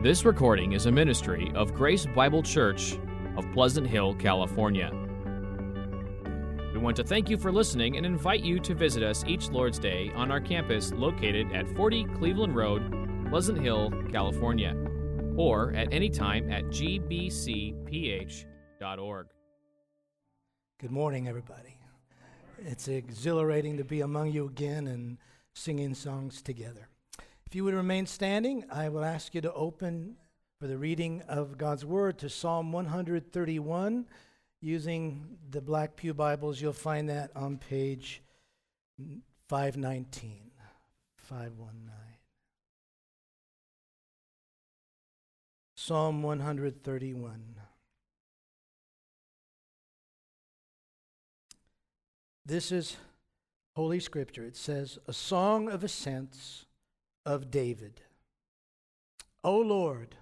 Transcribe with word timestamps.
This 0.00 0.24
recording 0.24 0.74
is 0.74 0.86
a 0.86 0.92
ministry 0.92 1.50
of 1.56 1.74
Grace 1.74 2.06
Bible 2.06 2.40
Church 2.40 2.96
of 3.36 3.44
Pleasant 3.52 3.84
Hill, 3.84 4.14
California. 4.14 4.92
We 6.72 6.78
want 6.78 6.96
to 6.98 7.02
thank 7.02 7.28
you 7.28 7.36
for 7.36 7.50
listening 7.50 7.96
and 7.96 8.06
invite 8.06 8.44
you 8.44 8.60
to 8.60 8.76
visit 8.76 9.02
us 9.02 9.24
each 9.26 9.50
Lord's 9.50 9.80
Day 9.80 10.12
on 10.14 10.30
our 10.30 10.40
campus 10.40 10.92
located 10.92 11.50
at 11.52 11.68
40 11.74 12.04
Cleveland 12.14 12.54
Road, 12.54 13.28
Pleasant 13.28 13.58
Hill, 13.58 13.92
California, 14.12 14.76
or 15.36 15.72
at 15.72 15.92
any 15.92 16.10
time 16.10 16.48
at 16.48 16.66
gbcph.org. 16.66 18.46
Good 20.78 20.92
morning, 20.92 21.26
everybody. 21.26 21.76
It's 22.60 22.86
exhilarating 22.86 23.76
to 23.78 23.84
be 23.84 24.02
among 24.02 24.30
you 24.30 24.46
again 24.46 24.86
and 24.86 25.18
singing 25.54 25.94
songs 25.94 26.40
together. 26.40 26.88
If 27.48 27.54
you 27.54 27.64
would 27.64 27.72
remain 27.72 28.04
standing, 28.04 28.66
I 28.70 28.90
will 28.90 29.02
ask 29.02 29.34
you 29.34 29.40
to 29.40 29.52
open 29.54 30.16
for 30.60 30.66
the 30.66 30.76
reading 30.76 31.22
of 31.28 31.56
God's 31.56 31.82
Word 31.82 32.18
to 32.18 32.28
Psalm 32.28 32.72
131. 32.72 34.04
Using 34.60 35.38
the 35.48 35.62
Black 35.62 35.96
Pew 35.96 36.12
Bibles, 36.12 36.60
you'll 36.60 36.74
find 36.74 37.08
that 37.08 37.30
on 37.34 37.56
page 37.56 38.22
519. 39.48 40.50
519. 41.16 41.90
Psalm 45.74 46.22
131. 46.22 47.54
This 52.44 52.70
is 52.70 52.98
Holy 53.74 54.00
Scripture. 54.00 54.44
It 54.44 54.56
says, 54.56 54.98
A 55.06 55.14
song 55.14 55.70
of 55.70 55.82
ascents 55.82 56.66
of 57.28 57.50
David. 57.50 58.00
O 59.44 59.58
Lord, 59.58 60.16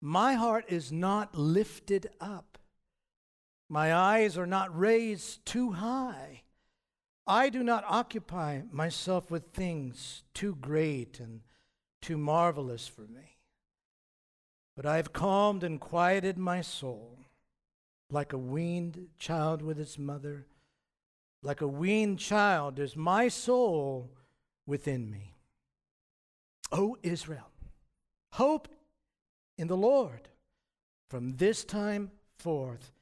my 0.00 0.34
heart 0.34 0.66
is 0.68 0.92
not 0.92 1.34
lifted 1.34 2.10
up, 2.20 2.58
my 3.68 3.92
eyes 3.92 4.38
are 4.38 4.46
not 4.46 4.78
raised 4.78 5.44
too 5.44 5.72
high. 5.72 6.42
I 7.26 7.50
do 7.50 7.64
not 7.64 7.84
occupy 7.88 8.62
myself 8.70 9.32
with 9.32 9.48
things 9.52 10.22
too 10.32 10.54
great 10.54 11.18
and 11.18 11.40
too 12.00 12.16
marvelous 12.16 12.86
for 12.86 13.02
me. 13.02 13.40
But 14.76 14.86
I 14.86 14.96
have 14.96 15.12
calmed 15.12 15.64
and 15.64 15.80
quieted 15.80 16.38
my 16.38 16.60
soul 16.60 17.18
like 18.10 18.32
a 18.32 18.38
weaned 18.38 19.08
child 19.18 19.60
with 19.60 19.78
its 19.80 19.98
mother. 19.98 20.46
Like 21.42 21.60
a 21.60 21.66
weaned 21.66 22.20
child 22.20 22.78
is 22.78 22.96
my 22.96 23.26
soul 23.26 24.12
within 24.66 25.10
me. 25.10 25.34
O 26.70 26.96
Israel, 27.02 27.50
hope 28.32 28.68
in 29.56 29.68
the 29.68 29.76
Lord 29.76 30.28
from 31.08 31.36
this 31.36 31.64
time 31.64 32.10
forth 32.38 32.92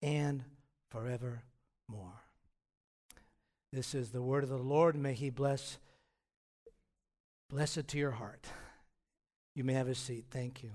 and 0.00 0.44
forevermore. 0.90 1.42
This 3.72 3.94
is 3.94 4.10
the 4.10 4.22
word 4.22 4.44
of 4.44 4.48
the 4.48 4.56
Lord. 4.56 4.96
May 4.96 5.14
He 5.14 5.30
bless, 5.30 5.78
bless 7.50 7.76
it 7.76 7.88
to 7.88 7.98
your 7.98 8.12
heart. 8.12 8.46
You 9.54 9.64
may 9.64 9.74
have 9.74 9.88
a 9.88 9.94
seat. 9.94 10.26
Thank 10.30 10.62
you. 10.62 10.70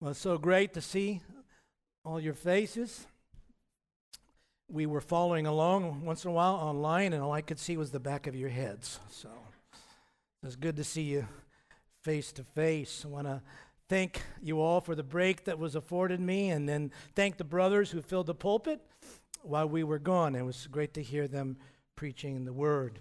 Well, 0.00 0.12
it's 0.12 0.20
so 0.20 0.38
great 0.38 0.72
to 0.74 0.80
see 0.80 1.20
all 2.04 2.20
your 2.20 2.34
faces. 2.34 3.06
We 4.68 4.86
were 4.86 5.00
following 5.00 5.46
along 5.46 6.04
once 6.04 6.24
in 6.24 6.30
a 6.30 6.34
while 6.34 6.54
online, 6.54 7.12
and 7.12 7.22
all 7.22 7.32
I 7.32 7.42
could 7.42 7.58
see 7.58 7.76
was 7.76 7.90
the 7.90 8.00
back 8.00 8.26
of 8.26 8.34
your 8.34 8.48
heads. 8.48 9.00
So. 9.10 9.28
It's 10.44 10.56
good 10.56 10.74
to 10.74 10.82
see 10.82 11.02
you 11.02 11.28
face 12.02 12.32
to 12.32 12.42
face. 12.42 13.04
I 13.04 13.08
want 13.08 13.28
to 13.28 13.40
thank 13.88 14.22
you 14.42 14.60
all 14.60 14.80
for 14.80 14.96
the 14.96 15.04
break 15.04 15.44
that 15.44 15.56
was 15.56 15.76
afforded 15.76 16.18
me, 16.18 16.50
and 16.50 16.68
then 16.68 16.90
thank 17.14 17.36
the 17.36 17.44
brothers 17.44 17.92
who 17.92 18.02
filled 18.02 18.26
the 18.26 18.34
pulpit 18.34 18.80
while 19.42 19.68
we 19.68 19.84
were 19.84 20.00
gone. 20.00 20.34
It 20.34 20.44
was 20.44 20.66
great 20.66 20.94
to 20.94 21.02
hear 21.02 21.28
them 21.28 21.58
preaching 21.94 22.44
the 22.44 22.52
word. 22.52 22.98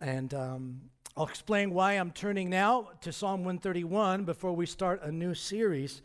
And 0.00 0.32
um, 0.32 0.80
I'll 1.18 1.26
explain 1.26 1.74
why 1.74 1.92
I'm 1.92 2.12
turning 2.12 2.48
now 2.48 2.92
to 3.02 3.12
Psalm 3.12 3.40
131 3.40 4.24
before 4.24 4.54
we 4.54 4.64
start 4.64 5.02
a 5.02 5.12
new 5.12 5.34
series 5.34 6.00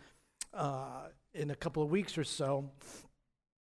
uh, 0.54 1.04
in 1.34 1.52
a 1.52 1.56
couple 1.56 1.84
of 1.84 1.90
weeks 1.90 2.18
or 2.18 2.26
so. 2.26 2.70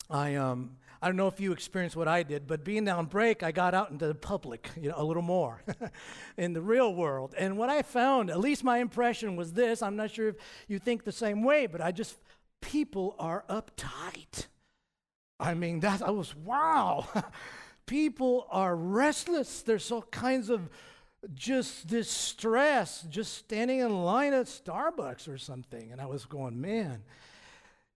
I 0.08 0.37
um, 0.37 0.76
I 1.03 1.06
don't 1.06 1.16
know 1.16 1.28
if 1.28 1.41
you 1.41 1.53
experienced 1.53 1.97
what 1.97 2.09
I 2.09 2.22
did, 2.22 2.47
but 2.47 2.62
being 2.62 2.87
on 2.88 3.06
break, 3.06 3.43
I 3.43 3.53
got 3.53 3.72
out 3.75 3.91
into 3.91 4.06
the 4.06 4.15
public, 4.15 4.71
you 4.78 4.91
know, 4.91 4.97
a 4.99 5.05
little 5.05 5.22
more 5.22 5.62
in 6.37 6.53
the 6.53 6.61
real 6.61 6.94
world. 6.94 7.34
And 7.38 7.56
what 7.56 7.71
I 7.71 7.81
found, 7.83 8.28
at 8.28 8.38
least 8.38 8.62
my 8.65 8.78
impression 8.78 9.34
was 9.34 9.55
this 9.55 9.81
I'm 9.83 9.97
not 9.97 10.11
sure 10.11 10.28
if 10.28 10.37
you 10.69 10.78
think 10.78 11.05
the 11.05 11.12
same 11.12 11.43
way, 11.43 11.66
but 11.66 11.81
I 11.81 11.91
just, 11.91 12.19
people 12.61 13.16
are 13.19 13.44
uptight. 13.49 14.47
I 15.38 15.55
mean, 15.55 15.81
that, 15.81 16.03
I 16.03 16.11
was, 16.11 16.37
wow. 16.37 17.09
people 17.87 18.47
are 18.50 18.77
restless. 18.77 19.62
There's 19.62 19.91
all 19.91 20.03
kinds 20.03 20.50
of 20.50 20.69
just 21.34 21.87
distress, 21.87 23.03
just 23.09 23.34
standing 23.34 23.81
in 23.81 24.05
line 24.05 24.34
at 24.34 24.47
Starbucks 24.47 25.28
or 25.28 25.38
something. 25.38 25.93
And 25.93 26.00
I 26.00 26.06
was 26.06 26.27
going, 26.27 26.61
man, 26.61 27.03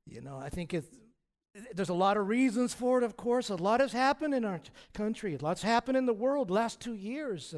you 0.07 0.23
know, 0.23 0.39
I 0.39 0.49
think 0.49 0.73
it's, 0.73 0.89
there's 1.75 1.89
a 1.89 1.95
lot 1.95 2.17
of 2.17 2.29
reasons 2.29 2.75
for 2.75 2.99
it, 2.99 3.05
of 3.05 3.17
course. 3.17 3.49
A 3.49 3.57
lot 3.57 3.81
has 3.81 3.93
happened 3.93 4.35
in 4.35 4.45
our 4.45 4.61
country. 4.93 5.35
A 5.35 5.39
lot's 5.39 5.63
happened 5.63 5.97
in 5.97 6.07
the 6.07 6.13
world 6.13 6.51
last 6.51 6.81
two 6.81 6.95
years. 6.95 7.55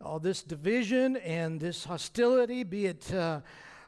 All 0.00 0.18
this 0.18 0.42
division 0.42 1.16
and 1.16 1.58
this 1.58 1.84
hostility, 1.84 2.64
be 2.64 2.86
it, 2.86 3.12
uh, 3.14 3.40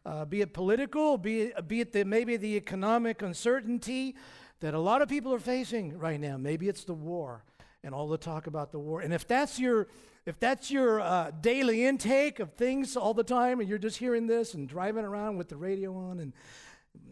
uh, 0.07 0.25
be 0.25 0.41
it 0.41 0.55
political, 0.55 1.19
be 1.19 1.43
it, 1.43 1.69
be 1.69 1.81
it 1.81 1.93
the, 1.93 2.05
maybe 2.05 2.37
the 2.37 2.57
economic 2.57 3.23
uncertainty 3.23 4.15
that 4.61 4.73
a 4.73 4.79
lot 4.79 5.03
of 5.03 5.09
people 5.09 5.35
are 5.35 5.39
facing 5.39 5.99
right 5.99 6.21
now. 6.21 6.39
Maybe 6.39 6.69
it's 6.69 6.85
the 6.85 6.95
war 6.95 7.45
and 7.85 7.95
all 7.95 8.09
the 8.09 8.19
talk 8.19 8.47
about 8.47 8.73
the 8.73 8.79
war. 8.79 9.01
And 9.01 9.13
if 9.13 9.27
that's 9.27 9.59
your 9.59 9.89
if 10.25 10.41
that's 10.41 10.73
your 10.73 11.01
uh, 11.01 11.31
daily 11.41 11.85
intake 11.85 12.41
of 12.41 12.55
things 12.55 12.97
all 12.97 13.15
the 13.15 13.23
time, 13.23 13.61
and 13.61 13.69
you're 13.69 13.79
just 13.79 13.99
hearing 13.99 14.27
this 14.27 14.55
and 14.55 14.69
driving 14.69 15.05
around 15.05 15.37
with 15.37 15.49
the 15.49 15.57
radio 15.57 15.97
on, 15.97 16.19
and 16.19 16.33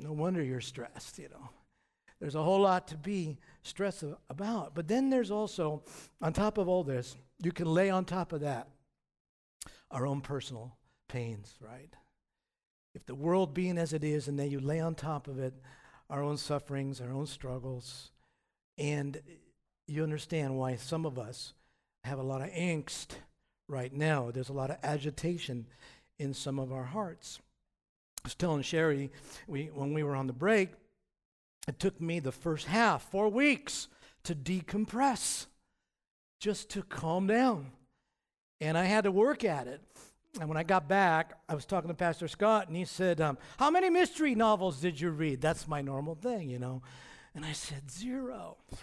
no 0.01 0.13
wonder 0.13 0.43
you're 0.43 0.61
stressed, 0.61 1.21
you 1.21 1.29
know. 1.29 1.51
There's 2.25 2.37
a 2.37 2.43
whole 2.43 2.63
lot 2.63 2.89
to 2.89 2.97
be 2.97 3.37
stressed 3.65 4.03
about. 4.31 4.75
But 4.75 4.89
then 4.89 5.11
there's 5.11 5.31
also, 5.31 5.83
on 6.23 6.33
top 6.33 6.57
of 6.57 6.71
all 6.71 6.83
this, 6.83 7.19
you 7.43 7.53
can 7.53 7.67
lay 7.67 7.91
on 7.91 8.07
top 8.07 8.33
of 8.33 8.41
that 8.41 8.71
our 9.91 10.07
own 10.07 10.23
personal 10.23 10.75
pains, 11.07 11.55
right? 11.61 11.95
If 12.95 13.05
the 13.05 13.15
world 13.15 13.53
being 13.53 13.77
as 13.77 13.93
it 13.93 14.03
is, 14.03 14.27
and 14.27 14.39
then 14.39 14.51
you 14.51 14.59
lay 14.59 14.81
on 14.81 14.95
top 14.95 15.29
of 15.29 15.39
it 15.39 15.53
our 16.09 16.23
own 16.23 16.39
sufferings, 16.39 16.99
our 16.99 17.13
own 17.13 17.27
struggles, 17.27 18.11
and 18.79 19.21
you 19.87 20.03
understand 20.03 20.57
why 20.57 20.77
some 20.77 21.05
of 21.05 21.19
us 21.19 21.53
have 22.05 22.19
a 22.19 22.23
lot 22.23 22.41
of 22.41 22.49
angst 22.53 23.09
right 23.69 23.93
now. 23.93 24.31
There's 24.31 24.49
a 24.49 24.55
lot 24.55 24.71
of 24.71 24.79
agitation 24.83 25.67
in 26.19 26.33
some 26.33 26.59
of 26.59 26.73
our 26.73 26.85
hearts. 26.85 27.39
I 28.25 28.29
was 28.29 28.35
telling 28.35 28.63
Sherry 28.63 29.13
we, 29.47 29.67
when 29.67 29.93
we 29.93 30.03
were 30.03 30.17
on 30.17 30.27
the 30.27 30.33
break 30.33 30.71
it 31.67 31.79
took 31.79 32.01
me 32.01 32.21
the 32.21 32.33
first 32.33 32.67
half, 32.67 33.11
four 33.11 33.29
weeks, 33.29 33.89
to 34.25 34.35
decompress, 34.35 35.47
just 36.41 36.71
to 36.71 36.83
calm 36.83 37.27
down. 37.27 37.73
And 38.61 38.77
I 38.77 38.85
had 38.85 39.05
to 39.05 39.11
work 39.11 39.45
at 39.45 39.67
it. 39.67 39.81
And 40.41 40.49
when 40.49 40.59
I 40.59 40.63
got 40.65 40.89
back, 40.89 41.39
I 41.49 41.55
was 41.55 41.65
talking 41.65 41.89
to 41.89 41.95
Pastor 41.95 42.27
Scott, 42.27 42.67
and 42.67 42.77
he 42.77 42.85
said, 42.85 43.21
um, 43.21 43.39
How 43.59 43.71
many 43.71 43.89
mystery 43.89 44.35
novels 44.35 44.81
did 44.81 45.01
you 45.01 45.11
read? 45.11 45.41
That's 45.41 45.69
my 45.69 45.81
normal 45.81 46.17
thing, 46.17 46.51
you 46.51 46.59
know. 46.59 46.83
And 47.35 47.45
I 47.45 47.53
said, 47.53 47.91
Zero. 47.91 48.57
He 48.71 48.77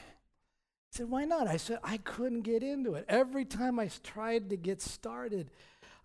said, 0.91 1.09
Why 1.09 1.25
not? 1.25 1.47
I 1.47 1.57
said, 1.57 1.79
I 1.83 1.97
couldn't 1.97 2.41
get 2.41 2.63
into 2.63 2.93
it. 2.93 3.05
Every 3.09 3.43
time 3.43 3.79
I 3.79 3.89
tried 4.03 4.49
to 4.49 4.57
get 4.57 4.81
started, 4.81 5.51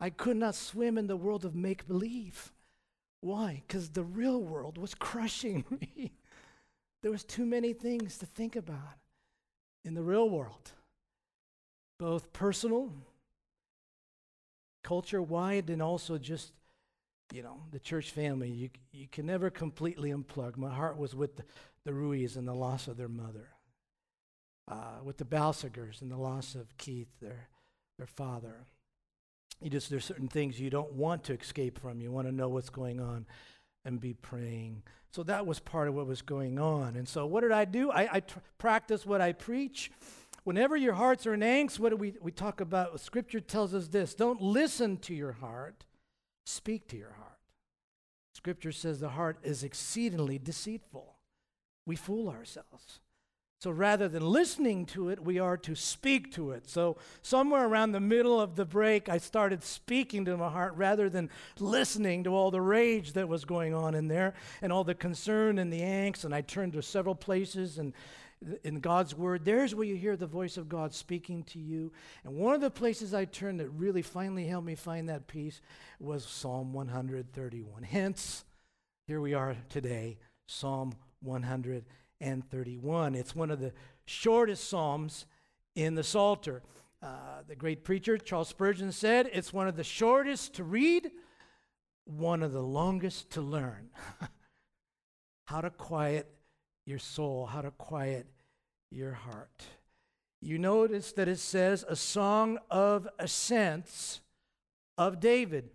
I 0.00 0.10
could 0.10 0.36
not 0.36 0.54
swim 0.54 0.98
in 0.98 1.06
the 1.06 1.16
world 1.16 1.44
of 1.44 1.54
make 1.54 1.86
believe. 1.86 2.52
Why? 3.20 3.62
Because 3.66 3.90
the 3.90 4.04
real 4.04 4.42
world 4.42 4.78
was 4.78 4.94
crushing 4.94 5.64
me. 5.80 6.12
There 7.06 7.12
was 7.12 7.22
too 7.22 7.46
many 7.46 7.72
things 7.72 8.18
to 8.18 8.26
think 8.26 8.56
about 8.56 8.98
in 9.84 9.94
the 9.94 10.02
real 10.02 10.28
world, 10.28 10.72
both 12.00 12.32
personal, 12.32 12.92
culture 14.82 15.22
wide, 15.22 15.70
and 15.70 15.80
also 15.80 16.18
just, 16.18 16.50
you 17.32 17.44
know, 17.44 17.60
the 17.70 17.78
church 17.78 18.10
family. 18.10 18.50
You, 18.50 18.70
you 18.90 19.06
can 19.06 19.24
never 19.24 19.50
completely 19.50 20.10
unplug. 20.10 20.56
My 20.56 20.74
heart 20.74 20.98
was 20.98 21.14
with 21.14 21.36
the, 21.36 21.44
the 21.84 21.94
Ruiz 21.94 22.36
and 22.36 22.48
the 22.48 22.54
loss 22.54 22.88
of 22.88 22.96
their 22.96 23.06
mother, 23.06 23.50
uh, 24.66 24.98
with 25.04 25.18
the 25.18 25.24
Balsigers 25.24 26.02
and 26.02 26.10
the 26.10 26.16
loss 26.16 26.56
of 26.56 26.76
Keith, 26.76 27.20
their, 27.22 27.46
their 27.98 28.08
father. 28.08 28.66
You 29.62 29.70
just, 29.70 29.90
there's 29.90 30.04
certain 30.04 30.26
things 30.26 30.58
you 30.58 30.70
don't 30.70 30.94
want 30.94 31.22
to 31.26 31.34
escape 31.34 31.78
from. 31.78 32.00
You 32.00 32.10
want 32.10 32.26
to 32.26 32.34
know 32.34 32.48
what's 32.48 32.68
going 32.68 32.98
on 32.98 33.26
and 33.84 34.00
be 34.00 34.12
praying. 34.12 34.82
So 35.16 35.22
that 35.22 35.46
was 35.46 35.60
part 35.60 35.88
of 35.88 35.94
what 35.94 36.06
was 36.06 36.20
going 36.20 36.58
on. 36.58 36.94
And 36.94 37.08
so 37.08 37.24
what 37.24 37.40
did 37.40 37.50
I 37.50 37.64
do? 37.64 37.90
I, 37.90 38.16
I 38.16 38.20
tr- 38.20 38.38
practice 38.58 39.06
what 39.06 39.22
I 39.22 39.32
preach. 39.32 39.90
Whenever 40.44 40.76
your 40.76 40.92
hearts 40.92 41.26
are 41.26 41.32
in 41.32 41.40
angst, 41.40 41.78
what 41.78 41.88
do 41.88 41.96
we, 41.96 42.12
we 42.20 42.30
talk 42.30 42.60
about? 42.60 43.00
Scripture 43.00 43.40
tells 43.40 43.72
us 43.72 43.88
this 43.88 44.14
don't 44.14 44.42
listen 44.42 44.98
to 44.98 45.14
your 45.14 45.32
heart, 45.32 45.86
speak 46.44 46.86
to 46.88 46.98
your 46.98 47.14
heart. 47.14 47.38
Scripture 48.34 48.72
says 48.72 49.00
the 49.00 49.08
heart 49.08 49.38
is 49.42 49.64
exceedingly 49.64 50.38
deceitful. 50.38 51.14
We 51.86 51.96
fool 51.96 52.28
ourselves. 52.28 53.00
So 53.60 53.70
rather 53.70 54.06
than 54.06 54.22
listening 54.22 54.84
to 54.86 55.08
it, 55.08 55.22
we 55.22 55.38
are 55.38 55.56
to 55.58 55.74
speak 55.74 56.30
to 56.34 56.50
it. 56.50 56.68
So 56.68 56.98
somewhere 57.22 57.66
around 57.66 57.92
the 57.92 58.00
middle 58.00 58.38
of 58.38 58.54
the 58.54 58.66
break, 58.66 59.08
I 59.08 59.16
started 59.16 59.64
speaking 59.64 60.26
to 60.26 60.36
my 60.36 60.50
heart 60.50 60.74
rather 60.76 61.08
than 61.08 61.30
listening 61.58 62.24
to 62.24 62.30
all 62.34 62.50
the 62.50 62.60
rage 62.60 63.14
that 63.14 63.28
was 63.28 63.46
going 63.46 63.74
on 63.74 63.94
in 63.94 64.08
there 64.08 64.34
and 64.60 64.72
all 64.72 64.84
the 64.84 64.94
concern 64.94 65.58
and 65.58 65.72
the 65.72 65.80
angst. 65.80 66.24
And 66.24 66.34
I 66.34 66.42
turned 66.42 66.74
to 66.74 66.82
several 66.82 67.14
places 67.14 67.78
and 67.78 67.94
in 68.62 68.80
God's 68.80 69.14
word, 69.14 69.46
there's 69.46 69.74
where 69.74 69.86
you 69.86 69.96
hear 69.96 70.14
the 70.14 70.26
voice 70.26 70.58
of 70.58 70.68
God 70.68 70.92
speaking 70.92 71.42
to 71.44 71.58
you. 71.58 71.90
And 72.22 72.34
one 72.34 72.54
of 72.54 72.60
the 72.60 72.70
places 72.70 73.14
I 73.14 73.24
turned 73.24 73.60
that 73.60 73.70
really 73.70 74.02
finally 74.02 74.46
helped 74.46 74.66
me 74.66 74.74
find 74.74 75.08
that 75.08 75.26
peace 75.26 75.62
was 75.98 76.26
Psalm 76.26 76.74
131. 76.74 77.82
Hence, 77.82 78.44
here 79.06 79.22
we 79.22 79.32
are 79.32 79.56
today, 79.70 80.18
Psalm 80.46 80.92
131 81.22 82.05
and 82.20 82.48
31. 82.50 83.14
It's 83.14 83.34
one 83.34 83.50
of 83.50 83.60
the 83.60 83.72
shortest 84.04 84.68
psalms 84.68 85.26
in 85.74 85.94
the 85.94 86.04
Psalter. 86.04 86.62
Uh, 87.02 87.42
the 87.46 87.56
great 87.56 87.84
preacher 87.84 88.16
Charles 88.18 88.48
Spurgeon 88.48 88.92
said 88.92 89.28
it's 89.32 89.52
one 89.52 89.68
of 89.68 89.76
the 89.76 89.84
shortest 89.84 90.54
to 90.54 90.64
read, 90.64 91.10
one 92.04 92.42
of 92.42 92.52
the 92.52 92.62
longest 92.62 93.30
to 93.30 93.40
learn. 93.40 93.90
how 95.46 95.60
to 95.60 95.70
quiet 95.70 96.28
your 96.84 96.98
soul, 96.98 97.46
how 97.46 97.62
to 97.62 97.70
quiet 97.70 98.26
your 98.90 99.12
heart. 99.12 99.64
You 100.40 100.58
notice 100.58 101.12
that 101.12 101.28
it 101.28 101.38
says 101.38 101.84
a 101.88 101.96
song 101.96 102.58
of 102.70 103.08
ascents 103.18 104.20
of 104.98 105.20
David. 105.20 105.70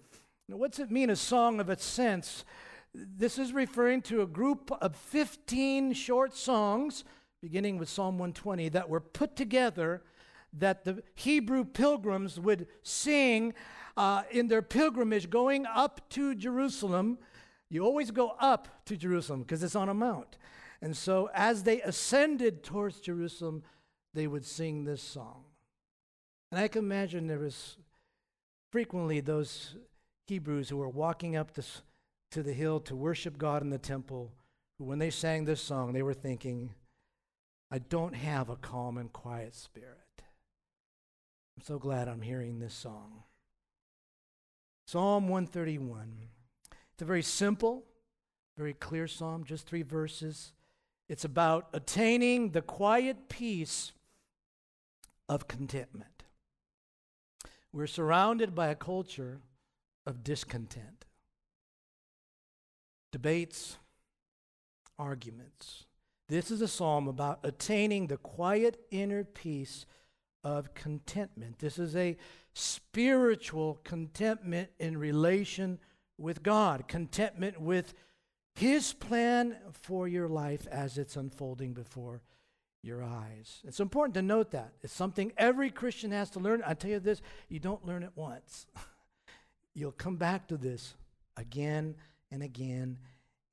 Now, 0.48 0.58
what's 0.58 0.80
it 0.80 0.92
mean, 0.92 1.10
a 1.10 1.16
song 1.16 1.60
of 1.60 1.70
ascents? 1.70 2.46
This 2.94 3.38
is 3.38 3.54
referring 3.54 4.02
to 4.04 4.22
a 4.22 4.28
group 4.28 4.72
of 4.82 4.96
15 4.96 5.94
short 5.94 6.36
songs, 6.36 7.06
beginning 7.42 7.78
with 7.78 7.88
Psalm 7.88 8.16
120, 8.16 8.70
that 8.70 8.90
were 8.90 9.00
put 9.00 9.36
together 9.36 10.04
that 10.54 10.84
the 10.84 11.02
Hebrew 11.16 11.64
pilgrims 11.64 12.40
would 12.40 12.68
sing 12.84 13.54
uh, 13.96 14.24
in 14.30 14.50
their 14.50 14.62
pilgrimage 14.62 15.30
going 15.30 15.66
up 15.66 16.10
to 16.10 16.36
Jerusalem. 16.36 17.18
You 17.70 17.86
always 17.86 18.12
go 18.12 18.36
up 18.40 18.86
to 18.86 18.98
Jerusalem 18.98 19.44
because 19.44 19.64
it's 19.64 19.76
on 19.76 19.88
a 19.88 19.94
mount. 19.94 20.38
And 20.82 20.98
so 20.98 21.30
as 21.34 21.64
they 21.64 21.82
ascended 21.82 22.64
towards 22.64 23.00
Jerusalem, 23.00 23.64
they 24.14 24.28
would 24.28 24.46
sing 24.46 24.84
this 24.84 25.02
song. 25.02 25.46
And 26.52 26.60
I 26.60 26.68
can 26.68 26.84
imagine 26.84 27.28
there 27.28 27.40
was 27.40 27.78
frequently 28.72 29.22
those 29.22 29.76
Hebrews 30.28 30.68
who 30.68 30.78
were 30.78 30.90
walking 30.90 31.38
up 31.38 31.54
this 31.54 31.82
to 32.32 32.42
the 32.42 32.54
hill 32.54 32.80
to 32.82 32.96
worship 32.96 33.38
God 33.38 33.62
in 33.62 33.70
the 33.70 33.78
temple, 33.78 34.32
who, 34.78 34.86
when 34.86 35.00
they 35.00 35.10
sang 35.10 35.46
this 35.46 35.62
song, 35.62 35.94
they 35.94 36.02
were 36.02 36.14
thinking, 36.14 36.74
I 37.70 37.80
don't 37.80 38.16
have 38.16 38.50
a 38.50 38.56
calm 38.56 38.98
and 38.98 39.12
quiet 39.12 39.56
spirit. 39.56 39.98
I'm 41.58 41.64
so 41.64 41.78
glad 41.78 42.08
I'm 42.08 42.22
hearing 42.22 42.60
this 42.60 42.74
song. 42.74 43.24
Psalm 44.88 45.28
131. 45.28 46.18
It's 46.94 47.02
a 47.02 47.06
very 47.06 47.22
simple, 47.22 47.84
very 48.58 48.74
clear 48.74 49.08
psalm, 49.08 49.44
just 49.44 49.68
three 49.68 49.84
verses. 49.84 50.54
It's 51.08 51.26
about 51.26 51.68
attaining 51.74 52.52
the 52.52 52.62
quiet 52.62 53.30
peace 53.30 53.92
of 55.28 55.48
contentment. 55.48 56.24
We're 57.74 57.88
surrounded 57.88 58.54
by 58.54 58.68
a 58.68 58.76
culture 58.76 59.40
of 60.06 60.24
discontent 60.24 61.06
debates, 63.12 63.78
arguments. 64.98 65.86
This 66.28 66.50
is 66.50 66.62
a 66.62 66.68
psalm 66.68 67.08
about 67.08 67.40
attaining 67.44 68.08
the 68.08 68.18
quiet 68.18 68.80
inner 68.90 69.24
peace 69.24 69.86
of 70.44 70.74
contentment. 70.74 71.60
This 71.60 71.78
is 71.78 71.96
a 71.96 72.18
spiritual 72.54 73.80
contentment 73.84 74.70
in 74.80 74.98
relation 74.98 75.80
with 76.18 76.44
God, 76.44 76.88
contentment 76.88 77.60
with 77.60 77.94
His 78.56 78.94
plan 78.94 79.58
for 79.72 80.08
your 80.08 80.28
life 80.28 80.68
as 80.72 80.98
it's 80.98 81.16
unfolding 81.16 81.74
before 81.74 82.22
your 82.84 83.04
eyes. 83.04 83.60
It's 83.64 83.80
important 83.80 84.16
to 84.16 84.22
note 84.22 84.52
that. 84.52 84.74
It's 84.82 84.94
something 84.94 85.32
every 85.38 85.70
Christian 85.70 86.12
has 86.12 86.30
to 86.32 86.40
learn. 86.40 86.64
I 86.66 86.74
tell 86.74 86.92
you 86.92 87.00
this 87.00 87.22
you 87.50 87.60
don't 87.60 87.86
learn 87.86 88.04
it 88.04 88.12
once, 88.16 88.68
you'll 89.74 89.92
come 89.92 90.16
back 90.16 90.48
to 90.48 90.58
this 90.58 90.96
again 91.38 91.96
and 92.32 92.42
again 92.42 92.98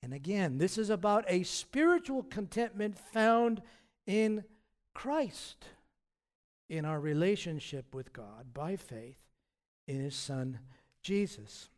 and 0.03 0.15
again. 0.15 0.59
This 0.59 0.79
is 0.79 0.91
about 0.91 1.25
a 1.29 1.43
spiritual 1.43 2.23
contentment 2.23 2.97
found 2.97 3.63
in 4.07 4.45
Christ, 4.95 5.67
in 6.69 6.85
our 6.85 7.01
relationship 7.01 7.95
with 7.95 8.13
God 8.13 8.55
by 8.55 8.77
faith 8.77 9.23
in 9.87 10.01
His 10.01 10.15
Son 10.15 10.61
Jesus. 11.03 11.69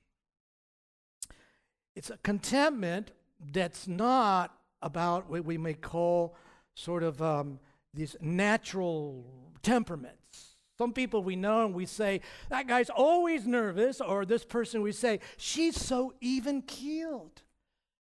It's 1.96 2.10
a 2.10 2.18
contentment 2.18 3.10
that's 3.52 3.88
not 3.88 4.56
about 4.82 5.28
what 5.28 5.44
we 5.44 5.58
may 5.58 5.74
call 5.74 6.36
sort 6.74 7.02
of 7.02 7.20
um, 7.20 7.58
these 7.92 8.16
natural 8.20 9.24
temperaments. 9.62 10.49
Some 10.80 10.94
people 10.94 11.22
we 11.22 11.36
know 11.36 11.66
and 11.66 11.74
we 11.74 11.84
say, 11.84 12.22
that 12.48 12.66
guy's 12.66 12.88
always 12.88 13.46
nervous, 13.46 14.00
or 14.00 14.24
this 14.24 14.46
person 14.46 14.80
we 14.80 14.92
say, 14.92 15.20
she's 15.36 15.78
so 15.78 16.14
even 16.22 16.62
keeled. 16.62 17.42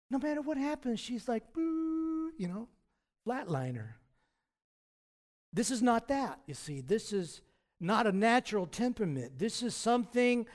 No 0.10 0.18
matter 0.18 0.42
what 0.42 0.58
happens, 0.58 1.00
she's 1.00 1.28
like, 1.28 1.54
boo, 1.54 2.32
you 2.40 2.48
know, 2.48 2.68
flatliner. 3.24 3.90
This 5.54 5.70
is 5.70 5.84
not 5.84 6.08
that, 6.08 6.40
you 6.48 6.56
see. 6.56 6.82
This 6.82 7.14
is 7.14 7.42
not 7.80 8.08
a 8.08 8.12
natural 8.12 8.66
temperament. 8.66 9.38
This 9.38 9.62
is 9.62 9.76
something 9.76 10.48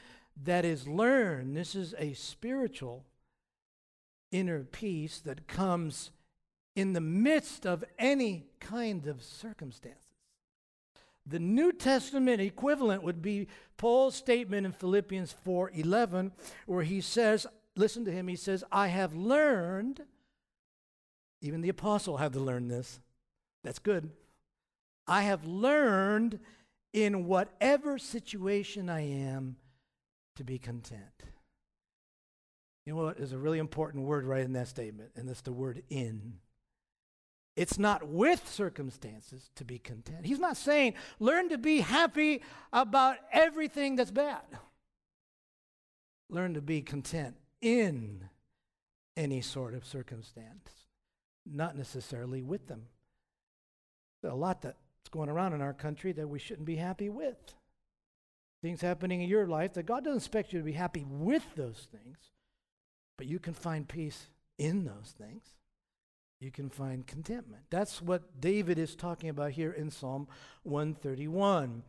that 0.43 0.65
is 0.65 0.89
learned. 0.89 1.57
This 1.57 1.77
is 1.77 1.95
a 1.97 2.15
spiritual 2.15 3.05
inner 4.33 4.65
peace 4.65 5.21
that 5.21 5.47
comes 5.47 6.11
in 6.75 6.93
the 6.93 7.01
midst 7.01 7.65
of 7.65 7.85
any 8.01 8.47
kind 8.59 9.07
of 9.07 9.23
circumstances. 9.23 10.10
The 11.31 11.39
New 11.39 11.73
Testament 11.73 12.41
equivalent 12.41 13.03
would 13.03 13.23
be 13.23 13.49
Paul's 13.77 14.15
statement 14.15 14.67
in 14.67 14.73
Philippians 14.73 15.35
4:11 15.47 16.33
where 16.67 16.83
he 16.83 17.01
says, 17.01 17.47
listen 17.77 18.05
to 18.05 18.13
him, 18.13 18.29
he 18.29 18.37
says, 18.37 18.65
"I 18.71 18.89
have 18.89 19.15
learned 19.15 20.03
even 21.43 21.61
the 21.61 21.69
apostle 21.69 22.19
had 22.19 22.33
to 22.35 22.41
learn 22.41 22.69
this. 22.69 23.01
That's 23.65 23.79
good. 23.79 24.11
I 25.07 25.23
have 25.23 25.47
learned 25.47 26.39
in 26.93 27.27
whatever 27.27 27.99
situation 27.99 28.89
I 28.89 29.01
am 29.01 29.57
to 30.37 30.45
be 30.45 30.59
content. 30.59 31.03
You 32.85 32.95
know 32.95 33.03
what 33.03 33.19
is 33.19 33.33
a 33.33 33.39
really 33.39 33.59
important 33.59 34.05
word 34.05 34.25
right 34.25 34.45
in 34.45 34.53
that 34.55 34.69
statement, 34.69 35.13
and 35.17 35.29
that's 35.29 35.43
the 35.43 35.53
word 35.53 35.83
in. 35.89 36.39
It's 37.57 37.79
not 37.79 38.07
with 38.07 38.49
circumstances 38.49 39.51
to 39.57 39.65
be 39.65 39.79
content. 39.79 40.25
He's 40.25 40.39
not 40.39 40.57
saying 40.57 40.95
learn 41.19 41.49
to 41.49 41.59
be 41.59 41.81
happy 41.81 42.43
about 42.73 43.17
everything 43.33 43.97
that's 43.97 44.11
bad. 44.11 44.43
Learn 46.29 46.55
to 46.55 46.61
be 46.61 46.81
content 46.81 47.37
in 47.61 48.29
any 49.17 49.41
sort 49.41 49.75
of 49.75 49.85
circumstance, 49.85 50.71
not 51.45 51.77
necessarily 51.77 52.41
with 52.41 52.69
them. 52.69 52.87
There's 54.23 54.33
a 54.33 54.37
lot 54.37 54.63
that's 54.63 54.77
going 55.11 55.29
around 55.29 55.53
in 55.53 55.61
our 55.61 55.75
country 55.75 56.13
that 56.13 56.29
we 56.29 56.39
shouldn't 56.39 56.67
be 56.67 56.77
happy 56.77 57.09
with. 57.09 57.55
Things 58.63 58.81
happening 58.81 59.23
in 59.23 59.29
your 59.29 59.47
life 59.47 59.73
that 59.75 59.87
God 59.87 60.05
doesn't 60.05 60.19
expect 60.19 60.53
you 60.53 60.61
to 60.61 60.65
be 60.65 60.73
happy 60.73 61.05
with 61.09 61.45
those 61.57 61.89
things, 61.91 62.19
but 63.19 63.27
you 63.27 63.39
can 63.39 63.55
find 63.55 63.89
peace 63.89 64.29
in 64.59 64.85
those 64.85 65.15
things 65.19 65.57
you 66.41 66.51
can 66.51 66.71
find 66.71 67.07
contentment. 67.07 67.65
That's 67.69 68.01
what 68.01 68.41
David 68.41 68.79
is 68.79 68.97
talking 68.97 69.29
about 69.29 69.53
here 69.53 69.73
in 69.73 69.91
Psalm 69.91 70.27
131. 70.63 71.83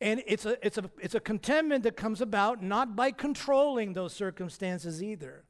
And 0.00 0.22
it's 0.26 0.46
a, 0.46 0.66
it's, 0.66 0.78
a, 0.78 0.90
it's 1.00 1.14
a 1.14 1.20
contentment 1.20 1.84
that 1.84 1.96
comes 1.96 2.20
about 2.20 2.62
not 2.62 2.96
by 2.96 3.10
controlling 3.10 3.92
those 3.92 4.14
circumstances 4.14 5.02
either, 5.02 5.44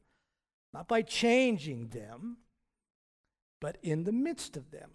not 0.73 0.87
by 0.87 1.01
changing 1.01 1.87
them, 1.87 2.37
but 3.61 3.77
in 3.81 4.03
the 4.03 4.11
midst 4.11 4.57
of 4.57 4.71
them. 4.71 4.91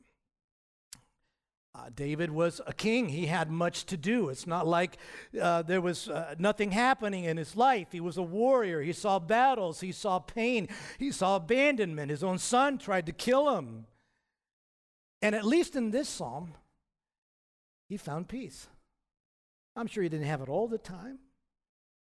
Uh, 1.72 1.88
David 1.94 2.32
was 2.32 2.60
a 2.66 2.72
king. 2.72 3.08
He 3.08 3.26
had 3.26 3.50
much 3.50 3.86
to 3.86 3.96
do. 3.96 4.28
It's 4.28 4.46
not 4.46 4.66
like 4.66 4.96
uh, 5.40 5.62
there 5.62 5.80
was 5.80 6.08
uh, 6.08 6.34
nothing 6.38 6.72
happening 6.72 7.24
in 7.24 7.36
his 7.36 7.54
life. 7.54 7.88
He 7.92 8.00
was 8.00 8.16
a 8.16 8.22
warrior. 8.22 8.82
He 8.82 8.92
saw 8.92 9.20
battles. 9.20 9.80
He 9.80 9.92
saw 9.92 10.18
pain. 10.18 10.68
He 10.98 11.12
saw 11.12 11.36
abandonment. 11.36 12.10
His 12.10 12.24
own 12.24 12.38
son 12.38 12.76
tried 12.76 13.06
to 13.06 13.12
kill 13.12 13.56
him. 13.56 13.86
And 15.22 15.34
at 15.34 15.44
least 15.44 15.76
in 15.76 15.90
this 15.92 16.08
psalm, 16.08 16.54
he 17.88 17.96
found 17.96 18.28
peace. 18.28 18.66
I'm 19.76 19.86
sure 19.86 20.02
he 20.02 20.08
didn't 20.08 20.26
have 20.26 20.40
it 20.40 20.48
all 20.48 20.66
the 20.66 20.78
time, 20.78 21.20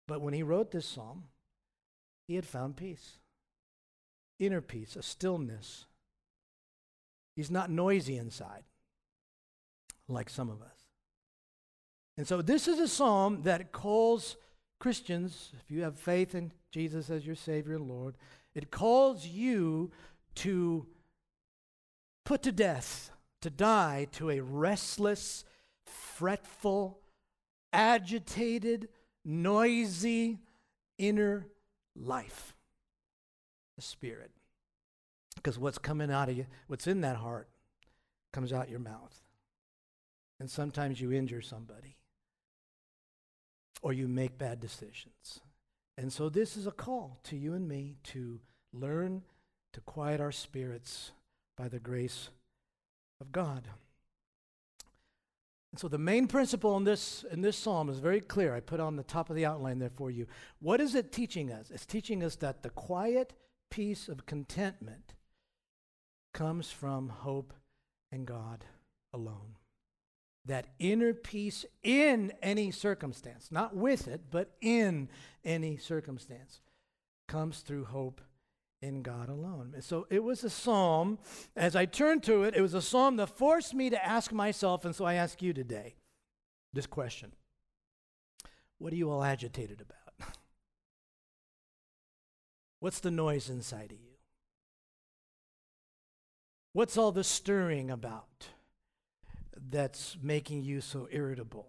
but 0.08 0.20
when 0.20 0.34
he 0.34 0.42
wrote 0.42 0.72
this 0.72 0.86
psalm, 0.86 1.24
he 2.26 2.34
had 2.34 2.46
found 2.46 2.76
peace 2.76 3.18
inner 4.40 4.60
peace, 4.60 4.96
a 4.96 5.02
stillness. 5.02 5.86
He's 7.36 7.50
not 7.50 7.70
noisy 7.70 8.16
inside 8.16 8.64
like 10.08 10.28
some 10.28 10.50
of 10.50 10.60
us. 10.62 10.76
And 12.16 12.26
so 12.26 12.42
this 12.42 12.68
is 12.68 12.78
a 12.78 12.88
psalm 12.88 13.42
that 13.42 13.72
calls 13.72 14.36
Christians, 14.78 15.52
if 15.58 15.70
you 15.70 15.82
have 15.82 15.98
faith 15.98 16.34
in 16.34 16.52
Jesus 16.70 17.10
as 17.10 17.26
your 17.26 17.34
Savior 17.34 17.74
and 17.74 17.88
Lord, 17.88 18.16
it 18.54 18.70
calls 18.70 19.26
you 19.26 19.90
to 20.36 20.86
put 22.24 22.42
to 22.42 22.52
death, 22.52 23.10
to 23.42 23.50
die 23.50 24.06
to 24.12 24.30
a 24.30 24.40
restless, 24.40 25.44
fretful, 25.86 27.00
agitated, 27.72 28.88
noisy 29.24 30.38
inner 30.98 31.46
life. 31.96 32.54
The 33.76 33.82
Spirit. 33.82 34.30
Because 35.34 35.58
what's 35.58 35.78
coming 35.78 36.12
out 36.12 36.28
of 36.28 36.36
you, 36.36 36.46
what's 36.68 36.86
in 36.86 37.00
that 37.00 37.16
heart, 37.16 37.48
comes 38.32 38.52
out 38.52 38.70
your 38.70 38.78
mouth. 38.78 39.23
And 40.40 40.50
sometimes 40.50 41.00
you 41.00 41.12
injure 41.12 41.42
somebody 41.42 41.96
or 43.82 43.92
you 43.92 44.08
make 44.08 44.38
bad 44.38 44.60
decisions. 44.60 45.40
And 45.96 46.12
so 46.12 46.28
this 46.28 46.56
is 46.56 46.66
a 46.66 46.72
call 46.72 47.20
to 47.24 47.36
you 47.36 47.54
and 47.54 47.68
me 47.68 47.96
to 48.04 48.40
learn 48.72 49.22
to 49.72 49.80
quiet 49.80 50.20
our 50.20 50.32
spirits 50.32 51.12
by 51.56 51.68
the 51.68 51.78
grace 51.78 52.30
of 53.20 53.30
God. 53.30 53.68
And 55.70 55.78
so 55.78 55.88
the 55.88 55.98
main 55.98 56.28
principle 56.28 56.76
in 56.76 56.84
this 56.84 57.24
in 57.30 57.40
this 57.40 57.56
psalm 57.56 57.88
is 57.88 57.98
very 57.98 58.20
clear. 58.20 58.54
I 58.54 58.60
put 58.60 58.78
on 58.78 58.94
the 58.94 59.02
top 59.02 59.28
of 59.28 59.34
the 59.34 59.44
outline 59.44 59.80
there 59.80 59.90
for 59.90 60.08
you. 60.08 60.26
What 60.60 60.80
is 60.80 60.94
it 60.94 61.10
teaching 61.10 61.50
us? 61.50 61.70
It's 61.70 61.84
teaching 61.84 62.22
us 62.22 62.36
that 62.36 62.62
the 62.62 62.70
quiet 62.70 63.32
peace 63.70 64.08
of 64.08 64.24
contentment 64.24 65.14
comes 66.32 66.70
from 66.70 67.08
hope 67.08 67.52
in 68.12 68.24
God 68.24 68.64
alone. 69.12 69.56
That 70.46 70.66
inner 70.78 71.14
peace 71.14 71.64
in 71.82 72.32
any 72.42 72.70
circumstance, 72.70 73.48
not 73.50 73.74
with 73.74 74.06
it, 74.08 74.24
but 74.30 74.50
in 74.60 75.08
any 75.42 75.78
circumstance, 75.78 76.60
comes 77.28 77.60
through 77.60 77.86
hope 77.86 78.20
in 78.82 79.02
God 79.02 79.30
alone. 79.30 79.72
And 79.74 79.82
so 79.82 80.06
it 80.10 80.22
was 80.22 80.44
a 80.44 80.50
psalm, 80.50 81.18
as 81.56 81.74
I 81.74 81.86
turned 81.86 82.22
to 82.24 82.42
it, 82.42 82.54
it 82.54 82.60
was 82.60 82.74
a 82.74 82.82
psalm 82.82 83.16
that 83.16 83.30
forced 83.30 83.72
me 83.72 83.88
to 83.88 84.04
ask 84.04 84.32
myself, 84.32 84.84
and 84.84 84.94
so 84.94 85.06
I 85.06 85.14
ask 85.14 85.40
you 85.40 85.54
today 85.54 85.94
this 86.74 86.86
question 86.86 87.32
What 88.78 88.92
are 88.92 88.96
you 88.96 89.10
all 89.10 89.24
agitated 89.24 89.80
about? 89.80 90.34
What's 92.80 93.00
the 93.00 93.10
noise 93.10 93.48
inside 93.48 93.92
of 93.92 93.98
you? 93.98 94.18
What's 96.74 96.98
all 96.98 97.12
the 97.12 97.24
stirring 97.24 97.90
about 97.90 98.48
that's 99.70 100.16
making 100.22 100.62
you 100.62 100.80
so 100.80 101.08
irritable? 101.10 101.68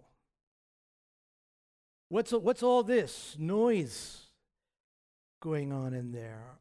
What's, 2.08 2.32
what's 2.32 2.62
all 2.62 2.82
this 2.82 3.36
noise 3.38 4.26
going 5.40 5.72
on 5.72 5.92
in 5.92 6.12
there? 6.12 6.58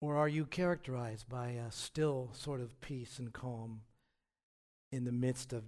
Or 0.00 0.16
are 0.16 0.28
you 0.28 0.44
characterized 0.44 1.28
by 1.28 1.48
a 1.50 1.70
still 1.70 2.30
sort 2.32 2.60
of 2.60 2.80
peace 2.80 3.18
and 3.18 3.32
calm 3.32 3.82
in 4.92 5.04
the 5.04 5.12
midst 5.12 5.52
of 5.52 5.64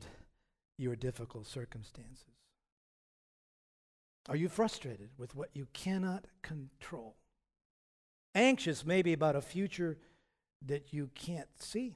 your 0.76 0.97
difficult 0.97 1.47
circumstances? 1.47 2.25
Are 4.28 4.37
you 4.37 4.49
frustrated 4.49 5.11
with 5.16 5.35
what 5.35 5.49
you 5.54 5.66
cannot 5.73 6.26
control? 6.42 7.16
Anxious 8.35 8.85
maybe 8.85 9.14
about 9.14 9.37
a 9.37 9.40
future 9.40 9.97
that 10.64 10.92
you 10.92 11.11
can't 11.14 11.49
see? 11.59 11.95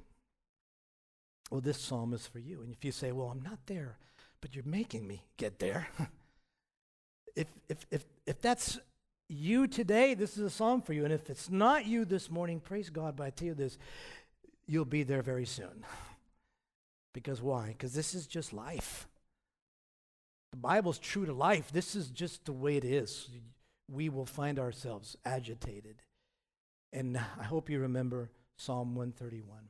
Well, 1.52 1.60
this 1.60 1.78
psalm 1.78 2.14
is 2.14 2.26
for 2.26 2.38
you. 2.38 2.62
And 2.62 2.72
if 2.72 2.82
you 2.82 2.92
say, 2.92 3.12
Well, 3.12 3.26
I'm 3.26 3.42
not 3.42 3.58
there, 3.66 3.98
but 4.40 4.54
you're 4.54 4.64
making 4.64 5.06
me 5.06 5.22
get 5.36 5.58
there. 5.58 5.86
if, 7.36 7.46
if, 7.68 7.84
if, 7.90 8.06
if 8.26 8.40
that's 8.40 8.78
you 9.28 9.66
today, 9.66 10.14
this 10.14 10.38
is 10.38 10.44
a 10.44 10.48
psalm 10.48 10.80
for 10.80 10.94
you. 10.94 11.04
And 11.04 11.12
if 11.12 11.28
it's 11.28 11.50
not 11.50 11.84
you 11.84 12.06
this 12.06 12.30
morning, 12.30 12.58
praise 12.58 12.88
God. 12.88 13.16
But 13.16 13.24
I 13.24 13.30
tell 13.30 13.48
you 13.48 13.54
this, 13.54 13.76
you'll 14.66 14.86
be 14.86 15.02
there 15.02 15.20
very 15.20 15.44
soon. 15.44 15.84
because 17.12 17.42
why? 17.42 17.66
Because 17.68 17.92
this 17.92 18.14
is 18.14 18.26
just 18.26 18.54
life. 18.54 19.06
The 20.52 20.56
Bible's 20.56 20.98
true 20.98 21.26
to 21.26 21.34
life. 21.34 21.70
This 21.70 21.94
is 21.94 22.08
just 22.08 22.46
the 22.46 22.52
way 22.52 22.78
it 22.78 22.84
is. 22.84 23.28
We 23.90 24.08
will 24.08 24.24
find 24.24 24.58
ourselves 24.58 25.18
agitated. 25.26 25.96
And 26.94 27.18
I 27.18 27.44
hope 27.44 27.68
you 27.68 27.78
remember 27.78 28.30
Psalm 28.56 28.94
131. 28.94 29.68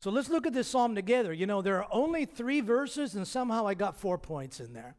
So 0.00 0.10
let's 0.10 0.28
look 0.28 0.46
at 0.46 0.52
this 0.52 0.68
psalm 0.68 0.94
together. 0.94 1.32
You 1.32 1.46
know, 1.46 1.60
there 1.60 1.82
are 1.82 1.88
only 1.90 2.24
three 2.24 2.60
verses, 2.60 3.14
and 3.14 3.26
somehow 3.26 3.66
I 3.66 3.74
got 3.74 3.96
four 3.96 4.16
points 4.16 4.60
in 4.60 4.72
there. 4.72 4.94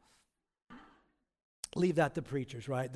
Leave 1.75 1.95
that 1.95 2.15
to 2.15 2.21
preachers, 2.21 2.67
right? 2.67 2.89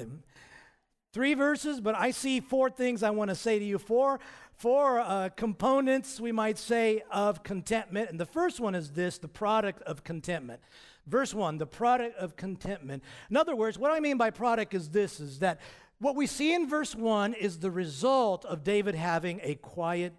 Three 1.14 1.34
verses, 1.34 1.80
but 1.80 1.96
I 1.96 2.12
see 2.12 2.40
four 2.40 2.70
things 2.70 3.04
I 3.04 3.12
want 3.12 3.30
to 3.30 3.36
say 3.36 3.60
to 3.60 3.64
you. 3.64 3.78
Four, 3.78 4.20
four 4.56 5.00
uh, 5.00 5.30
components, 5.30 6.20
we 6.20 6.32
might 6.32 6.58
say, 6.58 7.04
of 7.12 7.44
contentment. 7.44 8.10
And 8.10 8.20
the 8.20 8.26
first 8.26 8.60
one 8.60 8.76
is 8.76 8.92
this 8.92 9.20
the 9.20 9.28
product 9.28 9.82
of 9.84 10.04
contentment. 10.04 10.60
Verse 11.06 11.34
one, 11.34 11.58
the 11.58 11.68
product 11.68 12.18
of 12.18 12.36
contentment. 12.36 13.04
In 13.30 13.38
other 13.38 13.56
words, 13.56 13.78
what 13.78 13.92
I 13.92 14.00
mean 14.00 14.18
by 14.18 14.30
product 14.30 14.74
is 14.74 14.90
this 14.90 15.20
is 15.20 15.40
that 15.40 15.60
what 16.00 16.16
we 16.16 16.28
see 16.28 16.54
in 16.54 16.68
verse 16.68 16.96
one 16.96 17.34
is 17.34 17.60
the 17.60 17.72
result 17.72 18.44
of 18.46 18.64
David 18.64 18.96
having 18.96 19.40
a 19.44 19.56
quiet, 19.56 20.14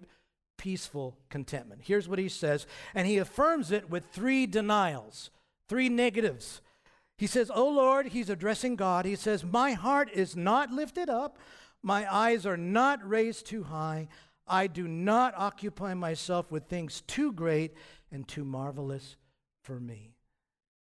peaceful 0.56 1.16
contentment. 1.30 1.82
Here's 1.84 2.08
what 2.08 2.18
he 2.18 2.28
says, 2.28 2.66
and 2.94 3.06
he 3.06 3.18
affirms 3.18 3.70
it 3.70 3.90
with 3.90 4.06
three 4.06 4.46
denials, 4.46 5.30
three 5.68 5.88
negatives. 5.88 6.60
He 7.16 7.26
says, 7.26 7.50
Oh 7.54 7.68
Lord, 7.68 8.08
he's 8.08 8.30
addressing 8.30 8.76
God. 8.76 9.04
He 9.04 9.16
says, 9.16 9.44
My 9.44 9.72
heart 9.72 10.10
is 10.12 10.36
not 10.36 10.70
lifted 10.70 11.08
up, 11.08 11.38
my 11.82 12.12
eyes 12.12 12.46
are 12.46 12.56
not 12.56 13.06
raised 13.06 13.46
too 13.46 13.64
high. 13.64 14.08
I 14.46 14.66
do 14.66 14.86
not 14.86 15.34
occupy 15.36 15.94
myself 15.94 16.50
with 16.50 16.64
things 16.66 17.02
too 17.06 17.32
great 17.32 17.74
and 18.12 18.28
too 18.28 18.44
marvelous 18.44 19.16
for 19.62 19.80
me. 19.80 20.13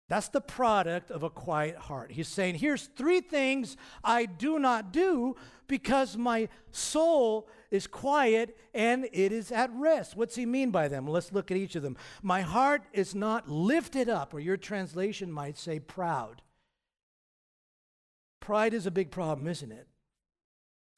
That's 0.07 0.29
the 0.29 0.41
product 0.41 1.09
of 1.09 1.24
a 1.24 1.29
quiet 1.29 1.77
heart. 1.77 2.12
He's 2.12 2.27
saying, 2.27 2.55
Here's 2.55 2.88
three 2.95 3.21
things 3.21 3.75
I 4.03 4.25
do 4.25 4.59
not 4.59 4.91
do 4.91 5.35
because 5.67 6.15
my 6.15 6.47
soul 6.71 7.47
is 7.71 7.88
quiet 7.88 8.55
and 8.74 9.07
it 9.12 9.31
is 9.31 9.51
at 9.51 9.71
rest. 9.74 10.15
What's 10.15 10.35
he 10.35 10.45
mean 10.45 10.69
by 10.69 10.88
them? 10.88 11.07
Let's 11.07 11.31
look 11.31 11.50
at 11.50 11.57
each 11.57 11.75
of 11.75 11.81
them. 11.81 11.97
My 12.21 12.41
heart 12.41 12.83
is 12.93 13.15
not 13.15 13.50
lifted 13.50 14.07
up, 14.07 14.33
or 14.33 14.39
your 14.39 14.57
translation 14.57 15.31
might 15.31 15.57
say 15.57 15.79
proud. 15.79 16.43
Pride 18.39 18.75
is 18.75 18.85
a 18.85 18.91
big 18.91 19.09
problem, 19.09 19.47
isn't 19.47 19.71
it? 19.71 19.88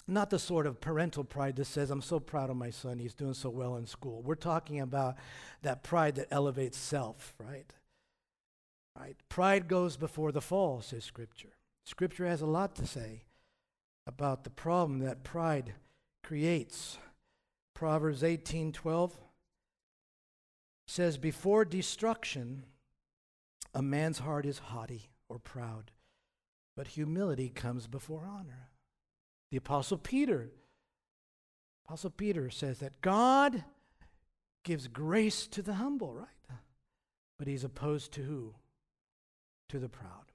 Not 0.06 0.30
the 0.30 0.40
sort 0.40 0.68
of 0.68 0.82
parental 0.82 1.24
pride 1.24 1.56
that 1.58 1.66
says, 1.66 1.92
I'm 1.92 2.02
so 2.02 2.20
proud 2.20 2.50
of 2.50 2.58
my 2.58 2.72
son, 2.72 3.00
he's 3.00 3.14
doing 3.14 3.34
so 3.34 3.50
well 3.50 3.78
in 3.78 3.86
school. 3.86 4.22
We're 4.22 4.36
talking 4.36 4.82
about 4.82 5.16
that 5.62 5.84
pride 5.84 6.16
that 6.16 6.28
elevates 6.30 6.78
self, 6.78 7.34
right? 7.38 7.72
Right? 8.98 9.16
Pride 9.30 9.68
goes 9.68 9.98
before 9.98 10.32
the 10.32 10.42
fall, 10.42 10.82
says 10.82 11.04
Scripture. 11.04 11.58
Scripture 11.86 12.26
has 12.26 12.42
a 12.42 12.48
lot 12.48 12.76
to 12.76 12.88
say 12.88 13.24
about 14.06 14.44
the 14.44 14.50
problem 14.50 15.00
that 15.00 15.24
pride 15.24 15.76
creates. 16.24 16.98
Proverbs 17.74 18.24
18:12 18.24 19.14
says 20.88 21.18
before 21.18 21.66
destruction 21.66 22.66
a 23.74 23.82
man's 23.82 24.20
heart 24.20 24.46
is 24.46 24.60
haughty 24.60 25.12
or 25.30 25.38
proud, 25.38 25.92
but 26.76 26.88
humility 26.88 27.50
comes 27.50 27.88
before 27.88 28.26
honor. 28.26 28.70
The 29.52 29.58
apostle 29.58 29.98
Peter 29.98 30.50
Apostle 31.88 32.10
Peter 32.10 32.50
says 32.50 32.80
that 32.80 33.00
God 33.00 33.64
gives 34.66 34.90
grace 34.90 35.48
to 35.48 35.62
the 35.62 35.76
humble, 35.76 36.14
right? 36.14 36.28
But 37.40 37.48
he's 37.48 37.64
opposed 37.64 38.12
to 38.14 38.24
who? 38.24 38.56
To 39.70 39.80
the 39.80 39.90
proud. 39.90 40.32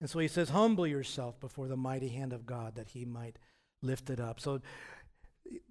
And 0.00 0.10
so 0.10 0.18
he 0.18 0.28
says, 0.28 0.50
Humble 0.50 0.86
yourself 0.86 1.38
before 1.40 1.68
the 1.68 1.76
mighty 1.76 2.08
hand 2.08 2.32
of 2.32 2.46
God 2.46 2.74
that 2.74 2.88
he 2.88 3.04
might 3.04 3.38
lift 3.82 4.10
it 4.10 4.20
up. 4.20 4.40
So 4.40 4.60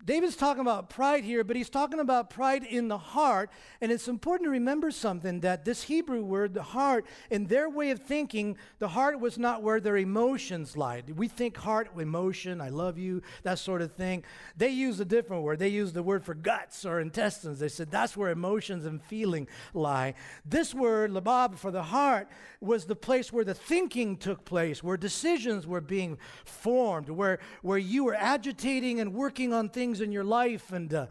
David's 0.04 0.36
talking 0.36 0.62
about 0.62 0.90
pride 0.90 1.24
here, 1.24 1.44
but 1.44 1.56
he's 1.56 1.70
talking 1.70 2.00
about 2.00 2.30
pride 2.30 2.63
in 2.63 2.88
the 2.88 2.98
heart. 2.98 3.51
And 3.82 3.92
it's 3.92 4.08
important 4.08 4.48
to 4.48 4.51
remember 4.51 4.90
something 4.90 5.42
that 5.42 5.63
this 5.63 5.84
Hebrew 5.84 6.24
word, 6.24 6.54
the 6.54 6.63
heart, 6.63 7.06
in 7.30 7.46
their 7.46 7.70
way 7.70 7.92
of 7.92 8.00
thinking, 8.00 8.58
the 8.80 8.90
heart 8.90 9.20
was 9.20 9.38
not 9.38 9.62
where 9.62 9.80
their 9.80 9.98
emotions 9.98 10.75
lied. 10.75 11.18
We 11.18 11.28
think 11.28 11.56
heart, 11.58 11.90
emotion, 11.98 12.62
I 12.62 12.70
love 12.70 12.98
you, 12.98 13.22
that 13.44 13.60
sort 13.60 13.82
of 13.82 13.94
thing. 13.94 14.24
They 14.58 14.70
use 14.70 15.00
a 15.00 15.06
different 15.06 15.44
word. 15.44 15.60
They 15.60 15.70
use 15.70 15.94
the 15.94 16.04
word 16.04 16.25
for 16.25 16.34
guts 16.34 16.84
or 16.84 17.00
intestines. 17.00 17.60
They 17.60 17.70
said 17.70 17.92
that's 17.92 18.18
where 18.18 18.32
emotions 18.32 18.86
and 18.86 19.01
feeling 19.04 19.48
lie. 19.74 20.16
This 20.44 20.74
word, 20.74 21.12
labab, 21.12 21.58
for 21.58 21.70
the 21.70 21.84
heart, 21.84 22.28
was 22.60 22.86
the 22.86 22.96
place 22.96 23.32
where 23.32 23.46
the 23.46 23.54
thinking 23.54 24.18
took 24.18 24.46
place, 24.46 24.84
where 24.84 24.98
decisions 24.98 25.68
were 25.68 25.82
being 25.82 26.18
formed, 26.44 27.10
where, 27.10 27.40
where 27.62 27.78
you 27.78 28.04
were 28.04 28.16
agitating 28.16 29.00
and 29.00 29.13
working 29.13 29.54
on 29.54 29.61
things 29.70 30.01
in 30.01 30.12
your 30.12 30.24
life. 30.24 30.72
And 30.72 30.94
uh, 30.94 31.08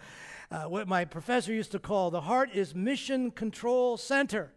uh, 0.51 0.65
what 0.65 0.89
my 0.89 1.05
professor 1.05 1.53
used 1.53 1.73
to 1.73 1.79
call 1.79 2.11
the 2.11 2.23
heart 2.23 2.51
is 2.53 2.75
mission 2.75 3.31
control 3.31 3.97
center. 3.97 4.53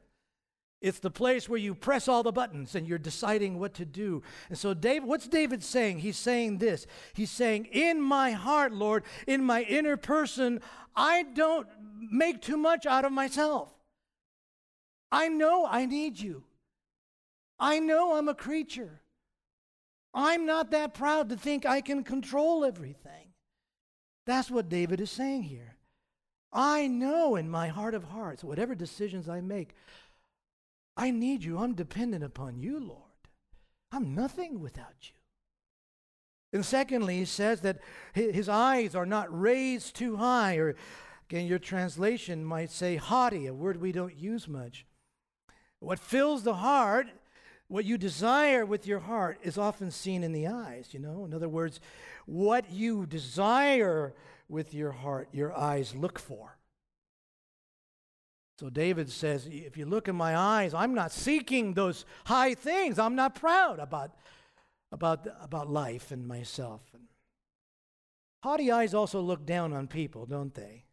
It's 0.82 1.00
the 1.00 1.12
place 1.12 1.48
where 1.48 1.60
you 1.60 1.76
press 1.76 2.10
all 2.10 2.24
the 2.24 2.34
buttons 2.34 2.76
and 2.76 2.86
you're 2.86 2.98
deciding 2.98 3.58
what 3.58 3.74
to 3.76 3.86
do. 3.86 4.22
And 4.50 4.58
so, 4.58 4.74
David, 4.74 5.08
what's 5.08 5.30
David 5.30 5.64
saying? 5.64 6.00
He's 6.00 6.18
saying 6.18 6.58
this. 6.58 6.86
He's 7.14 7.32
saying, 7.32 7.68
In 7.72 8.02
my 8.02 8.32
heart, 8.32 8.74
Lord, 8.74 9.06
in 9.26 9.46
my 9.46 9.62
inner 9.62 9.96
person, 9.96 10.60
I 10.94 11.24
don't 11.24 11.68
make 12.12 12.42
too 12.42 12.58
much 12.58 12.86
out 12.86 13.06
of 13.06 13.14
myself. 13.14 13.72
I 15.10 15.30
know 15.30 15.66
I 15.66 15.86
need 15.86 16.20
you. 16.20 16.44
I 17.60 17.80
know 17.80 18.18
I'm 18.18 18.28
a 18.28 18.36
creature. 18.36 19.00
I'm 20.14 20.46
not 20.46 20.72
that 20.72 20.94
proud 20.94 21.30
to 21.30 21.38
think 21.38 21.66
I 21.66 21.82
can 21.82 22.04
control 22.04 22.66
everything. 22.66 23.33
That's 24.26 24.50
what 24.50 24.70
David 24.70 25.02
is 25.02 25.12
saying 25.12 25.44
here. 25.44 25.76
I 26.52 26.88
know 26.88 27.36
in 27.36 27.50
my 27.50 27.68
heart 27.68 27.96
of 27.96 28.06
hearts, 28.06 28.44
whatever 28.44 28.76
decisions 28.76 29.28
I 29.28 29.42
make, 29.42 29.76
I 30.96 31.10
need 31.12 31.44
you. 31.44 31.58
I'm 31.58 31.74
dependent 31.74 32.24
upon 32.24 32.60
you, 32.60 32.80
Lord. 32.80 33.00
I'm 33.92 34.14
nothing 34.14 34.60
without 34.60 34.96
you. 35.02 35.16
And 36.54 36.64
secondly, 36.64 37.18
he 37.18 37.26
says 37.26 37.62
that 37.62 37.80
his 38.14 38.48
eyes 38.48 38.94
are 38.94 39.08
not 39.08 39.28
raised 39.38 39.96
too 39.96 40.18
high, 40.18 40.58
or 40.58 40.76
again, 41.28 41.48
your 41.48 41.58
translation 41.58 42.46
might 42.46 42.70
say 42.70 42.96
haughty, 42.96 43.48
a 43.48 43.54
word 43.54 43.82
we 43.82 43.92
don't 43.92 44.16
use 44.16 44.48
much. 44.48 44.86
What 45.80 46.00
fills 46.00 46.44
the 46.44 46.54
heart 46.56 47.08
what 47.74 47.86
you 47.86 47.98
desire 47.98 48.68
with 48.68 48.86
your 48.86 49.00
heart 49.00 49.40
is 49.42 49.58
often 49.58 49.90
seen 49.90 50.24
in 50.24 50.32
the 50.32 50.46
eyes, 50.46 50.90
you 50.92 51.00
know? 51.00 51.26
In 51.26 51.34
other 51.34 51.50
words, 51.50 51.80
what 52.28 52.70
you 52.70 53.08
desire 53.08 54.14
with 54.48 54.76
your 54.76 54.92
heart, 54.92 55.28
your 55.32 55.58
eyes 55.58 55.96
look 55.96 56.20
for. 56.20 56.56
So 58.60 58.70
David 58.70 59.10
says, 59.10 59.48
if 59.52 59.76
you 59.76 59.88
look 59.88 60.08
in 60.08 60.16
my 60.16 60.38
eyes, 60.38 60.76
I'm 60.76 60.94
not 60.94 61.12
seeking 61.12 61.74
those 61.74 62.06
high 62.26 62.54
things. 62.54 63.00
I'm 63.00 63.16
not 63.16 63.34
proud 63.34 63.80
about, 63.80 64.12
about, 64.92 65.28
about 65.42 65.68
life 65.68 66.12
and 66.12 66.28
myself. 66.28 66.84
And 66.94 67.06
haughty 68.44 68.72
eyes 68.72 68.94
also 68.94 69.20
look 69.20 69.48
down 69.48 69.74
on 69.74 69.88
people, 69.88 70.28
don't 70.28 70.54
they? 70.54 70.86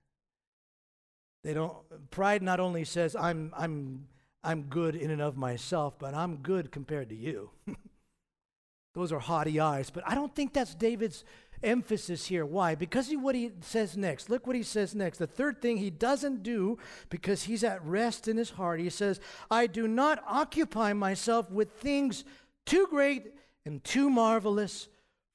They 1.44 1.52
don't 1.52 1.76
pride 2.10 2.42
not 2.42 2.58
only 2.58 2.84
says 2.87 3.14
I'm 3.14 3.52
I'm 3.54 4.06
I'm 4.42 4.62
good 4.62 4.94
in 4.94 5.11
and 5.11 5.20
of 5.20 5.37
myself, 5.37 5.99
but 5.99 6.14
I'm 6.14 6.37
good 6.37 6.73
compared 6.73 7.09
to 7.11 7.14
you. 7.14 7.50
Those 8.94 9.12
are 9.12 9.18
haughty 9.18 9.61
eyes. 9.61 9.90
But 9.90 10.04
I 10.06 10.14
don't 10.14 10.35
think 10.35 10.52
that's 10.52 10.75
David's 10.75 11.25
emphasis 11.62 12.26
here. 12.26 12.44
Why? 12.44 12.75
Because 12.75 13.12
of 13.12 13.20
what 13.20 13.35
he 13.35 13.52
says 13.61 13.97
next. 13.97 14.30
Look 14.30 14.47
what 14.47 14.56
he 14.56 14.62
says 14.62 14.94
next. 14.94 15.18
The 15.18 15.26
third 15.26 15.61
thing 15.61 15.76
he 15.76 15.90
doesn't 15.90 16.42
do 16.42 16.78
because 17.09 17.44
he's 17.44 17.62
at 17.62 17.85
rest 17.85 18.28
in 18.28 18.37
his 18.37 18.50
heart. 18.50 18.80
He 18.80 18.90
says, 18.90 19.20
I 19.50 19.66
do 19.66 19.87
not 19.87 20.23
occupy 20.26 20.92
myself 20.92 21.50
with 21.50 21.73
things 21.73 22.25
too 22.66 22.87
great 22.90 23.35
and 23.64 23.85
too 23.85 24.11
marvelous 24.11 24.88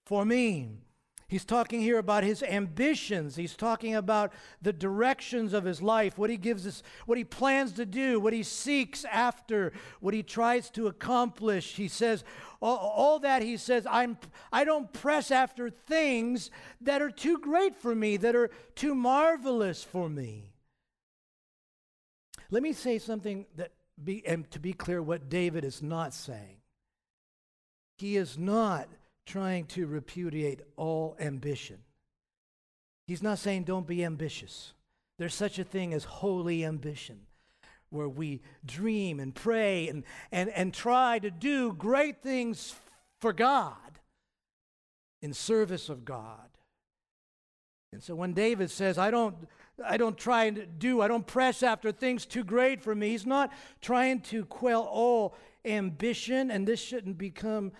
for 0.06 0.26
me. 0.26 0.80
He's 1.28 1.46
talking 1.46 1.82
here 1.82 1.98
about 1.98 2.24
his 2.24 2.44
ambitions. 2.44 3.36
He's 3.36 3.56
talking 3.56 3.96
about 3.96 4.32
the 4.62 4.72
directions 4.72 5.54
of 5.54 5.64
his 5.64 5.82
life, 5.82 6.20
what 6.20 6.30
he 6.30 6.38
gives 6.38 6.68
us, 6.68 6.84
what 7.08 7.18
he 7.18 7.24
plans 7.24 7.72
to 7.74 7.86
do, 7.86 8.20
what 8.20 8.34
he 8.34 8.44
seeks 8.44 9.06
after, 9.06 9.74
what 10.00 10.14
he 10.14 10.22
tries 10.22 10.70
to 10.72 10.86
accomplish. 10.86 11.76
He 11.76 11.88
says, 11.88 12.24
all, 12.62 12.78
all, 12.78 13.20
that 13.20 13.42
he 13.42 13.58
says, 13.58 13.88
I'm, 13.90 14.20
I 14.54 14.66
don't 14.66 14.94
press 14.94 15.32
after 15.32 15.72
things 15.72 16.52
that 16.82 17.02
are 17.02 17.10
too 17.10 17.40
great 17.40 17.76
for 17.76 17.96
me, 17.96 18.18
that 18.18 18.36
are 18.36 18.52
too 18.76 18.94
marvelous 18.94 19.84
for 19.84 20.08
me. 20.08 20.52
Let 22.52 22.62
me 22.62 22.74
say 22.74 23.00
something 23.00 23.48
that 23.56 23.72
be, 24.04 24.26
and 24.28 24.50
to 24.52 24.60
be 24.60 24.74
clear, 24.74 25.02
what 25.02 25.30
David 25.30 25.66
is 25.66 25.82
not 25.82 26.14
saying. 26.14 26.58
He 27.98 28.16
is 28.16 28.38
not 28.38 28.90
trying 29.26 29.66
to 29.66 29.88
repudiate 29.88 30.62
all 30.76 31.16
ambition. 31.20 31.78
He's 33.08 33.24
not 33.24 33.40
saying 33.40 33.64
don't 33.64 33.88
be 33.88 34.04
ambitious. 34.04 34.74
There's 35.18 35.36
such 35.36 35.60
a 35.60 35.64
thing 35.64 35.94
as 35.94 36.04
holy 36.04 36.66
ambition, 36.66 37.22
where 37.90 38.10
we 38.10 38.42
dream 38.66 39.20
and 39.20 39.34
pray 39.34 39.88
and, 39.88 40.04
and, 40.32 40.50
and 40.50 40.74
try 40.74 41.20
to 41.20 41.32
do 41.32 41.74
great 41.74 42.22
things 42.22 42.76
for 43.22 43.32
God 43.32 43.76
in 45.22 45.34
service 45.34 45.90
of 45.90 46.04
God. 46.04 46.50
And 47.94 48.04
so 48.04 48.14
when 48.14 48.34
David 48.34 48.70
says, 48.70 48.98
I 48.98 49.10
don't, 49.10 49.36
I 49.84 49.96
don't 49.96 50.18
try 50.18 50.46
and 50.46 50.78
do, 50.78 51.02
I 51.02 51.08
don't 51.08 51.26
press 51.26 51.64
after 51.64 51.92
things 51.92 52.26
too 52.26 52.44
great 52.44 52.82
for 52.82 52.94
me, 52.94 53.10
he's 53.10 53.26
not 53.26 53.54
trying 53.82 54.20
to 54.22 54.44
quell 54.46 54.82
all 54.84 55.34
ambition, 55.64 56.52
and 56.52 56.68
this 56.68 56.82
shouldn't 56.82 57.18
become 57.18 57.72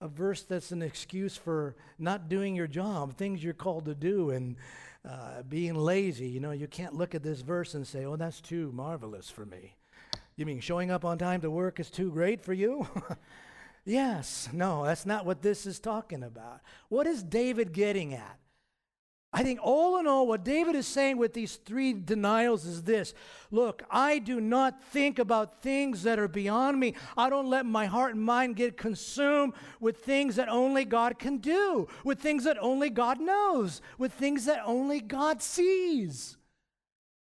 a 0.00 0.08
verse 0.08 0.42
that's 0.42 0.72
an 0.72 0.82
excuse 0.82 1.36
for 1.36 1.74
not 1.98 2.28
doing 2.28 2.54
your 2.54 2.66
job, 2.66 3.16
things 3.16 3.42
you're 3.42 3.54
called 3.54 3.86
to 3.86 3.94
do, 3.94 4.30
and 4.30 4.56
uh, 5.08 5.42
being 5.48 5.74
lazy. 5.74 6.28
You 6.28 6.40
know, 6.40 6.50
you 6.50 6.66
can't 6.66 6.94
look 6.94 7.14
at 7.14 7.22
this 7.22 7.40
verse 7.40 7.74
and 7.74 7.86
say, 7.86 8.04
oh, 8.04 8.16
that's 8.16 8.40
too 8.40 8.72
marvelous 8.72 9.30
for 9.30 9.46
me. 9.46 9.76
You 10.36 10.44
mean 10.44 10.60
showing 10.60 10.90
up 10.90 11.04
on 11.04 11.16
time 11.16 11.40
to 11.40 11.50
work 11.50 11.80
is 11.80 11.90
too 11.90 12.10
great 12.10 12.42
for 12.42 12.52
you? 12.52 12.86
yes, 13.84 14.48
no, 14.52 14.84
that's 14.84 15.06
not 15.06 15.24
what 15.24 15.40
this 15.40 15.64
is 15.64 15.78
talking 15.78 16.22
about. 16.22 16.60
What 16.88 17.06
is 17.06 17.22
David 17.22 17.72
getting 17.72 18.12
at? 18.12 18.38
I 19.32 19.42
think 19.42 19.60
all 19.62 19.98
in 19.98 20.06
all, 20.06 20.26
what 20.26 20.44
David 20.44 20.74
is 20.76 20.86
saying 20.86 21.18
with 21.18 21.34
these 21.34 21.56
three 21.56 21.92
denials 21.92 22.64
is 22.64 22.84
this 22.84 23.12
Look, 23.50 23.82
I 23.90 24.18
do 24.18 24.40
not 24.40 24.82
think 24.84 25.18
about 25.18 25.62
things 25.62 26.04
that 26.04 26.18
are 26.18 26.28
beyond 26.28 26.80
me. 26.80 26.94
I 27.16 27.28
don't 27.28 27.50
let 27.50 27.66
my 27.66 27.86
heart 27.86 28.14
and 28.14 28.24
mind 28.24 28.56
get 28.56 28.76
consumed 28.76 29.52
with 29.80 29.98
things 29.98 30.36
that 30.36 30.48
only 30.48 30.84
God 30.84 31.18
can 31.18 31.38
do, 31.38 31.86
with 32.04 32.18
things 32.18 32.44
that 32.44 32.56
only 32.60 32.88
God 32.88 33.20
knows, 33.20 33.82
with 33.98 34.12
things 34.12 34.46
that 34.46 34.62
only 34.64 35.00
God 35.00 35.42
sees. 35.42 36.36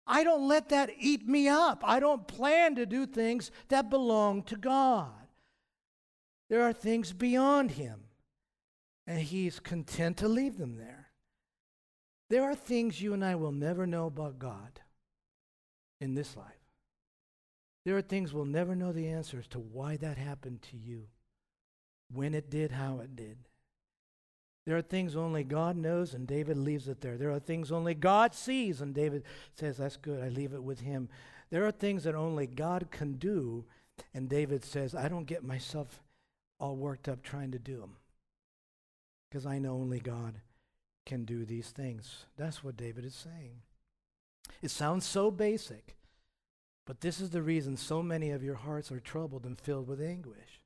I 0.08 0.24
don't 0.24 0.48
let 0.48 0.70
that 0.70 0.90
eat 0.98 1.28
me 1.28 1.48
up. 1.48 1.84
I 1.84 2.00
don't 2.00 2.28
plan 2.28 2.76
to 2.76 2.88
do 2.88 3.06
things 3.06 3.52
that 3.68 3.92
belong 3.92 4.42
to 4.44 4.56
God. 4.56 5.12
There 6.50 6.64
are 6.64 6.74
things 6.74 7.14
beyond 7.14 7.72
Him, 7.72 8.06
and 9.06 9.20
He's 9.20 9.60
content 9.60 10.18
to 10.18 10.28
leave 10.28 10.58
them 10.58 10.78
there. 10.78 10.99
There 12.30 12.44
are 12.44 12.56
things 12.56 13.02
you 13.02 13.14
and 13.14 13.26
I 13.26 13.36
will 13.36 13.52
never 13.52 13.88
know 13.88 14.06
about 14.06 14.40
God 14.40 14.80
in 16.00 16.14
this 16.14 16.38
life. 16.38 16.46
There 17.86 17.98
are 17.98 18.02
things 18.02 18.34
we'll 18.34 18.46
never 18.46 18.76
know 18.76 18.92
the 18.92 19.08
answers 19.08 19.48
to 19.48 19.60
why 19.60 19.98
that 19.98 20.18
happened 20.18 20.62
to 20.64 20.78
you, 20.78 21.08
when 22.14 22.36
it 22.36 22.50
did, 22.50 22.72
how 22.72 23.00
it 23.00 23.16
did. 23.16 23.38
There 24.66 24.78
are 24.78 24.84
things 24.84 25.16
only 25.16 25.44
God 25.44 25.76
knows, 25.76 26.14
and 26.14 26.28
David 26.28 26.58
leaves 26.58 26.88
it 26.88 27.02
there. 27.02 27.18
There 27.18 27.32
are 27.32 27.40
things 27.40 27.72
only 27.72 27.96
God 27.96 28.36
sees, 28.36 28.82
and 28.82 28.94
David 28.94 29.24
says, 29.56 29.78
That's 29.78 29.98
good, 29.98 30.22
I 30.22 30.30
leave 30.30 30.54
it 30.54 30.64
with 30.64 30.82
him. 30.82 31.10
There 31.50 31.66
are 31.66 31.72
things 31.72 32.04
that 32.04 32.14
only 32.14 32.46
God 32.46 32.92
can 32.92 33.14
do, 33.14 33.66
and 34.14 34.30
David 34.30 34.64
says, 34.64 34.94
I 34.94 35.08
don't 35.08 35.26
get 35.26 35.44
myself 35.44 36.04
all 36.60 36.76
worked 36.76 37.08
up 37.08 37.24
trying 37.24 37.52
to 37.52 37.60
do 37.60 37.80
them 37.80 37.96
because 39.30 39.46
I 39.46 39.58
know 39.58 39.74
only 39.74 40.00
God 40.00 40.36
can 41.06 41.26
do 41.26 41.46
these 41.46 41.70
things. 41.70 42.26
That's 42.38 42.64
what 42.64 42.78
David 42.78 43.06
is 43.06 43.16
saying. 43.16 43.62
It 44.62 44.72
sounds 44.72 45.06
so 45.06 45.32
basic, 45.32 45.96
but 46.86 47.02
this 47.02 47.22
is 47.22 47.30
the 47.30 47.42
reason 47.42 47.78
so 47.78 48.04
many 48.04 48.32
of 48.32 48.44
your 48.44 48.56
hearts 48.56 48.92
are 48.92 49.00
troubled 49.00 49.46
and 49.46 49.60
filled 49.60 49.88
with 49.88 50.02
anguish. 50.02 50.62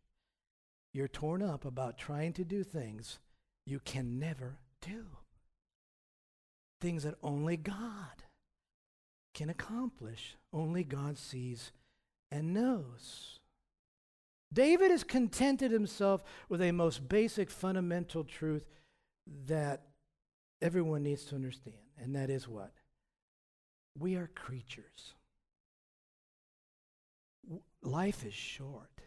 You're 0.94 1.08
torn 1.08 1.42
up 1.42 1.66
about 1.66 1.98
trying 1.98 2.34
to 2.34 2.44
do 2.44 2.64
things 2.64 3.20
you 3.66 3.80
can 3.80 4.20
never 4.20 4.58
do, 4.82 5.06
things 6.82 7.04
that 7.04 7.16
only 7.24 7.58
God 7.58 8.24
can 9.34 9.50
accomplish, 9.50 10.36
only 10.52 10.84
God 10.84 11.18
sees 11.18 11.72
and 12.32 12.54
knows. 12.54 13.40
David 14.52 14.92
has 14.92 15.04
contented 15.04 15.72
himself 15.72 16.24
with 16.48 16.62
a 16.62 16.72
most 16.72 17.10
basic 17.10 17.50
fundamental 17.50 18.24
truth 18.24 18.66
that 19.48 19.88
everyone 20.64 21.04
needs 21.04 21.26
to 21.26 21.36
understand, 21.36 21.76
and 22.02 22.16
that 22.16 22.30
is 22.30 22.48
what? 22.48 22.72
We 24.00 24.16
are 24.16 24.30
creatures. 24.34 25.14
Life 27.84 28.26
is 28.26 28.34
short. 28.34 29.02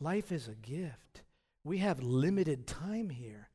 Life 0.00 0.32
is 0.32 0.48
a 0.48 0.54
gift. 0.54 1.22
We 1.62 1.78
have 1.78 2.02
limited 2.02 2.66
time 2.66 3.08
here. 3.08 3.48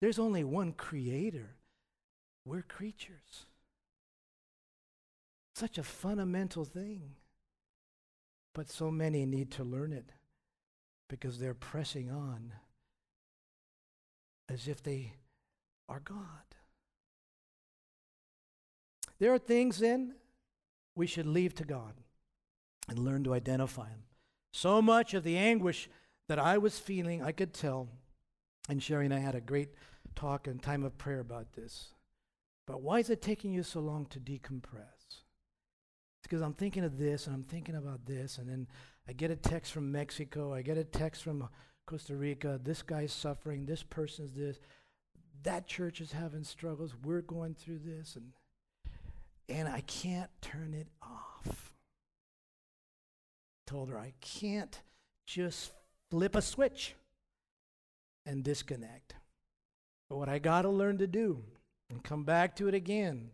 There's 0.00 0.18
only 0.18 0.44
one 0.44 0.72
creator. 0.72 1.56
We're 2.44 2.62
creatures. 2.62 3.46
Such 5.54 5.78
a 5.78 5.82
fundamental 5.82 6.64
thing. 6.64 7.14
But 8.54 8.68
so 8.68 8.90
many 8.90 9.24
need 9.24 9.50
to 9.52 9.64
learn 9.64 9.92
it 9.92 10.10
because 11.08 11.38
they're 11.38 11.54
pressing 11.54 12.10
on 12.10 12.52
as 14.48 14.68
if 14.68 14.82
they 14.82 15.14
are 15.88 16.00
God. 16.00 16.57
There 19.20 19.32
are 19.32 19.38
things 19.38 19.78
then 19.78 20.14
we 20.94 21.06
should 21.06 21.26
leave 21.26 21.54
to 21.56 21.64
God 21.64 21.94
and 22.88 22.98
learn 22.98 23.24
to 23.24 23.34
identify 23.34 23.88
them. 23.88 24.04
So 24.52 24.80
much 24.80 25.14
of 25.14 25.24
the 25.24 25.36
anguish 25.36 25.88
that 26.28 26.38
I 26.38 26.58
was 26.58 26.78
feeling, 26.78 27.22
I 27.22 27.32
could 27.32 27.52
tell, 27.52 27.88
and 28.68 28.82
Sherry 28.82 29.06
and 29.06 29.14
I 29.14 29.18
had 29.18 29.34
a 29.34 29.40
great 29.40 29.70
talk 30.14 30.46
and 30.46 30.62
time 30.62 30.84
of 30.84 30.98
prayer 30.98 31.20
about 31.20 31.52
this. 31.52 31.94
But 32.66 32.82
why 32.82 32.98
is 32.98 33.10
it 33.10 33.22
taking 33.22 33.52
you 33.52 33.62
so 33.62 33.80
long 33.80 34.06
to 34.06 34.20
decompress? 34.20 35.06
It's 35.08 36.22
because 36.22 36.42
I'm 36.42 36.54
thinking 36.54 36.84
of 36.84 36.98
this 36.98 37.26
and 37.26 37.34
I'm 37.34 37.44
thinking 37.44 37.76
about 37.76 38.06
this, 38.06 38.38
and 38.38 38.48
then 38.48 38.66
I 39.08 39.12
get 39.12 39.30
a 39.30 39.36
text 39.36 39.72
from 39.72 39.90
Mexico, 39.90 40.52
I 40.52 40.62
get 40.62 40.76
a 40.76 40.84
text 40.84 41.22
from 41.22 41.48
Costa 41.86 42.14
Rica, 42.14 42.60
this 42.62 42.82
guy's 42.82 43.12
suffering, 43.12 43.64
this 43.64 43.82
person's 43.82 44.34
this, 44.34 44.60
that 45.44 45.66
church 45.66 46.00
is 46.00 46.12
having 46.12 46.44
struggles, 46.44 46.94
we're 47.02 47.22
going 47.22 47.54
through 47.54 47.78
this, 47.78 48.16
and 48.16 48.32
and 49.48 49.68
I 49.68 49.80
can't 49.80 50.30
turn 50.42 50.74
it 50.74 50.88
off. 51.02 51.72
Told 53.66 53.90
her 53.90 53.98
I 53.98 54.12
can't 54.20 54.80
just 55.26 55.72
flip 56.10 56.34
a 56.34 56.42
switch 56.42 56.94
and 58.26 58.42
disconnect. 58.42 59.14
But 60.08 60.16
what 60.16 60.28
I 60.28 60.38
got 60.38 60.62
to 60.62 60.70
learn 60.70 60.98
to 60.98 61.06
do 61.06 61.42
and 61.90 62.02
come 62.02 62.24
back 62.24 62.56
to 62.56 62.68
it 62.68 62.74
again 62.74 63.30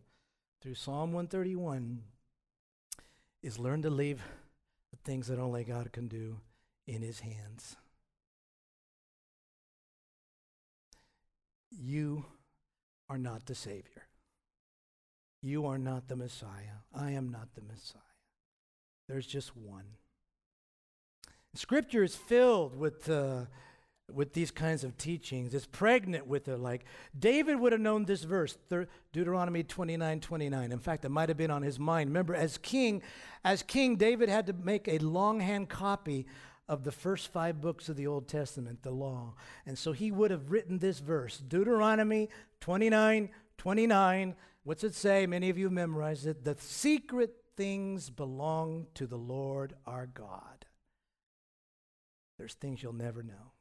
through 0.60 0.74
Psalm 0.74 1.12
131 1.12 2.02
is 3.42 3.58
learn 3.58 3.82
to 3.82 3.90
leave 3.90 4.22
the 4.90 4.98
things 5.04 5.26
that 5.28 5.38
only 5.38 5.64
God 5.64 5.92
can 5.92 6.08
do 6.08 6.38
in 6.86 7.02
his 7.02 7.20
hands. 7.20 7.76
You 11.70 12.24
are 13.08 13.18
not 13.18 13.46
the 13.46 13.54
Savior. 13.54 14.06
You 15.44 15.66
are 15.66 15.76
not 15.76 16.08
the 16.08 16.16
Messiah. 16.16 16.80
I 16.94 17.10
am 17.10 17.30
not 17.30 17.54
the 17.54 17.60
Messiah. 17.60 18.00
There's 19.06 19.26
just 19.26 19.54
one. 19.54 19.84
Scripture 21.52 22.02
is 22.02 22.16
filled 22.16 22.74
with, 22.74 23.10
uh, 23.10 23.42
with 24.10 24.32
these 24.32 24.50
kinds 24.50 24.84
of 24.84 24.96
teachings. 24.96 25.52
It's 25.52 25.66
pregnant 25.66 26.26
with 26.26 26.48
it. 26.48 26.56
Like 26.56 26.86
David 27.16 27.60
would 27.60 27.72
have 27.72 27.80
known 27.82 28.06
this 28.06 28.22
verse, 28.22 28.56
Deuteronomy 29.12 29.62
29 29.62 30.20
29. 30.20 30.72
In 30.72 30.78
fact, 30.78 31.04
it 31.04 31.10
might 31.10 31.28
have 31.28 31.36
been 31.36 31.50
on 31.50 31.60
his 31.60 31.78
mind. 31.78 32.08
Remember, 32.08 32.34
as 32.34 32.56
king, 32.56 33.02
as 33.44 33.62
king, 33.62 33.96
David 33.96 34.30
had 34.30 34.46
to 34.46 34.54
make 34.54 34.88
a 34.88 34.96
longhand 34.96 35.68
copy 35.68 36.26
of 36.70 36.84
the 36.84 36.92
first 36.92 37.30
five 37.30 37.60
books 37.60 37.90
of 37.90 37.96
the 37.96 38.06
Old 38.06 38.28
Testament, 38.28 38.82
the 38.82 38.90
law. 38.90 39.34
And 39.66 39.76
so 39.76 39.92
he 39.92 40.10
would 40.10 40.30
have 40.30 40.50
written 40.50 40.78
this 40.78 41.00
verse, 41.00 41.36
Deuteronomy 41.36 42.30
29 42.60 43.28
29. 43.58 44.34
What's 44.64 44.82
it 44.82 44.94
say? 44.94 45.26
Many 45.26 45.50
of 45.50 45.58
you 45.58 45.70
memorized 45.70 46.26
it. 46.26 46.44
The 46.44 46.56
secret 46.58 47.34
things 47.56 48.10
belong 48.10 48.86
to 48.94 49.06
the 49.06 49.18
Lord 49.18 49.74
our 49.86 50.06
God. 50.06 50.64
There's 52.38 52.54
things 52.54 52.82
you'll 52.82 52.94
never 52.94 53.22
know. 53.22 53.52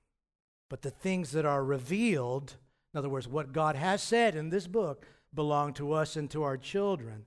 But 0.70 0.82
the 0.82 0.90
things 0.90 1.32
that 1.34 1.46
are 1.46 1.64
revealed, 1.64 2.56
in 2.94 2.98
other 2.98 3.10
words, 3.10 3.28
what 3.28 3.52
God 3.52 3.76
has 3.76 4.02
said 4.02 4.36
in 4.36 4.50
this 4.50 4.66
book, 4.66 5.06
belong 5.34 5.74
to 5.74 5.92
us 5.92 6.16
and 6.16 6.32
to 6.32 6.44
our 6.44 6.58
children. 6.58 7.26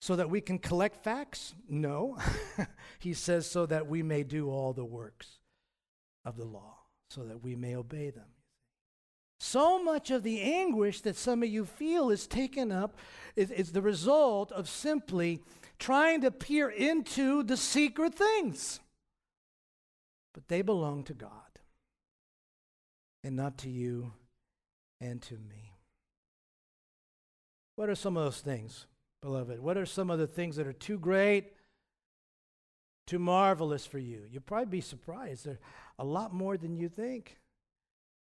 So 0.00 0.14
that 0.14 0.30
we 0.30 0.40
can 0.40 0.58
collect 0.58 1.02
facts? 1.02 1.54
No. 1.68 2.18
he 3.00 3.14
says 3.14 3.50
so 3.50 3.66
that 3.66 3.88
we 3.88 4.02
may 4.02 4.22
do 4.22 4.48
all 4.48 4.72
the 4.72 4.84
works 4.84 5.40
of 6.24 6.36
the 6.36 6.44
law, 6.44 6.76
so 7.10 7.24
that 7.24 7.42
we 7.42 7.56
may 7.56 7.74
obey 7.74 8.10
them. 8.10 8.26
So 9.40 9.82
much 9.82 10.10
of 10.10 10.22
the 10.22 10.40
anguish 10.40 11.00
that 11.02 11.16
some 11.16 11.42
of 11.42 11.48
you 11.48 11.64
feel 11.64 12.10
is 12.10 12.26
taken 12.26 12.72
up, 12.72 12.96
is, 13.36 13.50
is 13.50 13.72
the 13.72 13.82
result 13.82 14.50
of 14.52 14.68
simply 14.68 15.40
trying 15.78 16.20
to 16.22 16.30
peer 16.30 16.68
into 16.68 17.42
the 17.44 17.56
secret 17.56 18.14
things. 18.14 18.80
But 20.34 20.48
they 20.48 20.62
belong 20.62 21.04
to 21.04 21.14
God 21.14 21.30
and 23.22 23.36
not 23.36 23.58
to 23.58 23.70
you 23.70 24.12
and 25.00 25.22
to 25.22 25.34
me. 25.34 25.72
What 27.76 27.88
are 27.88 27.94
some 27.94 28.16
of 28.16 28.24
those 28.24 28.40
things, 28.40 28.86
beloved? 29.22 29.60
What 29.60 29.76
are 29.76 29.86
some 29.86 30.10
of 30.10 30.18
the 30.18 30.26
things 30.26 30.56
that 30.56 30.66
are 30.66 30.72
too 30.72 30.98
great, 30.98 31.52
too 33.06 33.20
marvelous 33.20 33.86
for 33.86 33.98
you? 33.98 34.22
You'll 34.30 34.42
probably 34.42 34.66
be 34.66 34.80
surprised. 34.80 35.46
They're 35.46 35.60
a 35.96 36.04
lot 36.04 36.34
more 36.34 36.56
than 36.56 36.76
you 36.76 36.88
think. 36.88 37.37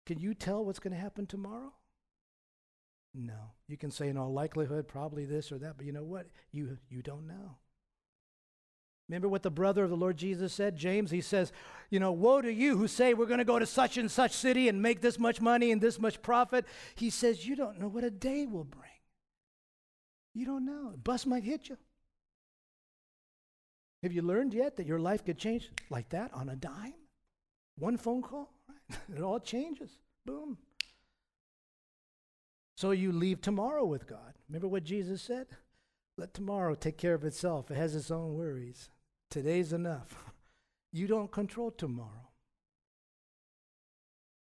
Can 0.07 0.19
you 0.19 0.33
tell 0.33 0.63
what's 0.63 0.79
going 0.79 0.93
to 0.93 0.99
happen 0.99 1.25
tomorrow? 1.25 1.73
No. 3.13 3.51
You 3.67 3.75
can 3.75 3.91
say 3.91 4.07
in 4.07 4.15
all 4.15 4.31
likelihood, 4.31 4.87
probably 4.87 5.25
this 5.25 5.51
or 5.51 5.57
that, 5.57 5.75
but 5.75 5.85
you 5.85 5.91
know 5.91 6.05
what? 6.05 6.27
You, 6.53 6.77
you 6.89 7.01
don't 7.01 7.27
know. 7.27 7.57
Remember 9.09 9.27
what 9.27 9.43
the 9.43 9.51
brother 9.51 9.83
of 9.83 9.89
the 9.89 9.97
Lord 9.97 10.15
Jesus 10.15 10.53
said, 10.53 10.77
James? 10.77 11.11
He 11.11 11.19
says, 11.19 11.51
You 11.89 11.99
know, 11.99 12.13
woe 12.13 12.41
to 12.41 12.51
you 12.51 12.77
who 12.77 12.87
say 12.87 13.13
we're 13.13 13.25
going 13.25 13.39
to 13.39 13.43
go 13.43 13.59
to 13.59 13.65
such 13.65 13.97
and 13.97 14.09
such 14.09 14.31
city 14.31 14.69
and 14.69 14.81
make 14.81 15.01
this 15.01 15.19
much 15.19 15.41
money 15.41 15.71
and 15.73 15.81
this 15.81 15.99
much 15.99 16.21
profit. 16.21 16.65
He 16.95 17.09
says, 17.09 17.45
You 17.45 17.57
don't 17.57 17.77
know 17.77 17.89
what 17.89 18.05
a 18.05 18.09
day 18.09 18.45
will 18.45 18.63
bring. 18.63 18.83
You 20.33 20.45
don't 20.45 20.65
know. 20.65 20.91
A 20.93 20.97
bus 20.97 21.25
might 21.25 21.43
hit 21.43 21.67
you. 21.67 21.77
Have 24.03 24.13
you 24.13 24.21
learned 24.21 24.53
yet 24.53 24.77
that 24.77 24.87
your 24.87 24.99
life 24.99 25.25
could 25.25 25.37
change 25.37 25.69
like 25.89 26.09
that 26.09 26.33
on 26.33 26.47
a 26.47 26.55
dime? 26.55 26.93
One 27.77 27.97
phone 27.97 28.21
call? 28.21 28.56
It 28.89 29.21
all 29.21 29.39
changes. 29.39 29.91
Boom. 30.25 30.57
So 32.75 32.91
you 32.91 33.11
leave 33.11 33.41
tomorrow 33.41 33.85
with 33.85 34.07
God. 34.07 34.33
Remember 34.47 34.67
what 34.67 34.83
Jesus 34.83 35.21
said? 35.21 35.47
Let 36.17 36.33
tomorrow 36.33 36.75
take 36.75 36.97
care 36.97 37.13
of 37.13 37.23
itself. 37.23 37.71
It 37.71 37.77
has 37.77 37.95
its 37.95 38.11
own 38.11 38.35
worries. 38.35 38.89
Today's 39.29 39.73
enough. 39.73 40.15
You 40.93 41.05
don't 41.05 41.29
control 41.29 41.69
tomorrow. 41.69 42.29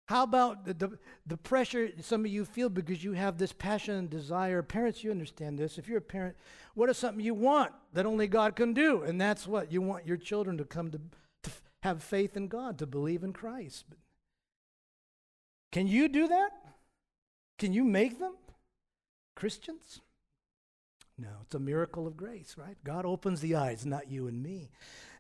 How 0.09 0.23
about 0.23 0.65
the, 0.65 0.73
the, 0.73 0.99
the, 1.27 1.37
pressure 1.37 1.91
some 2.01 2.25
of 2.25 2.31
you 2.31 2.47
feel 2.47 2.71
because 2.71 3.05
you 3.05 3.13
have 3.13 3.37
this 3.37 3.53
passion 3.53 3.97
and 3.97 4.09
desire? 4.09 4.63
Parents, 4.63 5.05
you 5.05 5.11
understand 5.11 5.59
this. 5.59 5.77
If 5.77 5.87
you're 5.89 5.99
a 5.99 6.01
parent, 6.01 6.37
what 6.75 6.89
is 6.89 6.97
something 6.97 7.23
you 7.23 7.35
want 7.35 7.73
that 7.93 8.07
only 8.07 8.27
God 8.27 8.57
can 8.57 8.73
do? 8.73 9.03
And 9.03 9.21
that's 9.21 9.47
what 9.47 9.71
you 9.71 9.83
want 9.83 10.07
your 10.07 10.17
children 10.17 10.57
to 10.57 10.65
come 10.65 10.91
to, 10.93 11.01
to 11.43 11.51
have 11.83 12.03
faith 12.03 12.39
in 12.39 12.49
God, 12.49 12.79
to 12.79 12.87
believe 12.87 13.23
in 13.23 13.35
Christ. 13.35 13.85
But 13.91 13.99
can 15.73 15.87
you 15.87 16.09
do 16.09 16.29
that? 16.29 16.51
Can 17.59 17.73
you 17.73 17.85
make 17.85 18.19
them 18.19 18.35
Christians? 19.35 20.01
No, 21.21 21.29
it's 21.43 21.55
a 21.57 21.59
miracle 21.59 22.07
of 22.07 22.17
grace, 22.17 22.55
right? 22.57 22.77
God 22.85 23.05
opens 23.05 23.41
the 23.41 23.57
eyes, 23.57 23.85
not 23.85 24.09
you 24.09 24.29
and 24.29 24.41
me. 24.41 24.71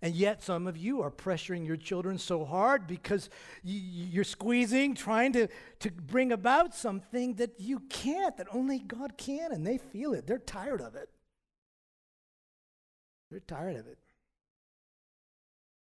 And 0.01 0.15
yet, 0.15 0.45
some 0.45 0.69
of 0.69 0.77
you 0.77 1.03
are 1.03 1.11
pressuring 1.11 1.67
your 1.67 1.77
children 1.77 2.19
so 2.19 2.45
hard 2.45 2.87
because 2.87 3.29
you're 3.65 4.23
squeezing, 4.23 4.95
trying 4.95 5.33
to, 5.33 5.49
to 5.81 5.91
bring 5.91 6.31
about 6.31 6.73
something 6.73 7.35
that 7.35 7.59
you 7.59 7.81
can't, 7.91 8.37
that 8.37 8.47
only 8.53 8.79
God 8.79 9.19
can, 9.19 9.51
and 9.51 9.67
they 9.67 9.77
feel 9.77 10.15
it. 10.15 10.29
They're 10.29 10.39
tired 10.39 10.81
of 10.81 10.95
it. 10.95 11.11
They're 13.33 13.41
tired 13.41 13.75
of 13.75 13.89
it. 13.89 13.99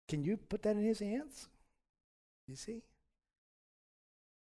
Can 0.09 0.25
you 0.25 0.39
put 0.39 0.63
that 0.63 0.77
in 0.77 0.83
His 0.83 1.01
hands? 1.01 1.47
You 2.49 2.57
see? 2.57 2.83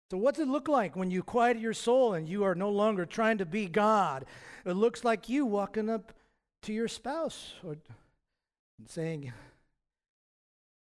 So, 0.10 0.18
what's 0.18 0.40
it 0.40 0.48
look 0.48 0.70
like 0.70 0.96
when 0.96 1.12
you 1.12 1.22
quiet 1.22 1.60
your 1.60 1.74
soul 1.74 2.14
and 2.14 2.30
you 2.30 2.46
are 2.46 2.56
no 2.56 2.70
longer 2.70 3.06
trying 3.06 3.40
to 3.40 3.46
be 3.46 3.68
God? 3.68 4.26
It 4.66 4.74
looks 4.74 5.04
like 5.04 5.28
you 5.28 5.46
walking 5.46 5.90
up 5.90 6.14
to 6.62 6.72
your 6.72 6.88
spouse 6.88 7.54
or 7.62 7.76
saying, 8.88 9.34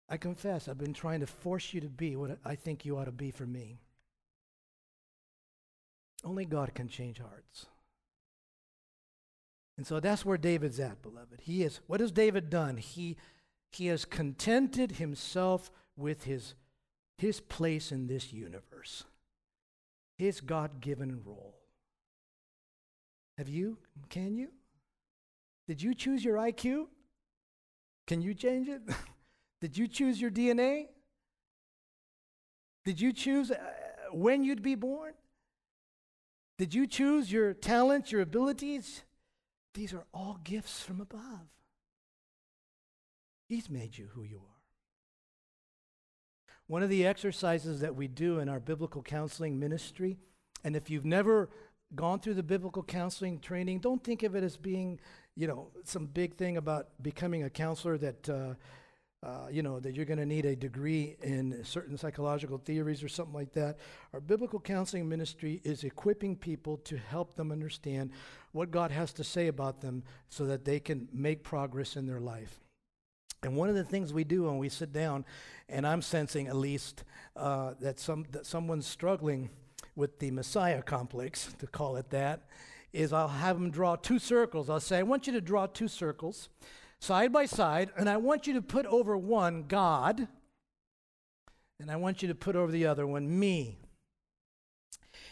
I 0.09 0.17
confess, 0.17 0.69
I've 0.69 0.79
been 0.79 0.95
trying 0.95 1.21
to 1.21 1.27
force 1.27 1.75
you 1.75 1.81
to 1.81 1.89
be 1.89 2.15
what 2.15 2.39
I 2.45 2.55
think 2.55 2.85
you 2.85 2.97
ought 2.97 3.07
to 3.07 3.13
be 3.13 3.33
for 3.33 3.47
me. 3.47 3.79
Only 6.25 6.45
God 6.45 6.73
can 6.75 6.89
change 6.89 7.19
hearts. 7.19 7.67
And 9.77 9.85
so 9.87 9.99
that's 9.99 10.25
where 10.25 10.39
David's 10.39 10.79
at, 10.79 11.03
beloved. 11.03 11.41
He 11.43 11.65
is, 11.65 11.81
what 11.89 12.01
has 12.01 12.13
David 12.13 12.49
done? 12.49 12.77
He, 12.77 13.17
he 13.73 13.89
has 13.89 14.05
contented 14.05 14.93
himself 14.93 15.71
with 15.97 16.25
his, 16.25 16.55
his 17.19 17.41
place 17.41 17.91
in 17.91 18.07
this 18.07 18.33
universe 18.33 19.05
his 20.19 20.41
God 20.41 20.81
given 20.81 21.21
role. 21.25 21.55
Have 23.39 23.49
you? 23.49 23.79
Can 24.09 24.37
you? 24.37 24.49
Did 25.69 25.83
you 25.83 25.95
choose 25.95 26.25
your 26.25 26.37
IQ? 26.37 26.87
Can 28.07 28.23
you 28.23 28.35
change 28.35 28.69
it? 28.69 28.83
Did 29.61 29.77
you 29.77 29.89
choose 29.89 30.21
your 30.21 30.31
DNA? 30.31 30.87
Did 32.85 33.01
you 33.01 33.13
choose 33.13 33.51
uh, 33.51 33.57
when 34.13 34.45
you'd 34.45 34.63
be 34.63 34.75
born? 34.75 35.13
Did 36.59 36.73
you 36.73 36.87
choose 36.87 37.31
your 37.31 37.53
talents, 37.53 38.13
your 38.13 38.23
abilities? 38.23 39.03
These 39.75 39.93
are 39.93 40.07
all 40.15 40.39
gifts 40.43 40.81
from 40.81 41.01
above. 41.01 41.49
He's 43.49 43.69
made 43.69 43.99
you 43.99 44.09
who 44.15 44.23
you 44.23 44.39
are. 44.39 44.56
One 46.69 46.83
of 46.83 46.91
the 46.91 47.07
exercises 47.07 47.81
that 47.81 47.95
we 47.95 48.09
do 48.09 48.41
in 48.41 48.49
our 48.49 48.59
biblical 48.59 49.01
counseling 49.01 49.59
ministry, 49.59 50.17
and 50.65 50.75
if 50.75 50.91
you've 50.91 51.05
never 51.05 51.49
gone 51.95 52.19
through 52.19 52.35
the 52.35 52.43
biblical 52.43 52.83
counseling 52.83 53.39
training, 53.39 53.79
don't 53.79 54.03
think 54.03 54.25
of 54.25 54.35
it 54.35 54.43
as 54.43 54.57
being, 54.57 54.99
you 55.37 55.47
know, 55.47 55.69
some 55.85 56.07
big 56.07 56.35
thing 56.35 56.57
about 56.57 56.89
becoming 57.01 57.45
a 57.45 57.51
counselor 57.51 57.97
that, 57.99 58.29
uh, 58.29 58.55
uh, 59.25 59.47
you 59.49 59.63
know, 59.63 59.79
that 59.79 59.95
you're 59.95 60.05
going 60.05 60.19
to 60.19 60.27
need 60.27 60.45
a 60.45 60.57
degree 60.57 61.17
in 61.23 61.65
certain 61.65 61.97
psychological 61.97 62.59
theories 62.59 63.01
or 63.01 63.09
something 63.09 63.35
like 63.35 63.53
that. 63.53 63.79
Our 64.13 64.21
biblical 64.21 64.59
counseling 64.59 65.09
ministry 65.09 65.61
is 65.63 65.85
equipping 65.85 66.35
people 66.35 66.79
to 66.79 66.97
help 66.97 67.37
them 67.37 67.53
understand 67.53 68.11
what 68.51 68.73
God 68.73 68.91
has 68.91 69.13
to 69.15 69.25
say 69.25 69.47
about 69.47 69.83
them 69.83 70.03
so 70.29 70.47
that 70.47 70.65
they 70.65 70.81
can 70.81 71.09
make 71.13 71.45
progress 71.45 71.95
in 71.95 72.07
their 72.07 72.21
life. 72.21 72.66
And 73.43 73.57
one 73.57 73.69
of 73.69 73.75
the 73.75 73.85
things 73.85 74.13
we 74.13 74.25
do 74.25 74.45
when 74.45 74.59
we 74.59 74.69
sit 74.69 74.93
down, 74.93 75.25
and 75.69 75.87
I'm 75.87 76.03
sensing 76.03 76.49
at 76.49 76.57
least 76.57 77.05
uh, 77.37 77.75
that, 77.81 77.99
some, 77.99 78.27
that 78.33 78.47
someone's 78.47 78.87
struggling 78.87 79.51
with 79.95 80.19
the 80.19 80.31
Messiah 80.31 80.83
complex, 80.83 81.55
to 81.59 81.67
call 81.67 81.97
it 81.97 82.11
that, 82.11 82.43
is 82.93 83.13
I'll 83.13 83.29
have 83.29 83.57
them 83.57 83.71
draw 83.71 83.97
two 83.97 84.19
circles. 84.19 84.71
I'll 84.71 84.81
say, 84.81 84.99
I 84.99 85.03
want 85.03 85.27
you 85.27 85.33
to 85.35 85.41
draw 85.41 85.67
two 85.67 85.89
circles 85.89 86.49
side 86.99 87.33
by 87.33 87.47
side, 87.47 87.91
and 87.97 88.09
I 88.09 88.17
want 88.17 88.47
you 88.47 88.55
to 88.55 88.63
put 88.63 88.87
over 88.87 89.17
one 89.17 89.65
God, 89.69 90.29
and 91.79 91.91
I 91.91 91.97
want 91.97 92.23
you 92.23 92.29
to 92.29 92.35
put 92.35 92.57
over 92.57 92.73
the 92.73 92.87
other 92.87 93.07
one 93.07 93.39
me. 93.39 93.77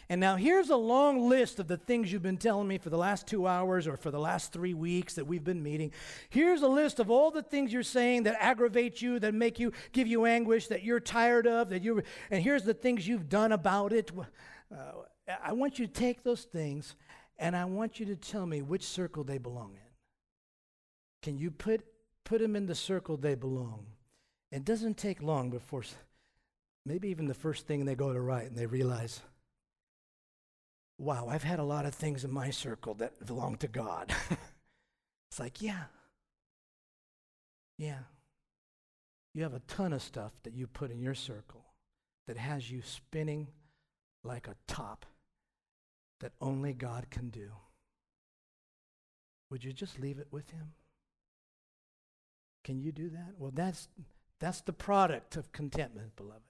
And 0.09 0.21
now 0.21 0.37
here's 0.37 0.71
a 0.71 0.77
long 0.77 1.29
list 1.29 1.59
of 1.59 1.67
the 1.67 1.77
things 1.77 2.13
you've 2.13 2.23
been 2.23 2.37
telling 2.37 2.69
me 2.69 2.79
for 2.79 2.91
the 2.91 2.99
last 2.99 3.27
two 3.27 3.47
hours 3.47 3.87
or 3.87 3.97
for 3.97 4.11
the 4.11 4.19
last 4.19 4.53
three 4.53 4.75
weeks 4.75 5.15
that 5.15 5.27
we've 5.27 5.45
been 5.45 5.63
meeting. 5.63 5.93
Here's 6.29 6.63
a 6.63 6.69
list 6.69 7.01
of 7.01 7.11
all 7.11 7.31
the 7.31 7.43
things 7.43 7.73
you're 7.73 7.83
saying 7.83 8.25
that 8.25 8.37
aggravate 8.39 9.01
you, 9.01 9.19
that 9.21 9.35
make 9.35 9.59
you, 9.59 9.73
give 9.93 10.07
you 10.07 10.27
anguish, 10.27 10.69
that 10.69 10.83
you're 10.83 11.01
tired 11.01 11.47
of, 11.47 11.71
that 11.71 11.83
you 11.83 12.03
and 12.31 12.43
here's 12.43 12.65
the 12.65 12.75
things 12.75 13.09
you've 13.09 13.29
done 13.29 13.53
about 13.53 13.93
it. 13.93 14.11
Uh, 14.71 14.93
I 15.43 15.53
want 15.53 15.79
you 15.79 15.87
to 15.87 15.93
take 15.93 16.23
those 16.23 16.43
things 16.43 16.97
and 17.39 17.57
I 17.57 17.65
want 17.65 17.99
you 17.99 18.07
to 18.07 18.17
tell 18.17 18.47
me 18.47 18.63
which 18.63 18.85
circle 18.85 19.25
they 19.25 19.39
belong 19.39 19.73
in. 19.75 19.81
Can 21.23 21.39
you 21.39 21.51
put, 21.51 21.85
put 22.25 22.41
them 22.41 22.55
in 22.55 22.67
the 22.67 22.75
circle 22.75 23.17
they 23.17 23.35
belong? 23.35 23.87
It 24.53 24.65
doesn't 24.65 24.99
take 24.99 25.23
long 25.23 25.51
before 25.51 25.83
maybe 26.85 27.09
even 27.09 27.27
the 27.27 27.35
first 27.35 27.67
thing 27.67 27.85
they 27.85 27.95
go 27.95 28.13
to 28.13 28.21
write 28.21 28.47
and 28.47 28.57
they 28.57 28.67
realize, 28.67 29.21
wow, 30.99 31.29
I've 31.29 31.43
had 31.43 31.59
a 31.59 31.65
lot 31.65 31.87
of 31.87 31.95
things 31.95 32.25
in 32.25 32.31
my 32.31 32.51
circle 32.51 32.95
that 32.95 33.27
belong 33.27 33.57
to 33.57 33.69
God. 33.69 34.13
it's 35.31 35.41
like, 35.41 35.61
yeah. 35.61 35.85
Yeah. 37.79 38.05
You 39.35 39.43
have 39.43 39.55
a 39.55 39.61
ton 39.61 39.93
of 39.93 40.03
stuff 40.03 40.33
that 40.45 40.55
you 40.55 40.67
put 40.67 40.91
in 40.91 41.01
your 41.01 41.15
circle 41.15 41.65
that 42.27 42.37
has 42.37 42.71
you 42.71 42.83
spinning 42.83 43.49
like 44.23 44.47
a 44.47 44.55
top 44.67 45.07
that 46.21 46.33
only 46.41 46.73
God 46.73 47.11
can 47.11 47.29
do. 47.29 47.51
Would 49.51 49.65
you 49.65 49.73
just 49.73 49.99
leave 50.01 50.19
it 50.19 50.29
with 50.31 50.51
Him? 50.51 50.73
Can 52.63 52.81
you 52.81 52.93
do 52.93 53.11
that? 53.11 53.35
Well, 53.37 53.53
that's, 53.53 53.89
that's 54.41 54.63
the 54.63 54.73
product 54.73 55.37
of 55.37 55.53
contentment, 55.53 56.17
beloved. 56.17 56.41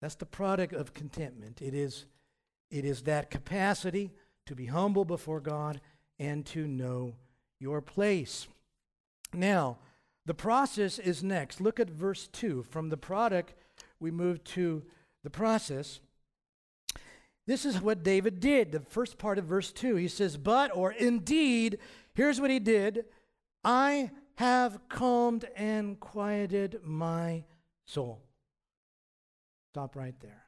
That's 0.00 0.14
the 0.14 0.26
product 0.26 0.72
of 0.72 0.94
contentment. 0.94 1.60
It 1.60 1.74
is 1.74 2.06
it 2.72 2.84
is 2.86 3.02
that 3.02 3.30
capacity 3.30 4.10
to 4.46 4.56
be 4.56 4.66
humble 4.66 5.04
before 5.04 5.40
God 5.40 5.80
and 6.18 6.44
to 6.46 6.66
know 6.66 7.14
your 7.60 7.80
place. 7.80 8.48
Now, 9.32 9.78
the 10.24 10.34
process 10.34 10.98
is 10.98 11.22
next. 11.22 11.60
Look 11.60 11.78
at 11.78 11.90
verse 11.90 12.28
2. 12.32 12.64
From 12.64 12.88
the 12.88 12.96
product, 12.96 13.54
we 14.00 14.10
move 14.10 14.42
to 14.44 14.82
the 15.22 15.30
process. 15.30 16.00
This 17.46 17.64
is 17.66 17.80
what 17.80 18.02
David 18.02 18.40
did. 18.40 18.72
The 18.72 18.80
first 18.80 19.18
part 19.18 19.38
of 19.38 19.44
verse 19.44 19.70
2, 19.70 19.96
he 19.96 20.08
says, 20.08 20.36
But, 20.36 20.74
or 20.74 20.92
indeed, 20.92 21.78
here's 22.14 22.40
what 22.40 22.50
he 22.50 22.58
did 22.58 23.04
I 23.64 24.10
have 24.36 24.80
calmed 24.88 25.44
and 25.56 26.00
quieted 26.00 26.80
my 26.82 27.44
soul. 27.84 28.22
Stop 29.72 29.94
right 29.94 30.18
there. 30.20 30.44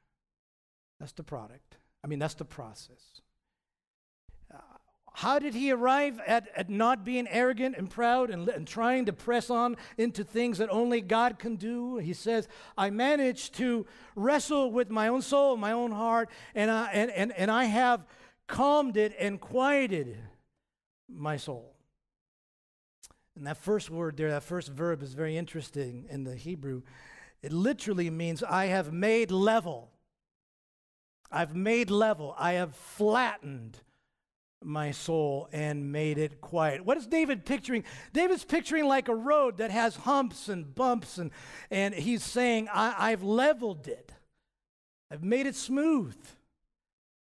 That's 1.01 1.13
the 1.13 1.23
product. 1.23 1.77
I 2.05 2.07
mean, 2.07 2.19
that's 2.19 2.35
the 2.35 2.45
process. 2.45 3.23
Uh, 4.53 4.59
how 5.14 5.38
did 5.38 5.55
he 5.55 5.73
arrive 5.73 6.21
at, 6.27 6.49
at 6.55 6.69
not 6.69 7.03
being 7.03 7.27
arrogant 7.29 7.77
and 7.79 7.88
proud 7.88 8.29
and, 8.29 8.47
and 8.51 8.69
trying 8.69 9.07
to 9.07 9.14
press 9.14 9.49
on 9.49 9.79
into 9.97 10.23
things 10.23 10.59
that 10.59 10.69
only 10.69 11.01
God 11.01 11.38
can 11.38 11.57
do? 11.57 11.97
He 11.97 12.12
says, 12.12 12.47
I 12.77 12.90
managed 12.90 13.55
to 13.55 13.87
wrestle 14.14 14.71
with 14.71 14.90
my 14.90 15.09
own 15.09 15.23
soul, 15.23 15.57
my 15.57 15.73
own 15.73 15.93
heart, 15.93 16.29
and 16.55 16.71
I, 16.71 16.90
and, 16.93 17.11
and, 17.11 17.33
and 17.33 17.51
I 17.51 17.64
have 17.64 18.05
calmed 18.47 18.99
it 18.99 19.14
and 19.19 19.40
quieted 19.40 20.19
my 21.09 21.38
soul. 21.38 21.75
And 23.35 23.47
that 23.47 23.57
first 23.57 23.88
word 23.88 24.19
there, 24.19 24.31
that 24.31 24.43
first 24.43 24.69
verb 24.69 25.03
is 25.03 25.14
very 25.14 25.38
interesting 25.38 26.05
in 26.11 26.25
the 26.25 26.37
Hebrew. 26.37 26.83
It 27.40 27.53
literally 27.53 28.11
means 28.11 28.43
I 28.43 28.67
have 28.67 28.93
made 28.93 29.31
level. 29.31 29.90
I've 31.35 31.57
made 31.57 31.90
level. 31.90 32.35
I 32.38 32.53
have 32.53 32.75
flattened 32.75 33.81
my 34.62 34.92
soul 34.92 35.49
and 35.53 35.92
made 35.92 36.16
it 36.16 36.40
quiet. 36.40 36.85
What 36.85 36.97
is 36.97 37.07
David 37.07 37.44
picturing? 37.44 37.85
David's 38.12 38.44
picturing 38.44 38.87
like 38.87 39.09
a 39.09 39.14
road 39.14 39.59
that 39.59 39.70
has 39.70 39.97
humps 39.97 40.49
and 40.49 40.75
bumps, 40.75 41.18
and, 41.18 41.31
and 41.70 41.94
he's 41.94 42.23
saying, 42.23 42.68
I, 42.73 42.94
I've 43.11 43.23
leveled 43.23 43.88
it. 43.88 44.12
I've 45.11 45.25
made 45.25 45.47
it 45.47 45.57
smooth. 45.57 46.16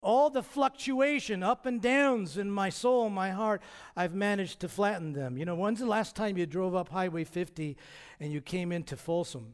All 0.03 0.29
the 0.29 0.43
fluctuation, 0.43 1.43
up 1.43 1.65
and 1.65 1.81
downs 1.81 2.37
in 2.37 2.49
my 2.49 2.69
soul, 2.69 3.09
my 3.09 3.29
heart, 3.31 3.61
I've 3.95 4.15
managed 4.15 4.59
to 4.61 4.67
flatten 4.67 5.13
them. 5.13 5.37
You 5.37 5.45
know, 5.45 5.55
when's 5.55 5.79
the 5.79 5.85
last 5.85 6.15
time 6.15 6.37
you 6.37 6.45
drove 6.47 6.75
up 6.75 6.89
Highway 6.89 7.23
50 7.23 7.77
and 8.19 8.31
you 8.31 8.41
came 8.41 8.71
into 8.71 8.97
Folsom? 8.97 9.53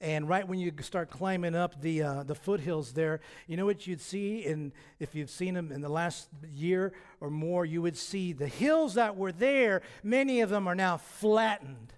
And 0.00 0.26
right 0.26 0.48
when 0.48 0.58
you 0.58 0.72
start 0.80 1.10
climbing 1.10 1.54
up 1.54 1.82
the, 1.82 2.02
uh, 2.02 2.22
the 2.22 2.34
foothills 2.34 2.94
there, 2.94 3.20
you 3.46 3.58
know 3.58 3.66
what 3.66 3.86
you'd 3.86 4.00
see? 4.00 4.46
And 4.46 4.72
if 4.98 5.14
you've 5.14 5.28
seen 5.28 5.52
them 5.52 5.70
in 5.70 5.82
the 5.82 5.90
last 5.90 6.28
year 6.54 6.94
or 7.20 7.28
more, 7.28 7.66
you 7.66 7.82
would 7.82 7.98
see 7.98 8.32
the 8.32 8.46
hills 8.46 8.94
that 8.94 9.16
were 9.16 9.32
there, 9.32 9.82
many 10.02 10.40
of 10.40 10.48
them 10.48 10.66
are 10.66 10.74
now 10.74 10.96
flattened 10.96 11.92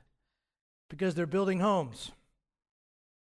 because 0.90 1.14
they're 1.14 1.26
building 1.26 1.60
homes. 1.60 2.10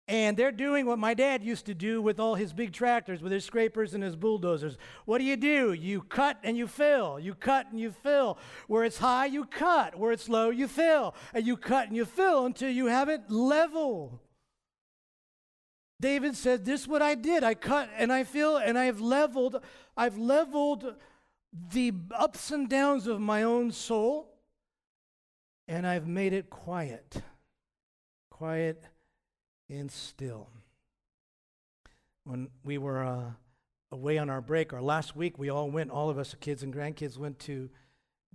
And 0.07 0.37
they're 0.37 0.53
doing 0.53 0.85
what 0.85 0.99
my 0.99 1.15
dad 1.15 1.43
used 1.43 1.67
to 1.67 1.75
do 1.75 2.01
with 2.01 2.21
all 2.21 2.35
his 2.35 2.53
big 2.53 2.73
tractors, 2.73 3.23
with 3.23 3.33
his 3.33 3.45
scrapers 3.45 3.95
and 3.95 4.03
his 4.05 4.17
bulldozers. 4.17 4.77
What 5.07 5.19
do 5.19 5.25
you 5.25 5.37
do? 5.37 5.73
You 5.73 6.03
cut 6.03 6.39
and 6.43 6.59
you 6.59 6.67
fill. 6.67 7.19
You 7.19 7.35
cut 7.35 7.71
and 7.71 7.81
you 7.81 7.91
fill. 8.03 8.39
Where 8.67 8.85
it's 8.85 8.99
high, 8.99 9.27
you 9.27 9.47
cut. 9.47 9.99
Where 9.99 10.13
it's 10.13 10.29
low, 10.29 10.51
you 10.51 10.69
fill. 10.69 11.15
And 11.33 11.47
you 11.47 11.57
cut 11.57 11.89
and 11.89 11.97
you 11.97 12.05
fill 12.05 12.45
until 12.45 12.71
you 12.71 12.87
have 12.87 13.09
it 13.09 13.31
level. 13.31 14.21
David 16.01 16.37
said, 16.37 16.65
This 16.65 16.83
is 16.83 16.89
what 16.89 17.03
I 17.03 17.15
did. 17.15 17.45
I 17.45 17.55
cut 17.55 17.89
and 17.97 18.13
I 18.13 18.25
feel 18.25 18.57
and 18.57 18.79
I 18.79 18.85
have 18.87 19.01
leveled, 19.01 19.61
I've 19.97 20.19
leveled 20.19 20.95
the 21.73 21.93
ups 22.15 22.51
and 22.51 22.69
downs 22.69 23.07
of 23.07 23.21
my 23.21 23.43
own 23.43 23.71
soul, 23.71 24.35
and 25.69 25.87
I've 25.87 26.07
made 26.07 26.33
it 26.33 26.51
quiet. 26.51 27.23
Quiet 28.31 28.85
and 29.69 29.91
still. 29.91 30.49
When 32.25 32.49
we 32.65 32.79
were 32.79 33.05
uh, 33.05 33.31
away 33.93 34.19
on 34.19 34.31
our 34.31 34.41
break, 34.41 34.73
or 34.73 34.81
last 34.81 35.15
week, 35.15 35.39
we 35.39 35.49
all 35.49 35.71
went, 35.71 35.91
all 35.91 36.11
of 36.11 36.19
us, 36.19 36.35
kids 36.41 36.63
and 36.63 36.75
grandkids, 36.75 37.17
went 37.17 37.39
to 37.41 37.71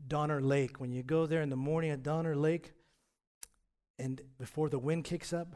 Donner 0.08 0.42
Lake. 0.42 0.80
When 0.80 0.92
you 0.92 1.04
go 1.04 1.26
there 1.26 1.42
in 1.42 1.50
the 1.50 1.58
morning 1.58 1.92
at 1.92 2.04
Donner 2.04 2.36
Lake, 2.36 2.72
and 3.98 4.22
before 4.40 4.70
the 4.70 4.80
wind 4.80 5.04
kicks 5.04 5.34
up, 5.34 5.56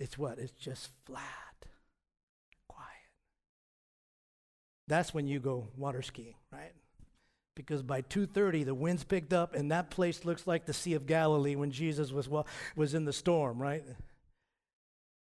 it's 0.00 0.18
what? 0.18 0.38
It's 0.38 0.52
just 0.52 0.88
flat, 1.04 1.66
quiet. 2.66 2.88
That's 4.88 5.14
when 5.14 5.28
you 5.28 5.38
go 5.38 5.68
water 5.76 6.02
skiing, 6.02 6.34
right? 6.50 6.72
Because 7.54 7.82
by 7.82 8.00
2:30 8.00 8.64
the 8.64 8.74
wind's 8.74 9.04
picked 9.04 9.32
up 9.32 9.54
and 9.54 9.70
that 9.70 9.90
place 9.90 10.24
looks 10.24 10.46
like 10.46 10.64
the 10.64 10.72
Sea 10.72 10.94
of 10.94 11.06
Galilee 11.06 11.54
when 11.54 11.70
Jesus 11.70 12.10
was 12.10 12.28
well, 12.28 12.46
was 12.74 12.94
in 12.94 13.04
the 13.04 13.12
storm, 13.12 13.60
right? 13.60 13.84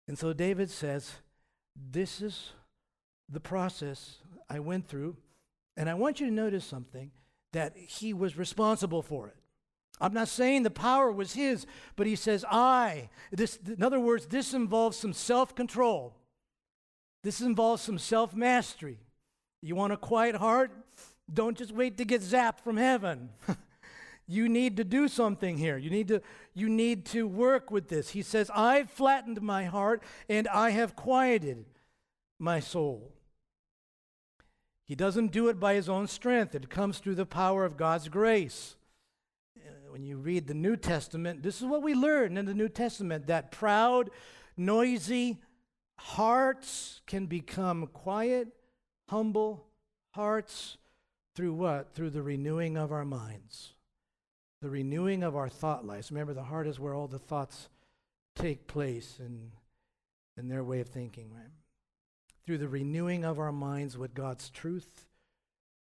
And 0.09 0.19
so 0.19 0.33
David 0.33 0.71
says, 0.71 1.15
"This 1.75 2.21
is 2.21 2.53
the 3.29 3.41
process 3.41 4.19
I 4.51 4.59
went 4.59 4.89
through, 4.89 5.17
and 5.77 5.89
I 5.89 5.95
want 5.95 6.21
you 6.21 6.27
to 6.27 6.33
notice 6.33 6.65
something 6.65 7.13
that 7.53 7.77
he 7.77 8.13
was 8.13 8.37
responsible 8.37 9.03
for 9.03 9.29
it. 9.29 9.37
I'm 10.01 10.13
not 10.13 10.29
saying 10.29 10.63
the 10.63 10.71
power 10.71 11.11
was 11.11 11.33
his, 11.33 11.67
but 11.97 12.07
he 12.07 12.17
says, 12.17 12.45
I. 12.51 13.09
This, 13.33 13.59
in 13.67 13.83
other 13.83 14.01
words, 14.01 14.27
this 14.27 14.53
involves 14.53 14.97
some 14.97 15.13
self 15.13 15.55
control. 15.55 16.15
This 17.23 17.41
involves 17.41 17.83
some 17.83 17.99
self 17.99 18.35
mastery. 18.35 18.99
You 19.63 19.75
want 19.75 19.93
a 19.93 19.97
quiet 19.97 20.37
heart? 20.37 20.71
Don't 21.33 21.57
just 21.57 21.73
wait 21.73 21.97
to 21.99 22.05
get 22.05 22.21
zapped 22.21 22.61
from 22.61 22.77
heaven. 22.77 23.31
you 24.29 24.49
need 24.49 24.77
to 24.77 24.85
do 24.85 25.09
something 25.09 25.57
here. 25.57 25.77
You 25.77 25.91
need 25.91 26.09
to, 26.09 26.21
you 26.55 26.69
need 26.69 27.05
to 27.07 27.27
work 27.27 27.71
with 27.71 27.89
this. 27.89 28.11
He 28.11 28.23
says, 28.23 28.51
I've 28.55 28.91
flattened 28.91 29.41
my 29.43 29.65
heart 29.65 30.03
and 30.29 30.47
I 30.49 30.71
have 30.71 30.95
quieted 30.95 31.65
my 32.39 32.61
soul. 32.61 33.13
He 34.85 34.95
doesn't 34.95 35.33
do 35.33 35.49
it 35.49 35.59
by 35.59 35.75
his 35.75 35.89
own 35.89 36.07
strength, 36.07 36.55
it 36.55 36.71
comes 36.71 36.99
through 36.99 37.17
the 37.17 37.27
power 37.27 37.65
of 37.65 37.77
God's 37.77 38.09
grace. 38.09 38.77
When 39.97 40.05
you 40.05 40.19
read 40.19 40.47
the 40.47 40.53
New 40.53 40.77
Testament, 40.77 41.43
this 41.43 41.63
is 41.63 41.67
what 41.67 41.83
we 41.83 41.95
learn 41.95 42.37
in 42.37 42.45
the 42.45 42.53
New 42.53 42.69
Testament 42.69 43.29
that 43.29 43.51
proud, 43.51 44.11
noisy 44.55 45.41
hearts 45.97 47.01
can 47.07 47.25
become 47.25 47.87
quiet, 47.87 48.49
humble 49.09 49.65
hearts 50.11 50.77
through 51.35 51.55
what? 51.55 51.95
Through 51.95 52.11
the 52.11 52.21
renewing 52.21 52.77
of 52.77 52.93
our 52.93 53.07
minds, 53.07 53.73
the 54.61 54.69
renewing 54.69 55.23
of 55.23 55.35
our 55.35 55.49
thought 55.49 55.87
lives. 55.87 56.13
Remember, 56.13 56.35
the 56.35 56.43
heart 56.43 56.67
is 56.67 56.79
where 56.79 56.93
all 56.93 57.09
the 57.09 57.19
thoughts 57.19 57.71
take 58.35 58.67
place 58.67 59.17
in, 59.19 59.51
in 60.37 60.49
their 60.49 60.63
way 60.63 60.81
of 60.81 60.89
thinking, 60.89 61.31
right? 61.33 61.49
through 62.45 62.59
the 62.59 62.69
renewing 62.69 63.25
of 63.25 63.39
our 63.39 63.51
minds 63.51 63.97
with 63.97 64.15
God's 64.15 64.51
truth 64.51 65.07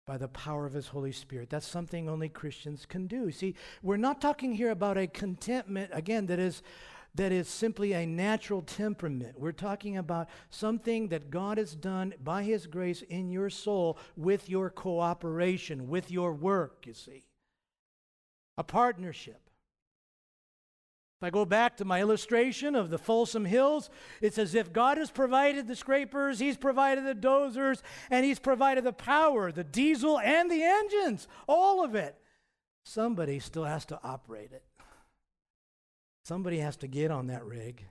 by 0.06 0.16
the 0.16 0.28
power 0.28 0.66
of 0.66 0.72
His 0.72 0.88
Holy 0.88 1.12
Spirit. 1.12 1.50
That's 1.50 1.66
something 1.66 2.08
only 2.08 2.28
Christians 2.28 2.86
can 2.86 3.06
do. 3.06 3.30
See, 3.30 3.54
we're 3.82 3.96
not 3.96 4.20
talking 4.20 4.54
here 4.54 4.70
about 4.70 4.98
a 4.98 5.06
contentment, 5.06 5.90
again, 5.92 6.26
that 6.26 6.38
is. 6.38 6.62
That 7.14 7.30
is 7.30 7.46
simply 7.46 7.92
a 7.92 8.06
natural 8.06 8.62
temperament. 8.62 9.38
We're 9.38 9.52
talking 9.52 9.98
about 9.98 10.30
something 10.48 11.08
that 11.08 11.30
God 11.30 11.58
has 11.58 11.74
done 11.74 12.14
by 12.24 12.42
His 12.42 12.66
grace 12.66 13.02
in 13.02 13.30
your 13.30 13.50
soul 13.50 13.98
with 14.16 14.48
your 14.48 14.70
cooperation, 14.70 15.90
with 15.90 16.10
your 16.10 16.32
work, 16.32 16.86
you 16.86 16.94
see. 16.94 17.26
A 18.56 18.64
partnership. 18.64 19.50
If 21.22 21.26
I 21.26 21.30
go 21.30 21.44
back 21.44 21.76
to 21.76 21.84
my 21.84 22.00
illustration 22.00 22.74
of 22.74 22.90
the 22.90 22.98
Folsom 22.98 23.44
Hills, 23.44 23.90
it's 24.20 24.38
as 24.38 24.56
if 24.56 24.72
God 24.72 24.98
has 24.98 25.12
provided 25.12 25.68
the 25.68 25.76
scrapers, 25.76 26.40
He's 26.40 26.56
provided 26.56 27.06
the 27.06 27.14
dozers, 27.14 27.80
and 28.10 28.24
He's 28.24 28.40
provided 28.40 28.82
the 28.82 28.92
power, 28.92 29.52
the 29.52 29.62
diesel, 29.62 30.18
and 30.18 30.50
the 30.50 30.64
engines, 30.64 31.28
all 31.46 31.84
of 31.84 31.94
it. 31.94 32.18
Somebody 32.84 33.38
still 33.38 33.62
has 33.62 33.84
to 33.86 34.00
operate 34.02 34.50
it. 34.50 34.64
Somebody 36.24 36.58
has 36.58 36.76
to 36.78 36.88
get 36.88 37.12
on 37.12 37.28
that 37.28 37.44
rig 37.44 37.86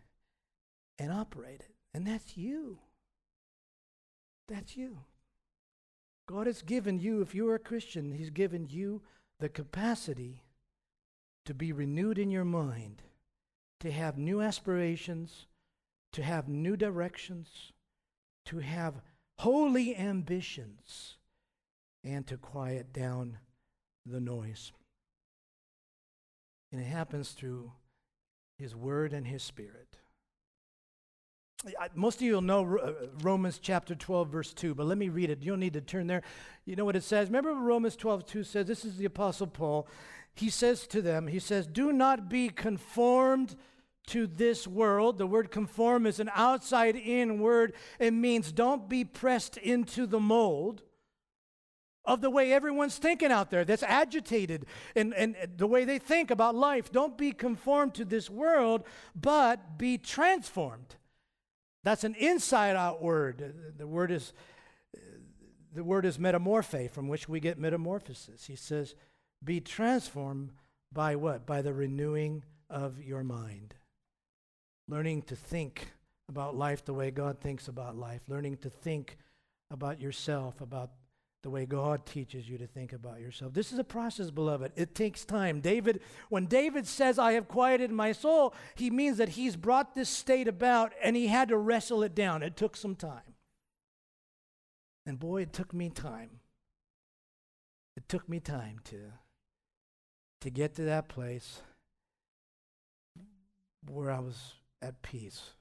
and 1.00 1.14
operate 1.14 1.62
it. 1.62 1.74
And 1.94 2.06
that's 2.06 2.36
you. 2.36 2.80
That's 4.50 4.76
you. 4.76 4.98
God 6.28 6.48
has 6.48 6.64
given 6.64 7.00
you, 7.00 7.22
if 7.22 7.34
you're 7.34 7.56
a 7.56 7.60
Christian, 7.60 8.12
He's 8.12 8.30
given 8.30 8.68
you 8.70 9.04
the 9.40 9.48
capacity 9.48 10.44
to 11.46 11.54
be 11.54 11.72
renewed 11.72 12.20
in 12.20 12.30
your 12.30 12.44
mind 12.44 13.04
to 13.82 13.92
have 13.92 14.18
new 14.18 14.42
aspirations, 14.42 15.48
to 16.14 16.24
have 16.24 16.48
new 16.48 16.78
directions, 16.78 17.72
to 18.46 18.60
have 18.60 19.02
holy 19.40 19.96
ambitions, 19.96 21.18
and 22.04 22.26
to 22.28 22.38
quiet 22.38 22.94
down 22.94 23.38
the 24.06 24.20
noise. 24.20 24.72
And 26.72 26.80
it 26.80 26.86
happens 26.86 27.32
through 27.32 27.72
His 28.58 28.76
Word 28.76 29.14
and 29.14 29.28
His 29.28 29.44
Spirit. 29.44 29.98
Most 31.94 32.16
of 32.16 32.22
you 32.24 32.34
will 32.34 32.42
know 32.42 32.78
uh, 32.78 32.94
Romans 33.22 33.60
chapter 33.60 33.94
12, 33.94 34.30
verse 34.30 34.54
2, 34.54 34.74
but 34.74 34.88
let 34.88 34.98
me 34.98 35.10
read 35.10 35.30
it. 35.30 35.44
You 35.44 35.52
don't 35.52 35.60
need 35.60 35.74
to 35.74 35.82
turn 35.82 36.08
there. 36.08 36.24
You 36.66 36.76
know 36.76 36.86
what 36.86 36.96
it 36.96 37.04
says? 37.04 37.28
Remember 37.28 37.54
Romans 37.54 37.96
12, 37.96 38.26
2 38.26 38.44
says, 38.44 38.66
This 38.66 38.84
is 38.84 38.98
the 38.98 39.06
Apostle 39.06 39.48
Paul. 39.48 39.88
He 40.34 40.50
says 40.50 40.88
to 40.88 41.02
them, 41.02 41.28
He 41.28 41.40
says, 41.40 41.68
Do 41.68 41.92
not 41.92 42.30
be 42.30 42.50
conformed 42.50 43.56
to 44.08 44.28
this 44.28 44.68
world. 44.68 45.18
The 45.18 45.28
word 45.28 45.52
conform 45.52 46.06
is 46.06 46.20
an 46.20 46.30
outside 46.34 46.96
in 46.96 47.40
word. 47.40 47.74
It 48.00 48.12
means 48.12 48.52
don't 48.52 48.90
be 48.90 49.04
pressed 49.04 49.58
into 49.58 50.06
the 50.06 50.20
mold 50.20 50.84
of 52.04 52.22
the 52.22 52.30
way 52.30 52.52
everyone's 52.52 52.98
thinking 52.98 53.32
out 53.32 53.52
there 53.52 53.64
that's 53.64 53.84
agitated 53.84 54.66
and, 54.96 55.14
and 55.14 55.36
the 55.56 55.68
way 55.68 55.86
they 55.86 56.00
think 56.00 56.32
about 56.32 56.56
life. 56.56 56.92
Don't 56.92 57.18
be 57.18 57.32
conformed 57.32 57.94
to 57.96 58.06
this 58.06 58.30
world, 58.30 58.84
but 59.16 59.78
be 59.78 59.98
transformed. 59.98 60.96
That's 61.84 62.04
an 62.04 62.16
inside 62.16 62.76
out 62.76 63.02
word. 63.02 63.74
The 63.78 63.88
word 63.88 64.12
is 64.12 64.34
the 65.74 65.84
word 65.86 66.06
is 66.06 66.20
metamorphe, 66.20 66.90
from 66.90 67.08
which 67.08 67.30
we 67.30 67.40
get 67.40 67.58
metamorphosis. 67.58 68.46
He 68.46 68.58
says, 68.58 68.94
be 69.42 69.62
transformed 69.62 70.52
by 70.92 71.16
what? 71.16 71.46
By 71.46 71.62
the 71.62 71.74
renewing 71.74 72.44
of 72.70 73.02
your 73.02 73.24
mind 73.24 73.76
learning 74.88 75.24
to 75.24 75.36
think 75.36 75.92
about 76.30 76.56
life 76.56 76.84
the 76.86 76.94
way 76.94 77.12
God 77.12 77.40
thinks 77.40 77.68
about 77.68 77.96
life, 77.96 78.22
learning 78.28 78.58
to 78.58 78.70
think 78.70 79.18
about 79.70 80.00
yourself, 80.02 80.62
about 80.62 80.92
the 81.44 81.50
way 81.50 81.66
God 81.66 82.06
teaches 82.06 82.48
you 82.48 82.58
to 82.60 82.68
think 82.68 82.94
about 82.94 83.20
yourself. 83.20 83.54
This 83.54 83.72
is 83.72 83.80
a 83.80 83.84
process, 83.84 84.30
beloved. 84.30 84.72
It 84.76 84.94
takes 84.94 85.26
time. 85.26 85.60
David, 85.60 86.02
when 86.30 86.46
David 86.46 86.88
says, 86.88 87.18
I 87.18 87.34
have 87.34 87.48
quieted 87.48 87.92
my 87.92 88.12
soul, 88.12 88.54
he 88.76 88.90
means 88.92 89.18
that 89.18 89.30
he's 89.30 89.56
brought 89.56 89.96
this 89.96 90.10
state 90.10 90.48
about 90.48 90.94
and 91.04 91.16
he 91.16 91.28
had 91.28 91.50
to 91.50 91.58
wrestle 91.58 92.04
it 92.04 92.14
down. 92.14 92.44
It 92.44 92.56
took 92.56 92.76
some 92.76 92.96
time. 92.96 93.36
And 95.06 95.20
boy, 95.20 95.42
it 95.42 95.54
took 95.54 95.74
me 95.74 95.90
time. 95.90 96.42
It 97.98 98.08
took 98.08 98.30
me 98.30 98.40
time 98.40 98.80
to, 98.86 99.12
to 100.42 100.50
get 100.50 100.76
to 100.76 100.84
that 100.84 101.10
place 101.10 101.62
where 103.90 104.12
I 104.12 104.20
was 104.20 104.54
at 104.82 105.02
peace. 105.02 105.52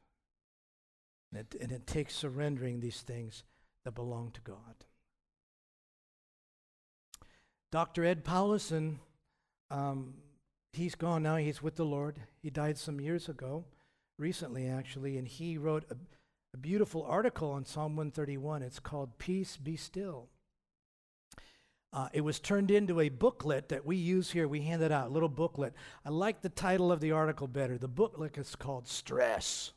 And 1.32 1.40
it, 1.40 1.60
and 1.60 1.70
it 1.70 1.86
takes 1.86 2.14
surrendering 2.14 2.80
these 2.80 3.00
things 3.02 3.44
that 3.84 3.94
belong 3.94 4.30
to 4.32 4.40
God. 4.40 4.84
Dr. 7.70 8.04
Ed 8.04 8.24
Powlison, 8.24 8.96
um, 9.70 10.14
he's 10.72 10.96
gone 10.96 11.22
now. 11.22 11.36
He's 11.36 11.62
with 11.62 11.76
the 11.76 11.84
Lord. 11.84 12.18
He 12.42 12.50
died 12.50 12.78
some 12.78 13.00
years 13.00 13.28
ago, 13.28 13.64
recently 14.18 14.66
actually, 14.66 15.16
and 15.16 15.28
he 15.28 15.56
wrote 15.56 15.84
a, 15.90 15.96
a 16.52 16.56
beautiful 16.56 17.04
article 17.04 17.52
on 17.52 17.64
Psalm 17.64 17.94
131. 17.94 18.62
It's 18.62 18.80
called 18.80 19.18
Peace 19.18 19.56
Be 19.56 19.76
Still. 19.76 20.28
Uh, 21.92 22.08
it 22.12 22.20
was 22.20 22.38
turned 22.38 22.70
into 22.70 23.00
a 23.00 23.08
booklet 23.08 23.68
that 23.70 23.84
we 23.84 23.96
use 23.96 24.30
here. 24.30 24.46
We 24.46 24.60
hand 24.60 24.82
it 24.82 24.92
out, 24.92 25.08
a 25.08 25.12
little 25.12 25.28
booklet. 25.28 25.74
I 26.04 26.10
like 26.10 26.40
the 26.40 26.48
title 26.48 26.92
of 26.92 27.00
the 27.00 27.10
article 27.12 27.48
better. 27.48 27.78
The 27.78 27.88
booklet 27.88 28.38
is 28.38 28.54
called 28.54 28.86
Stress. 28.86 29.72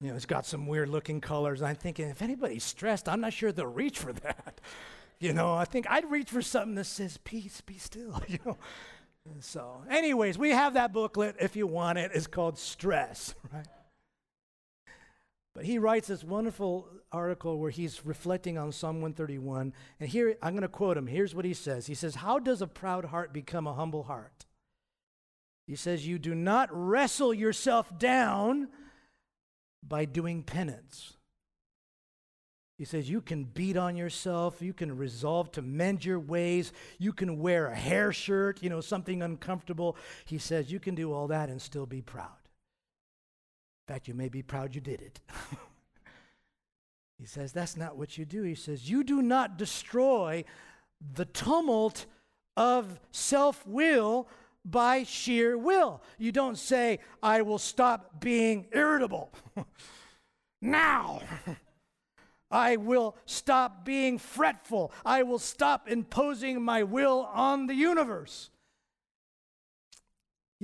You 0.00 0.10
know, 0.10 0.16
it's 0.16 0.26
got 0.26 0.46
some 0.46 0.66
weird 0.66 0.88
looking 0.88 1.20
colors. 1.20 1.62
I'm 1.62 1.76
thinking, 1.76 2.08
if 2.08 2.22
anybody's 2.22 2.62
stressed, 2.62 3.08
I'm 3.08 3.20
not 3.20 3.32
sure 3.32 3.50
they'll 3.52 3.66
reach 3.66 3.98
for 3.98 4.12
that. 4.12 4.60
You 5.20 5.32
know, 5.32 5.54
I 5.54 5.64
think 5.64 5.86
I'd 5.88 6.10
reach 6.10 6.28
for 6.28 6.42
something 6.42 6.74
that 6.74 6.84
says, 6.84 7.18
Peace, 7.18 7.60
be 7.60 7.78
still. 7.78 8.20
You 8.28 8.38
know, 8.44 8.58
so, 9.40 9.82
anyways, 9.88 10.36
we 10.36 10.50
have 10.50 10.74
that 10.74 10.92
booklet 10.92 11.36
if 11.40 11.56
you 11.56 11.66
want 11.66 11.98
it. 11.98 12.10
It's 12.12 12.26
called 12.26 12.58
Stress, 12.58 13.34
right? 13.52 13.64
But 15.54 15.64
he 15.64 15.78
writes 15.78 16.08
this 16.08 16.24
wonderful 16.24 16.88
article 17.12 17.58
where 17.58 17.70
he's 17.70 18.04
reflecting 18.04 18.58
on 18.58 18.72
Psalm 18.72 18.96
131. 18.96 19.72
And 20.00 20.08
here, 20.08 20.36
I'm 20.42 20.54
going 20.54 20.62
to 20.62 20.68
quote 20.68 20.96
him. 20.96 21.06
Here's 21.06 21.34
what 21.34 21.44
he 21.44 21.54
says 21.54 21.86
He 21.86 21.94
says, 21.94 22.16
How 22.16 22.38
does 22.38 22.60
a 22.60 22.66
proud 22.66 23.06
heart 23.06 23.32
become 23.32 23.66
a 23.66 23.74
humble 23.74 24.02
heart? 24.04 24.46
He 25.66 25.76
says, 25.76 26.06
You 26.06 26.18
do 26.18 26.34
not 26.34 26.68
wrestle 26.72 27.32
yourself 27.32 27.96
down 27.98 28.68
by 29.82 30.04
doing 30.04 30.42
penance. 30.42 31.14
He 32.76 32.84
says, 32.84 33.08
You 33.08 33.20
can 33.20 33.44
beat 33.44 33.76
on 33.76 33.96
yourself. 33.96 34.60
You 34.60 34.72
can 34.72 34.96
resolve 34.96 35.52
to 35.52 35.62
mend 35.62 36.04
your 36.04 36.18
ways. 36.18 36.72
You 36.98 37.12
can 37.12 37.38
wear 37.38 37.68
a 37.68 37.76
hair 37.76 38.12
shirt, 38.12 38.60
you 38.60 38.70
know, 38.70 38.80
something 38.80 39.22
uncomfortable. 39.22 39.96
He 40.24 40.38
says, 40.38 40.72
You 40.72 40.80
can 40.80 40.96
do 40.96 41.12
all 41.12 41.28
that 41.28 41.48
and 41.48 41.62
still 41.62 41.86
be 41.86 42.02
proud. 42.02 42.43
In 43.86 43.94
fact, 43.94 44.08
you 44.08 44.14
may 44.14 44.28
be 44.28 44.42
proud 44.42 44.74
you 44.74 44.80
did 44.80 45.02
it. 45.02 45.20
he 47.18 47.26
says, 47.26 47.52
That's 47.52 47.76
not 47.76 47.96
what 47.96 48.16
you 48.16 48.24
do. 48.24 48.42
He 48.42 48.54
says, 48.54 48.88
You 48.88 49.04
do 49.04 49.20
not 49.20 49.58
destroy 49.58 50.44
the 51.14 51.26
tumult 51.26 52.06
of 52.56 52.98
self 53.10 53.66
will 53.66 54.28
by 54.64 55.02
sheer 55.02 55.58
will. 55.58 56.02
You 56.18 56.32
don't 56.32 56.56
say, 56.56 57.00
I 57.22 57.42
will 57.42 57.58
stop 57.58 58.20
being 58.20 58.66
irritable 58.72 59.32
now. 60.62 61.20
I 62.50 62.76
will 62.76 63.16
stop 63.26 63.84
being 63.84 64.16
fretful. 64.16 64.92
I 65.04 65.24
will 65.24 65.38
stop 65.40 65.88
imposing 65.88 66.62
my 66.62 66.84
will 66.84 67.28
on 67.34 67.66
the 67.66 67.74
universe. 67.74 68.50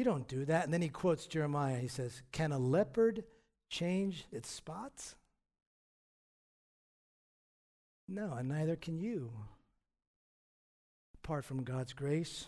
You 0.00 0.04
don't 0.04 0.26
do 0.28 0.46
that. 0.46 0.64
And 0.64 0.72
then 0.72 0.80
he 0.80 0.88
quotes 0.88 1.26
Jeremiah. 1.26 1.76
He 1.76 1.86
says, 1.86 2.22
Can 2.32 2.52
a 2.52 2.58
leopard 2.58 3.22
change 3.68 4.24
its 4.32 4.48
spots? 4.48 5.14
No, 8.08 8.32
and 8.32 8.48
neither 8.48 8.76
can 8.76 8.98
you. 8.98 9.30
Apart 11.22 11.44
from 11.44 11.64
God's 11.64 11.92
grace, 11.92 12.46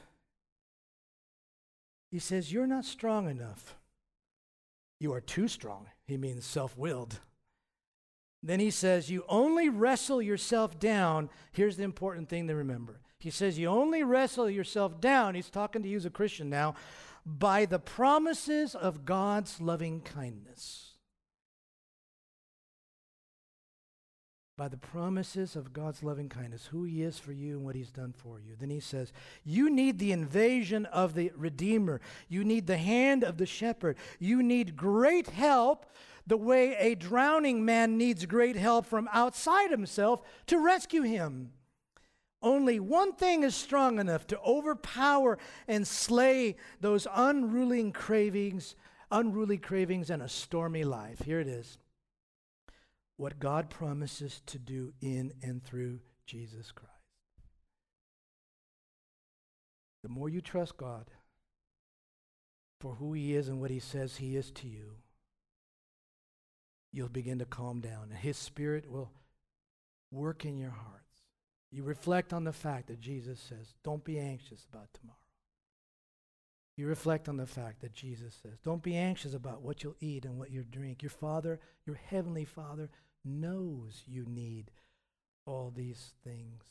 he 2.11 2.19
says, 2.19 2.51
You're 2.51 2.67
not 2.67 2.87
strong 2.87 3.29
enough. 3.29 3.77
You 4.99 5.13
are 5.13 5.21
too 5.21 5.47
strong. 5.47 5.89
He 6.07 6.17
means 6.17 6.47
self 6.47 6.75
willed. 6.79 7.21
Then 8.43 8.61
he 8.61 8.71
says, 8.71 9.11
You 9.11 9.27
only 9.29 9.69
wrestle 9.69 10.23
yourself 10.23 10.79
down. 10.79 11.29
Here's 11.53 11.77
the 11.77 11.85
important 11.85 12.31
thing 12.31 12.49
to 12.49 12.55
remember. 12.55 13.03
He 13.19 13.29
says, 13.29 13.59
You 13.59 13.69
only 13.69 14.03
wrestle 14.03 14.49
yourself 14.49 15.03
down. 15.03 15.35
He's 15.35 15.51
talking 15.51 15.83
to 15.83 15.89
you 15.91 15.99
as 15.99 16.07
a 16.07 16.11
Christian 16.11 16.49
now 16.49 16.77
by 17.25 17.65
the 17.65 17.79
promises 17.79 18.75
of 18.75 19.05
God's 19.05 19.61
loving 19.61 20.01
kindness. 20.01 20.89
By 24.59 24.69
the 24.69 24.77
promises 24.77 25.57
of 25.57 25.73
God's 25.73 26.03
loving 26.03 26.29
kindness, 26.29 26.67
who 26.67 26.85
He 26.85 27.03
is 27.03 27.19
for 27.19 27.33
you 27.33 27.57
and 27.57 27.65
what 27.65 27.75
He's 27.75 27.91
done 27.91 28.13
for 28.17 28.39
you. 28.39 28.55
Then 28.59 28.71
He 28.71 28.81
says, 28.81 29.13
You 29.45 29.71
need 29.71 29.99
the 29.99 30.13
invasion 30.13 30.87
of 30.87 31.15
the 31.15 31.33
Redeemer. 31.35 32.01
You 32.29 32.45
need 32.45 32.67
the 32.67 32.77
hand 32.77 33.25
of 33.25 33.39
the 33.39 33.47
shepherd. 33.47 33.97
You 34.19 34.43
need 34.43 34.77
great 34.77 35.29
help 35.29 35.87
the 36.27 36.37
way 36.37 36.77
a 36.79 36.95
drowning 36.95 37.65
man 37.65 37.99
needs 37.99 38.27
great 38.27 38.57
help 38.57 38.87
from 38.87 39.09
outside 39.13 39.71
himself 39.71 40.23
to 40.47 40.59
rescue 40.59 41.03
him. 41.03 41.53
Only 42.43 42.81
one 42.81 43.13
thing 43.13 43.45
is 43.45 43.55
strong 43.55 44.01
enough 44.01 44.27
to 44.29 44.41
overpower 44.41 45.39
and 45.69 45.87
slay 45.87 46.57
those 46.81 47.07
unruly 47.15 47.91
cravings, 47.93 48.75
unruly 49.11 49.59
cravings 49.59 50.11
and 50.11 50.21
a 50.21 50.29
stormy 50.29 50.83
life. 50.83 51.23
Here 51.23 51.39
it 51.39 51.47
is. 51.47 51.79
What 53.17 53.39
God 53.39 53.71
promises 53.71 54.43
to 54.47 54.59
do 54.59 54.93
in 55.01 55.33
and 55.43 55.63
through 55.63 56.01
Jesus 56.27 56.73
Christ. 56.73 56.91
The 60.03 60.09
more 60.09 60.29
you 60.29 60.41
trust 60.41 60.77
God 60.77 61.11
for 62.81 62.95
who 62.97 63.13
He 63.13 63.37
is 63.37 63.47
and 63.47 63.61
what 63.61 63.71
He 63.71 63.79
says 63.79 64.17
He 64.17 64.35
is 64.37 64.51
to 64.53 64.67
you, 64.67 64.97
you'll 66.93 67.09
begin 67.09 67.39
to 67.39 67.45
calm 67.45 67.81
down. 67.81 68.09
And 68.11 68.19
His 68.19 68.37
Spirit 68.37 68.91
will 68.91 69.13
work 70.11 70.45
in 70.45 70.59
your 70.59 70.71
heart 70.71 71.02
you 71.73 71.83
reflect 71.83 72.35
on 72.35 72.45
the 72.45 72.53
fact 72.53 72.89
that 72.89 73.01
Jesus 73.01 73.41
says, 73.41 73.75
Don't 73.83 74.05
be 74.05 74.19
anxious 74.19 74.67
about 74.71 74.89
tomorrow. 74.93 75.17
You 76.77 76.87
reflect 76.87 77.29
on 77.29 77.39
the 77.39 77.47
fact 77.47 77.81
that 77.81 77.95
Jesus 77.95 78.39
says, 78.43 78.59
Don't 78.63 78.83
be 78.83 78.95
anxious 78.95 79.33
about 79.33 79.63
what 79.63 79.83
you'll 79.83 79.97
eat 79.99 80.27
and 80.27 80.39
what 80.39 80.51
you'll 80.51 80.65
drink. 80.71 81.03
Your 81.03 81.11
Father, 81.11 81.59
your 81.87 81.97
Heavenly 81.97 82.45
Father, 82.45 82.91
knows 83.25 84.03
you 84.07 84.27
need 84.29 84.71
all 85.47 85.73
these 85.75 86.13
things. 86.23 86.63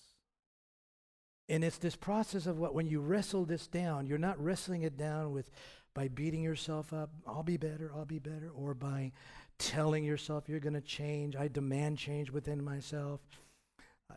And 1.50 1.64
it's 1.64 1.80
this 1.80 1.96
process 1.96 2.46
of 2.46 2.60
what, 2.60 2.76
when 2.76 2.88
you 2.88 3.02
wrestle 3.02 3.46
this 3.46 3.68
down, 3.68 4.06
you're 4.06 4.18
not 4.18 4.42
wrestling 4.42 4.84
it 4.84 4.98
down 4.98 5.32
with 5.32 5.50
by 5.94 6.08
beating 6.08 6.44
yourself 6.44 6.94
up, 6.94 7.10
I'll 7.28 7.44
be 7.44 7.58
better, 7.58 7.92
I'll 7.94 8.06
be 8.06 8.20
better, 8.20 8.50
or 8.56 8.74
by 8.74 9.12
telling 9.58 10.06
yourself 10.06 10.48
you're 10.48 10.62
going 10.62 10.74
to 10.74 10.82
change, 10.82 11.36
I 11.36 11.50
demand 11.50 11.98
change 11.98 12.32
within 12.32 12.64
myself 12.64 13.20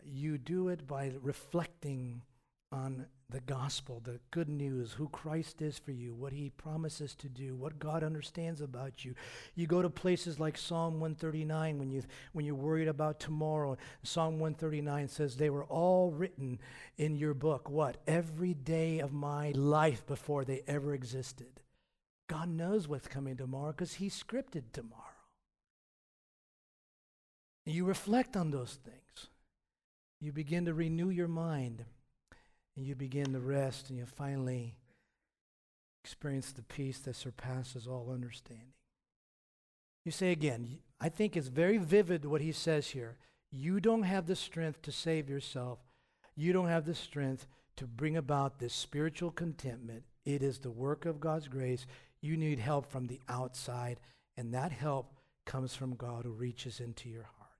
you 0.05 0.38
do 0.38 0.68
it 0.68 0.86
by 0.86 1.12
reflecting 1.22 2.22
on 2.72 3.07
the 3.30 3.40
gospel, 3.40 4.01
the 4.05 4.20
good 4.30 4.49
news, 4.49 4.92
who 4.92 5.09
Christ 5.09 5.62
is 5.62 5.78
for 5.78 5.92
you, 5.92 6.14
what 6.14 6.32
he 6.32 6.51
promises 6.51 7.14
to 7.16 7.28
do, 7.28 7.57
what 7.57 7.78
God 7.78 8.05
understands 8.05 8.61
about 8.61 9.05
you. 9.05 9.14
You 9.55 9.66
go 9.66 9.82
to 9.82 9.90
places 9.90 10.38
like 10.38 10.59
Psalm 10.59 11.01
139 11.01 11.78
when 11.78 11.90
you 11.90 12.03
when 12.32 12.45
you're 12.45 12.55
worried 12.55 12.88
about 12.88 13.18
tomorrow. 13.18 13.76
Psalm 14.03 14.38
139 14.38 15.09
says 15.09 15.36
they 15.36 15.51
were 15.51 15.64
all 15.64 16.11
written 16.11 16.61
in 16.99 17.16
your 17.16 17.34
book, 17.34 17.70
what? 17.70 17.97
Every 18.07 18.55
day 18.55 18.99
of 19.01 19.12
my 19.12 19.51
life 19.53 20.07
before 20.07 20.45
they 20.45 20.62
ever 20.66 20.95
existed. 20.95 21.61
God 22.28 22.49
knows 22.49 22.88
what's 22.88 23.09
coming 23.09 23.36
tomorrow 23.36 23.72
because 23.72 23.95
he 23.95 24.09
scripted 24.09 24.64
tomorrow. 24.72 25.03
You 27.66 27.84
reflect 27.84 28.36
on 28.36 28.51
those 28.51 28.78
things 28.84 29.03
you 30.20 30.32
begin 30.32 30.64
to 30.64 30.74
renew 30.74 31.10
your 31.10 31.28
mind 31.28 31.84
and 32.76 32.86
you 32.86 32.94
begin 32.94 33.32
to 33.32 33.40
rest 33.40 33.90
and 33.90 33.98
you 33.98 34.06
finally 34.06 34.74
experience 36.02 36.52
the 36.52 36.62
peace 36.62 36.98
that 37.00 37.16
surpasses 37.16 37.86
all 37.86 38.10
understanding. 38.12 38.72
You 40.04 40.12
say 40.12 40.32
again, 40.32 40.78
I 41.00 41.08
think 41.08 41.36
it's 41.36 41.48
very 41.48 41.78
vivid 41.78 42.24
what 42.24 42.42
he 42.42 42.52
says 42.52 42.88
here. 42.88 43.16
You 43.50 43.80
don't 43.80 44.02
have 44.02 44.26
the 44.26 44.36
strength 44.36 44.82
to 44.82 44.92
save 44.92 45.30
yourself. 45.30 45.78
You 46.36 46.52
don't 46.52 46.68
have 46.68 46.84
the 46.84 46.94
strength 46.94 47.46
to 47.76 47.86
bring 47.86 48.16
about 48.16 48.58
this 48.58 48.74
spiritual 48.74 49.30
contentment. 49.30 50.02
It 50.24 50.42
is 50.42 50.58
the 50.58 50.70
work 50.70 51.06
of 51.06 51.20
God's 51.20 51.48
grace. 51.48 51.86
You 52.20 52.36
need 52.36 52.58
help 52.58 52.90
from 52.90 53.06
the 53.06 53.20
outside, 53.28 54.00
and 54.36 54.52
that 54.52 54.72
help 54.72 55.12
comes 55.46 55.74
from 55.74 55.94
God 55.94 56.24
who 56.24 56.32
reaches 56.32 56.80
into 56.80 57.08
your 57.08 57.28
hearts. 57.38 57.52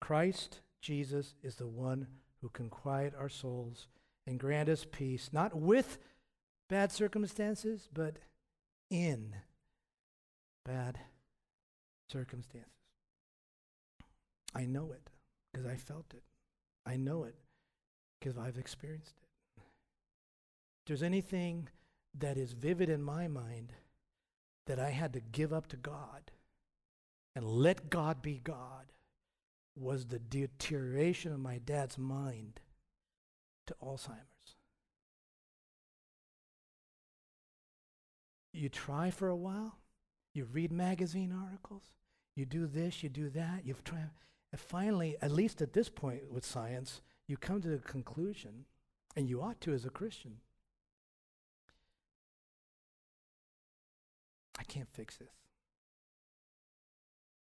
Christ 0.00 0.60
Jesus 0.82 1.34
is 1.42 1.54
the 1.54 1.66
one 1.66 2.08
who 2.42 2.48
can 2.48 2.68
quiet 2.68 3.14
our 3.18 3.28
souls 3.28 3.86
and 4.26 4.38
grant 4.38 4.68
us 4.68 4.84
peace, 4.90 5.30
not 5.32 5.54
with 5.54 5.98
bad 6.68 6.92
circumstances, 6.92 7.88
but 7.92 8.16
in 8.90 9.36
bad 10.64 10.98
circumstances. 12.10 12.68
I 14.54 14.66
know 14.66 14.92
it 14.92 15.08
because 15.50 15.66
I 15.66 15.76
felt 15.76 16.12
it. 16.14 16.24
I 16.84 16.96
know 16.96 17.24
it 17.24 17.36
because 18.18 18.36
I've 18.36 18.58
experienced 18.58 19.14
it. 19.22 19.62
If 20.80 20.86
there's 20.86 21.02
anything 21.02 21.68
that 22.18 22.36
is 22.36 22.52
vivid 22.52 22.90
in 22.90 23.02
my 23.02 23.28
mind 23.28 23.72
that 24.66 24.78
I 24.78 24.90
had 24.90 25.12
to 25.14 25.20
give 25.20 25.52
up 25.52 25.68
to 25.68 25.76
God 25.76 26.32
and 27.34 27.44
let 27.44 27.88
God 27.88 28.20
be 28.20 28.40
God, 28.42 28.92
was 29.74 30.06
the 30.06 30.18
deterioration 30.18 31.32
of 31.32 31.40
my 31.40 31.58
dad's 31.58 31.98
mind 31.98 32.60
to 33.66 33.74
Alzheimer's. 33.82 34.56
You 38.52 38.68
try 38.68 39.10
for 39.10 39.28
a 39.28 39.36
while, 39.36 39.78
you 40.34 40.44
read 40.44 40.72
magazine 40.72 41.32
articles, 41.32 41.84
you 42.36 42.44
do 42.44 42.66
this, 42.66 43.02
you 43.02 43.08
do 43.08 43.30
that, 43.30 43.64
you've 43.64 43.82
tried, 43.82 44.10
and 44.50 44.60
finally, 44.60 45.16
at 45.22 45.30
least 45.30 45.62
at 45.62 45.72
this 45.72 45.88
point 45.88 46.30
with 46.30 46.44
science, 46.44 47.00
you 47.26 47.38
come 47.38 47.62
to 47.62 47.68
the 47.68 47.78
conclusion, 47.78 48.66
and 49.16 49.28
you 49.28 49.40
ought 49.40 49.60
to 49.62 49.72
as 49.72 49.86
a 49.86 49.90
Christian. 49.90 50.36
I 54.58 54.64
can't 54.64 54.92
fix 54.92 55.16
this. 55.16 55.32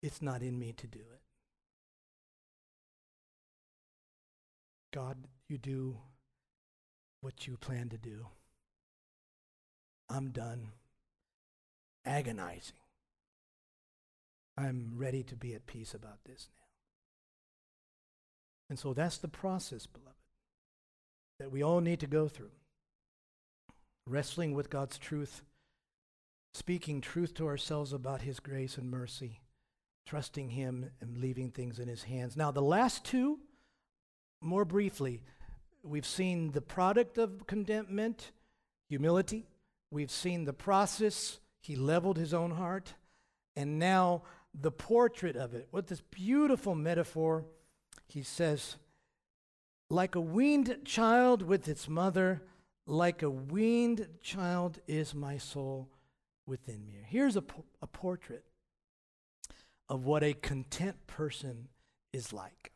It's 0.03 0.21
not 0.21 0.41
in 0.41 0.59
me 0.59 0.73
to 0.73 0.87
do 0.87 0.99
it. 0.99 1.21
God, 4.97 5.17
you 5.47 5.59
do 5.59 5.95
what 7.21 7.45
you 7.45 7.55
plan 7.55 7.89
to 7.89 7.99
do. 7.99 8.25
I'm 10.09 10.31
done 10.31 10.69
agonizing. 12.03 12.79
I'm 14.57 14.93
ready 14.95 15.21
to 15.21 15.35
be 15.35 15.53
at 15.53 15.67
peace 15.67 15.93
about 15.93 16.23
this 16.25 16.47
now. 16.49 16.65
And 18.71 18.79
so 18.79 18.95
that's 18.95 19.19
the 19.19 19.27
process, 19.27 19.85
beloved, 19.85 20.15
that 21.37 21.51
we 21.51 21.61
all 21.61 21.79
need 21.79 21.99
to 21.99 22.07
go 22.07 22.27
through. 22.27 22.49
Wrestling 24.07 24.55
with 24.55 24.71
God's 24.71 24.97
truth, 24.97 25.43
speaking 26.55 27.01
truth 27.01 27.35
to 27.35 27.45
ourselves 27.45 27.93
about 27.93 28.23
His 28.23 28.39
grace 28.39 28.79
and 28.79 28.89
mercy, 28.89 29.41
trusting 30.07 30.49
Him 30.49 30.89
and 30.99 31.19
leaving 31.19 31.51
things 31.51 31.77
in 31.77 31.87
His 31.87 32.01
hands. 32.01 32.35
Now, 32.35 32.49
the 32.49 32.63
last 32.63 33.05
two 33.05 33.37
more 34.41 34.65
briefly, 34.65 35.21
we've 35.83 36.05
seen 36.05 36.51
the 36.51 36.61
product 36.61 37.17
of 37.17 37.47
contentment, 37.47 38.31
humility. 38.89 39.47
We've 39.91 40.11
seen 40.11 40.45
the 40.45 40.53
process, 40.53 41.39
he 41.59 41.75
leveled 41.75 42.17
his 42.17 42.33
own 42.33 42.51
heart. 42.51 42.93
And 43.55 43.79
now 43.79 44.23
the 44.53 44.71
portrait 44.71 45.35
of 45.35 45.53
it. 45.53 45.67
What 45.71 45.87
this 45.87 46.01
beautiful 46.01 46.75
metaphor, 46.75 47.45
he 48.07 48.23
says, 48.23 48.77
like 49.89 50.15
a 50.15 50.21
weaned 50.21 50.77
child 50.83 51.41
with 51.41 51.67
its 51.67 51.87
mother, 51.87 52.41
like 52.85 53.21
a 53.21 53.29
weaned 53.29 54.07
child 54.21 54.79
is 54.87 55.15
my 55.15 55.37
soul 55.37 55.89
within 56.45 56.85
me. 56.85 56.95
Here's 57.05 57.35
a, 57.35 57.43
a 57.81 57.87
portrait 57.87 58.43
of 59.89 60.05
what 60.05 60.23
a 60.23 60.33
content 60.33 61.07
person 61.07 61.69
is 62.11 62.33
like. 62.33 62.71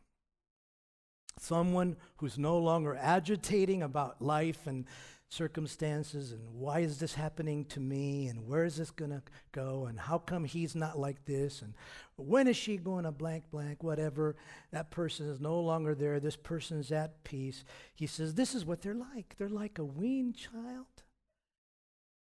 Someone 1.42 1.98
who's 2.18 2.38
no 2.38 2.60
longer 2.60 2.96
agitating 2.96 3.82
about 3.82 4.22
life 4.22 4.68
and 4.68 4.86
circumstances 5.28 6.34
and 6.34 6.42
why 6.54 6.82
is 6.82 7.00
this 7.00 7.16
happening 7.16 7.66
to 7.66 7.80
me 7.80 8.28
and 8.28 8.48
where 8.48 8.64
is 8.64 8.76
this 8.76 8.92
going 8.92 9.10
to 9.10 9.24
go 9.52 9.88
and 9.88 10.00
how 10.00 10.20
come 10.20 10.44
he's 10.44 10.76
not 10.76 11.00
like 11.00 11.26
this 11.26 11.64
and 11.64 11.74
when 12.16 12.48
is 12.48 12.56
she 12.56 12.78
going 12.78 13.06
to 13.06 13.12
blank 13.12 13.46
blank 13.50 13.82
whatever. 13.82 14.36
That 14.72 14.92
person 14.92 15.28
is 15.30 15.40
no 15.40 15.60
longer 15.60 15.96
there. 15.96 16.20
This 16.20 16.36
person 16.36 16.80
is 16.80 16.92
at 16.92 17.24
peace. 17.24 17.64
He 17.96 18.06
says 18.06 18.36
this 18.36 18.54
is 18.54 18.64
what 18.64 18.84
they're 18.84 18.94
like. 18.94 19.34
They're 19.40 19.50
like 19.50 19.80
a 19.80 19.84
weaned 19.84 20.36
child 20.36 20.86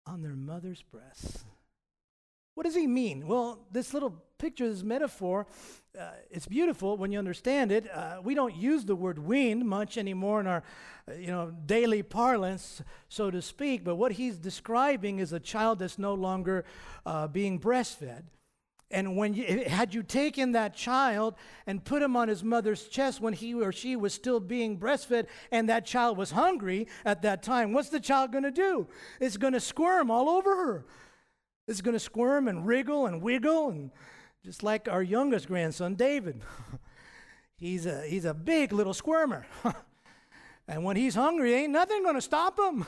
on 0.06 0.22
their 0.22 0.36
mother's 0.36 0.82
breast. 0.82 1.38
What 2.54 2.66
does 2.66 2.76
he 2.76 2.86
mean? 2.86 3.26
Well, 3.26 3.66
this 3.72 3.92
little 3.92 4.22
picture, 4.42 4.68
this 4.68 4.82
metaphor, 4.82 5.46
uh, 5.96 6.10
it's 6.28 6.46
beautiful 6.46 6.96
when 6.96 7.12
you 7.12 7.18
understand 7.20 7.70
it. 7.70 7.88
Uh, 7.94 8.16
we 8.24 8.34
don't 8.34 8.56
use 8.56 8.84
the 8.84 8.96
word 8.96 9.20
weaned 9.20 9.64
much 9.64 9.96
anymore 9.96 10.40
in 10.40 10.48
our, 10.48 10.64
uh, 11.08 11.14
you 11.14 11.28
know, 11.28 11.52
daily 11.64 12.02
parlance, 12.02 12.82
so 13.08 13.30
to 13.30 13.40
speak. 13.40 13.84
But 13.84 13.94
what 13.94 14.10
he's 14.10 14.38
describing 14.38 15.20
is 15.20 15.32
a 15.32 15.38
child 15.38 15.78
that's 15.78 15.96
no 15.96 16.14
longer 16.14 16.64
uh, 17.06 17.28
being 17.28 17.60
breastfed. 17.60 18.24
And 18.90 19.16
when 19.16 19.32
you, 19.32 19.62
had 19.68 19.94
you 19.94 20.02
taken 20.02 20.52
that 20.52 20.74
child 20.74 21.36
and 21.64 21.84
put 21.84 22.02
him 22.02 22.16
on 22.16 22.26
his 22.26 22.42
mother's 22.42 22.88
chest 22.88 23.20
when 23.20 23.34
he 23.34 23.54
or 23.54 23.70
she 23.70 23.94
was 23.94 24.12
still 24.12 24.40
being 24.40 24.76
breastfed, 24.76 25.28
and 25.52 25.68
that 25.68 25.86
child 25.86 26.18
was 26.18 26.32
hungry 26.32 26.88
at 27.04 27.22
that 27.22 27.44
time, 27.44 27.72
what's 27.72 27.90
the 27.90 28.00
child 28.00 28.32
going 28.32 28.42
to 28.42 28.50
do? 28.50 28.88
It's 29.20 29.36
going 29.36 29.52
to 29.52 29.60
squirm 29.60 30.10
all 30.10 30.28
over 30.28 30.56
her. 30.56 30.84
It's 31.68 31.80
going 31.80 31.94
to 31.94 32.00
squirm 32.00 32.48
and 32.48 32.66
wriggle 32.66 33.06
and 33.06 33.22
wiggle, 33.22 33.68
and 33.68 33.92
just 34.44 34.62
like 34.62 34.88
our 34.88 35.02
youngest 35.02 35.46
grandson, 35.46 35.94
David. 35.94 36.40
he's, 37.56 37.86
a, 37.86 38.02
he's 38.02 38.24
a 38.24 38.34
big 38.34 38.72
little 38.72 38.94
squirmer. 38.94 39.46
and 40.68 40.84
when 40.84 40.96
he's 40.96 41.14
hungry, 41.14 41.54
ain't 41.54 41.72
nothing 41.72 42.02
going 42.02 42.16
to 42.16 42.20
stop 42.20 42.58
him. 42.58 42.84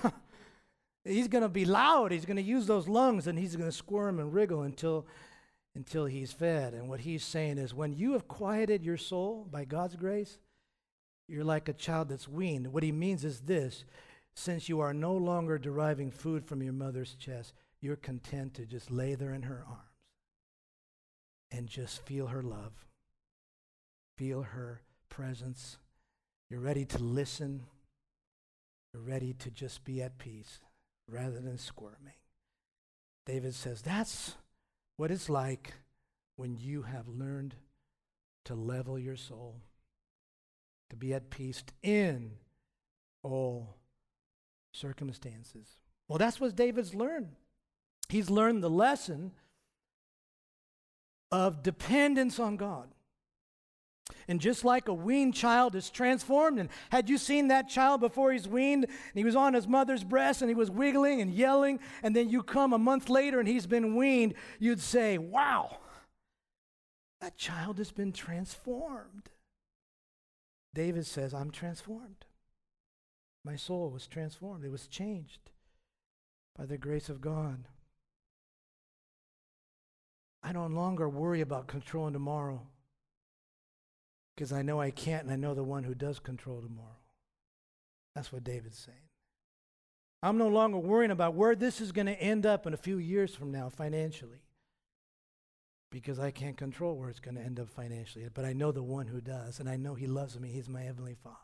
he's 1.05 1.29
going 1.29 1.43
to 1.43 1.49
be 1.49 1.65
loud. 1.65 2.11
He's 2.11 2.25
going 2.25 2.37
to 2.37 2.43
use 2.43 2.67
those 2.67 2.89
lungs, 2.89 3.27
and 3.27 3.39
he's 3.39 3.55
going 3.55 3.71
to 3.71 3.77
squirm 3.77 4.19
and 4.19 4.35
wriggle 4.35 4.63
until, 4.63 5.07
until 5.77 6.07
he's 6.07 6.33
fed. 6.33 6.75
And 6.75 6.89
what 6.89 7.01
he's 7.01 7.25
saying 7.25 7.59
is 7.59 7.73
when 7.73 7.93
you 7.93 8.13
have 8.13 8.27
quieted 8.27 8.85
your 8.85 8.97
soul 8.97 9.47
by 9.49 9.65
God's 9.65 9.95
grace, 9.95 10.39
you're 11.29 11.45
like 11.45 11.69
a 11.69 11.73
child 11.73 12.09
that's 12.09 12.29
weaned. 12.29 12.73
What 12.73 12.83
he 12.83 12.93
means 12.93 13.25
is 13.25 13.41
this 13.41 13.85
since 14.35 14.69
you 14.69 14.81
are 14.81 14.93
no 14.93 15.15
longer 15.15 15.57
deriving 15.59 16.11
food 16.11 16.45
from 16.45 16.61
your 16.61 16.73
mother's 16.73 17.15
chest, 17.15 17.55
you're 17.81 17.95
content 17.95 18.55
to 18.55 18.67
just 18.67 18.91
lay 18.91 19.15
there 19.15 19.33
in 19.33 19.43
her 19.43 19.65
arms 19.69 19.84
and 21.51 21.67
just 21.69 22.05
feel 22.05 22.29
her 22.29 22.43
love, 22.43 22.87
feel 24.17 24.43
her 24.43 24.83
presence. 25.09 25.79
You're 26.51 26.61
ready 26.61 26.85
to 26.87 26.99
listen. 26.99 27.65
You're 28.93 29.03
ready 29.03 29.33
to 29.35 29.51
just 29.51 29.85
be 29.85 30.03
at 30.03 30.19
peace 30.19 30.61
rather 31.09 31.41
than 31.41 31.59
squirming. 31.59 32.15
David 33.27 33.55
says 33.55 33.83
that's 33.83 34.37
what 34.97 35.11
it's 35.11 35.29
like 35.29 35.75
when 36.37 36.57
you 36.57 36.83
have 36.83 37.09
learned 37.09 37.55
to 38.45 38.55
level 38.55 38.99
your 38.99 39.17
soul, 39.17 39.61
to 40.91 40.97
be 40.97 41.15
at 41.15 41.31
peace 41.31 41.65
in 41.83 42.33
all 43.23 43.77
circumstances. 44.73 45.77
Well, 46.09 46.19
that's 46.19 46.41
what 46.41 46.57
David's 46.57 46.95
learned. 46.95 47.37
He's 48.09 48.29
learned 48.29 48.63
the 48.63 48.71
lesson 48.71 49.33
of 51.35 51.65
dependence 51.65 52.39
on 52.39 52.57
God. 52.57 52.87
And 54.29 54.41
just 54.41 54.65
like 54.65 54.87
a 54.87 54.95
weaned 54.95 55.35
child 55.35 55.75
is 55.75 55.91
transformed, 55.91 56.61
and 56.61 56.69
had 56.91 57.11
you 57.11 57.19
seen 57.19 57.49
that 57.49 57.69
child 57.69 58.01
before 58.01 58.33
he's 58.33 58.47
weaned, 58.47 58.85
and 58.85 58.93
he 59.15 59.25
was 59.25 59.35
on 59.35 59.53
his 59.53 59.67
mother's 59.67 60.05
breast 60.05 60.43
and 60.43 60.49
he 60.49 60.55
was 60.55 60.71
wiggling 60.71 61.21
and 61.21 61.35
yelling, 61.35 61.81
and 62.05 62.15
then 62.15 62.29
you 62.29 62.43
come 62.43 62.73
a 62.73 62.79
month 62.79 63.09
later 63.09 63.41
and 63.41 63.49
he's 63.49 63.67
been 63.67 63.97
weaned, 63.97 64.35
you'd 64.61 64.81
say, 64.81 65.19
Wow, 65.19 65.79
that 67.21 67.37
child 67.37 67.79
has 67.79 67.91
been 67.91 68.13
transformed. 68.13 69.29
David 70.73 71.05
says, 71.05 71.35
I'm 71.35 71.51
transformed. 71.51 72.27
My 73.45 73.57
soul 73.57 73.91
was 73.91 74.07
transformed, 74.07 74.65
it 74.65 74.71
was 74.71 74.87
changed 74.87 75.51
by 76.57 76.65
the 76.65 76.79
grace 76.79 77.09
of 77.09 77.21
God. 77.21 77.67
I 80.45 80.53
no 80.53 80.67
longer 80.67 81.09
worry 81.09 81.41
about 81.41 81.67
controlling 81.67 82.13
tomorrow 82.13 82.61
because 84.37 84.53
I 84.53 84.61
know 84.61 84.79
I 84.79 84.91
can't 84.91 85.25
and 85.25 85.33
I 85.33 85.37
know 85.37 85.55
the 85.55 85.65
one 85.65 85.85
who 85.85 85.95
does 85.95 86.19
control 86.19 86.61
tomorrow. 86.61 87.01
That's 88.15 88.31
what 88.31 88.45
David's 88.45 88.79
saying. 88.79 88.99
I'm 90.23 90.37
no 90.37 90.49
longer 90.49 90.79
worrying 90.79 91.11
about 91.11 91.35
where 91.35 91.55
this 91.55 91.81
is 91.81 91.93
going 91.93 92.07
to 92.07 92.21
end 92.21 92.45
up 92.45 92.67
in 92.67 92.75
a 92.75 92.79
few 92.79 92.99
years 92.99 93.35
from 93.35 93.53
now 93.53 93.71
financially 93.71 94.43
because 95.91 96.19
I 96.19 96.31
can't 96.31 96.57
control 96.57 96.97
where 96.97 97.09
it's 97.09 97.21
going 97.21 97.37
to 97.37 97.43
end 97.43 97.59
up 97.59 97.71
financially. 97.71 98.27
But 98.33 98.45
I 98.45 98.53
know 98.53 98.71
the 98.71 98.83
one 98.83 99.07
who 99.07 99.21
does, 99.21 99.61
and 99.61 99.69
I 99.69 99.77
know 99.77 99.95
he 99.95 100.07
loves 100.07 100.39
me. 100.39 100.51
He's 100.51 100.69
my 100.69 100.83
Heavenly 100.83 101.17
Father. 101.23 101.37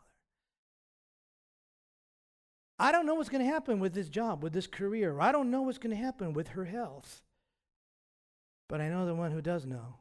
I 2.77 2.91
don't 2.91 3.05
know 3.05 3.15
what's 3.15 3.29
going 3.29 3.45
to 3.45 3.51
happen 3.51 3.79
with 3.79 3.93
this 3.93 4.09
job, 4.09 4.43
with 4.43 4.53
this 4.53 4.67
career. 4.67 5.19
I 5.19 5.31
don't 5.31 5.51
know 5.51 5.61
what's 5.61 5.77
going 5.77 5.95
to 5.95 6.03
happen 6.03 6.33
with 6.33 6.49
her 6.49 6.65
health. 6.65 7.21
But 8.71 8.79
I 8.79 8.87
know 8.87 9.05
the 9.05 9.13
one 9.13 9.31
who 9.31 9.41
does 9.41 9.65
know. 9.65 9.95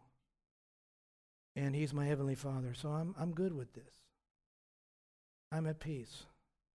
And 1.57 1.75
he's 1.75 1.93
my 1.93 2.07
heavenly 2.07 2.37
Father. 2.37 2.73
So 2.73 2.91
I'm, 2.91 3.17
I'm 3.19 3.33
good 3.33 3.53
with 3.53 3.75
this. 3.75 3.93
I'm 5.51 5.67
at 5.67 5.81
peace. 5.81 6.23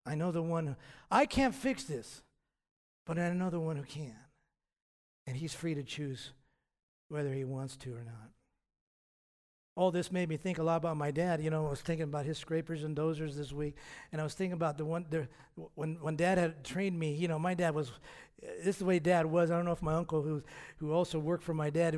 I 0.05 0.15
know 0.15 0.33
the 0.33 0.41
one 0.41 0.67
who, 0.67 0.75
I 1.09 1.25
can't 1.25 1.55
fix 1.55 1.85
this, 1.85 2.21
but 3.05 3.17
I 3.17 3.31
know 3.31 3.49
the 3.49 3.61
one 3.61 3.77
who 3.77 3.83
can. 3.83 4.17
And 5.25 5.37
he's 5.37 5.53
free 5.53 5.73
to 5.73 5.83
choose 5.83 6.33
whether 7.07 7.33
he 7.33 7.45
wants 7.45 7.77
to 7.77 7.93
or 7.93 8.03
not 8.03 8.35
all 9.75 9.91
this 9.91 10.11
made 10.11 10.29
me 10.29 10.37
think 10.37 10.57
a 10.57 10.63
lot 10.63 10.77
about 10.77 10.95
my 10.97 11.11
dad. 11.11 11.41
You 11.41 11.49
know, 11.49 11.67
I 11.67 11.69
was 11.69 11.81
thinking 11.81 12.05
about 12.05 12.25
his 12.25 12.37
scrapers 12.37 12.83
and 12.83 12.95
dozers 12.95 13.35
this 13.35 13.51
week, 13.51 13.75
and 14.11 14.21
I 14.21 14.23
was 14.23 14.33
thinking 14.33 14.53
about 14.53 14.77
the 14.77 14.85
one 14.85 15.05
the, 15.09 15.27
when 15.75 15.97
when 16.01 16.15
Dad 16.15 16.37
had 16.37 16.63
trained 16.63 16.97
me. 16.97 17.13
You 17.13 17.27
know, 17.27 17.37
my 17.37 17.53
dad 17.53 17.75
was 17.75 17.91
this 18.41 18.67
is 18.67 18.77
the 18.77 18.85
way 18.85 18.99
Dad 18.99 19.25
was. 19.25 19.49
I 19.49 19.55
don't 19.55 19.65
know 19.65 19.71
if 19.71 19.81
my 19.81 19.93
uncle, 19.93 20.21
who 20.21 20.43
who 20.77 20.91
also 20.91 21.17
worked 21.17 21.43
for 21.43 21.53
my 21.53 21.69
dad, 21.69 21.97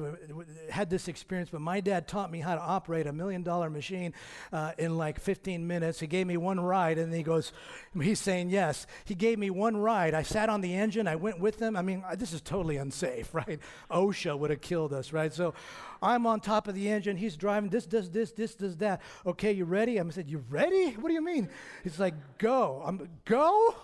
had 0.70 0.90
this 0.90 1.08
experience, 1.08 1.50
but 1.50 1.62
my 1.62 1.80
dad 1.80 2.08
taught 2.08 2.32
me 2.32 2.40
how 2.40 2.54
to 2.54 2.62
operate 2.62 3.08
a 3.08 3.14
million 3.14 3.42
dollar 3.42 3.70
machine 3.70 4.14
uh, 4.54 4.72
in 4.78 4.98
like 4.98 5.20
15 5.20 5.66
minutes. 5.66 6.00
He 6.00 6.06
gave 6.06 6.28
me 6.28 6.38
one 6.38 6.60
ride, 6.60 7.00
and 7.00 7.12
he 7.14 7.24
goes, 7.24 7.54
he's 8.00 8.20
saying 8.20 8.52
yes. 8.52 8.86
He 9.06 9.16
gave 9.16 9.40
me 9.40 9.50
one 9.50 9.78
ride. 9.78 10.14
I 10.14 10.22
sat 10.22 10.48
on 10.48 10.62
the 10.62 10.76
engine. 10.76 11.08
I 11.08 11.16
went 11.16 11.40
with 11.40 11.60
him. 11.60 11.76
I 11.76 11.82
mean, 11.82 12.04
this 12.18 12.34
is 12.34 12.42
totally 12.42 12.78
unsafe, 12.78 13.34
right? 13.34 13.60
OSHA 13.90 14.38
would 14.38 14.52
have 14.52 14.62
killed 14.62 14.94
us, 14.94 15.14
right? 15.14 15.34
So. 15.34 15.54
I'm 16.00 16.28
on 16.28 16.42
top 16.42 16.68
of 16.68 16.76
the 16.76 16.90
engine. 16.90 17.18
He's 17.18 17.36
driving. 17.36 17.72
This 17.72 17.88
does 17.88 18.12
this. 18.12 18.32
This 18.32 18.54
does 18.54 18.78
that. 18.78 19.02
Okay, 19.26 19.52
you 19.52 19.66
ready? 19.66 20.00
I 20.00 20.08
said, 20.10 20.30
you 20.30 20.44
ready? 20.48 20.92
What 20.92 21.08
do 21.08 21.16
you 21.16 21.24
mean? 21.24 21.50
He's 21.84 22.00
like, 22.00 22.14
go. 22.38 22.84
I'm 22.86 23.10
go. 23.26 23.76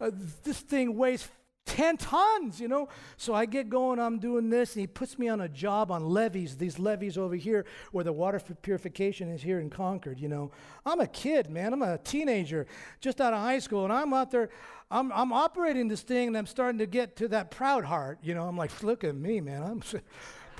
Uh, 0.00 0.12
this 0.44 0.60
thing 0.60 0.96
weighs 0.96 1.28
10 1.68 1.98
tons, 1.98 2.60
you 2.60 2.66
know? 2.66 2.88
So 3.16 3.34
I 3.34 3.44
get 3.44 3.68
going, 3.68 3.98
I'm 3.98 4.18
doing 4.18 4.48
this, 4.48 4.74
and 4.74 4.80
he 4.80 4.86
puts 4.86 5.18
me 5.18 5.28
on 5.28 5.42
a 5.42 5.48
job 5.48 5.90
on 5.90 6.08
levees, 6.08 6.56
these 6.56 6.78
levees 6.78 7.18
over 7.18 7.36
here 7.36 7.66
where 7.92 8.04
the 8.04 8.12
water 8.12 8.40
purification 8.62 9.28
is 9.30 9.42
here 9.42 9.60
in 9.60 9.70
Concord, 9.70 10.18
you 10.18 10.28
know? 10.28 10.50
I'm 10.86 11.00
a 11.00 11.06
kid, 11.06 11.50
man. 11.50 11.72
I'm 11.72 11.82
a 11.82 11.98
teenager 11.98 12.66
just 13.00 13.20
out 13.20 13.34
of 13.34 13.40
high 13.40 13.58
school, 13.58 13.84
and 13.84 13.92
I'm 13.92 14.12
out 14.14 14.30
there, 14.30 14.48
I'm, 14.90 15.12
I'm 15.12 15.32
operating 15.32 15.88
this 15.88 16.00
thing, 16.00 16.28
and 16.28 16.38
I'm 16.38 16.46
starting 16.46 16.78
to 16.78 16.86
get 16.86 17.16
to 17.16 17.28
that 17.28 17.50
proud 17.50 17.84
heart, 17.84 18.18
you 18.22 18.34
know? 18.34 18.48
I'm 18.48 18.56
like, 18.56 18.82
look 18.82 19.04
at 19.04 19.14
me, 19.14 19.40
man. 19.40 19.62
I'm 19.62 19.82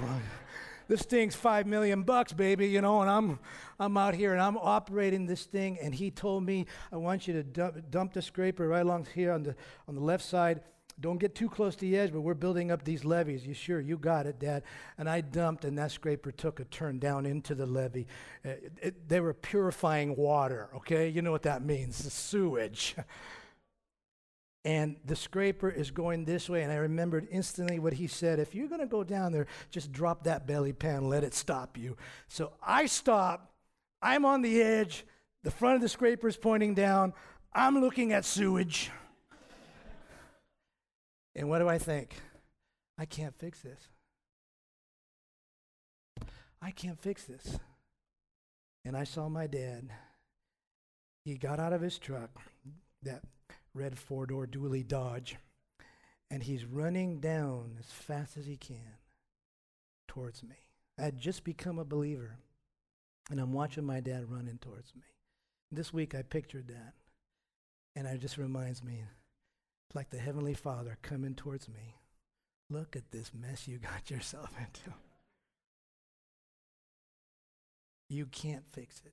this 0.88 1.02
thing's 1.02 1.34
five 1.34 1.66
million 1.66 2.02
bucks, 2.02 2.32
baby, 2.32 2.68
you 2.68 2.80
know, 2.80 3.00
and 3.00 3.11
I'm, 3.11 3.38
I'm 3.80 3.96
out 3.96 4.14
here 4.14 4.32
and 4.32 4.40
I'm 4.40 4.56
operating 4.56 5.26
this 5.26 5.44
thing. 5.44 5.78
And 5.80 5.94
he 5.94 6.11
told 6.11 6.44
me, 6.44 6.66
I 6.92 6.96
want 6.96 7.26
you 7.26 7.34
to 7.34 7.42
dump, 7.42 7.90
dump 7.90 8.12
the 8.12 8.22
scraper 8.22 8.68
right 8.68 8.80
along 8.80 9.06
here 9.14 9.32
on 9.32 9.42
the, 9.42 9.56
on 9.86 9.94
the 9.94 10.00
left 10.00 10.24
side. 10.24 10.61
Don't 11.01 11.18
get 11.18 11.34
too 11.34 11.49
close 11.49 11.76
to 11.76 11.82
the 11.82 11.96
edge, 11.96 12.12
but 12.12 12.22
we're 12.22 12.34
building 12.34 12.70
up 12.70 12.84
these 12.84 13.05
levees. 13.05 13.46
You 13.46 13.55
sure? 13.55 13.80
You 13.80 13.96
got 13.96 14.26
it, 14.26 14.40
Dad. 14.40 14.64
And 14.96 15.09
I 15.09 15.20
dumped, 15.20 15.64
and 15.64 15.78
that 15.78 15.92
scraper 15.92 16.32
took 16.32 16.59
a 16.59 16.64
turn 16.64 16.99
down 16.99 17.24
into 17.24 17.55
the 17.55 17.66
levee. 17.66 18.07
Uh, 18.44 18.51
it, 18.82 19.09
they 19.09 19.20
were 19.20 19.34
purifying 19.34 20.16
water, 20.16 20.70
okay? 20.76 21.09
You 21.09 21.22
know 21.22 21.30
what 21.30 21.42
that 21.42 21.64
means 21.64 21.99
the 21.99 22.11
sewage. 22.11 22.96
and 24.64 24.96
the 25.05 25.14
scraper 25.14 25.70
is 25.70 25.90
going 25.92 26.24
this 26.24 26.49
way. 26.49 26.62
And 26.62 26.72
I 26.72 26.76
remembered 26.76 27.28
instantly 27.30 27.78
what 27.78 27.92
he 27.92 28.09
said 28.09 28.40
if 28.40 28.55
you're 28.55 28.68
going 28.68 28.80
to 28.80 28.86
go 28.86 29.05
down 29.05 29.32
there, 29.32 29.46
just 29.70 29.92
drop 29.92 30.24
that 30.24 30.46
belly 30.46 30.72
pan, 30.72 31.09
let 31.09 31.22
it 31.22 31.32
stop 31.32 31.78
you. 31.78 31.96
So 32.26 32.53
I 32.62 32.86
stop. 32.86 33.53
I'm 34.03 34.24
on 34.24 34.42
the 34.42 34.61
edge. 34.61 35.07
The 35.44 35.51
front 35.51 35.76
of 35.76 35.80
the 35.80 35.88
scraper 35.88 36.28
is 36.28 36.36
pointing 36.36 36.74
down. 36.74 37.14
I'm 37.53 37.80
looking 37.80 38.12
at 38.12 38.24
sewage. 38.24 38.90
And 41.39 41.49
what 41.49 41.61
do 41.61 41.68
I 41.68 41.78
think? 41.78 42.16
I 42.99 43.05
can't 43.05 43.34
fix 43.39 43.61
this. 43.61 43.89
I 46.61 46.72
can't 46.72 46.99
fix 46.99 47.24
this. 47.24 47.59
and 48.84 48.97
I 48.97 49.05
saw 49.05 49.28
my 49.28 49.47
dad. 49.47 49.91
He 51.24 51.36
got 51.36 51.61
out 51.61 51.72
of 51.72 51.80
his 51.80 51.99
truck, 51.99 52.30
that 53.03 53.22
red 53.72 53.99
four 53.99 54.26
door 54.26 54.47
dually 54.47 54.86
Dodge, 54.86 55.36
and 56.30 56.43
he's 56.43 56.64
running 56.64 57.20
down 57.20 57.76
as 57.78 57.86
fast 57.86 58.36
as 58.36 58.47
he 58.47 58.57
can 58.57 58.97
towards 60.09 60.43
me. 60.43 60.57
I 60.99 61.03
had 61.03 61.18
just 61.18 61.45
become 61.45 61.78
a 61.78 61.84
believer, 61.84 62.39
and 63.30 63.39
I'm 63.39 63.53
watching 63.53 63.84
my 63.84 64.01
dad 64.01 64.28
running 64.28 64.59
towards 64.59 64.95
me. 64.97 65.03
This 65.70 65.93
week 65.93 66.14
I 66.14 66.22
pictured 66.22 66.68
that, 66.68 66.95
and 67.95 68.09
it 68.09 68.20
just 68.20 68.39
reminds 68.39 68.82
me 68.82 69.05
like 69.95 70.11
the 70.11 70.18
Heavenly 70.18 70.55
Father 70.55 70.99
coming 71.03 71.34
towards 71.34 71.68
me. 71.68 71.97
Look 72.70 72.97
at 72.97 73.11
this 73.11 73.32
mess 73.34 73.66
you 73.66 73.78
got 73.78 74.11
yourself 74.11 74.51
into. 74.59 74.95
You 78.09 78.26
can't 78.26 78.64
fix 78.72 79.03
it. 79.05 79.12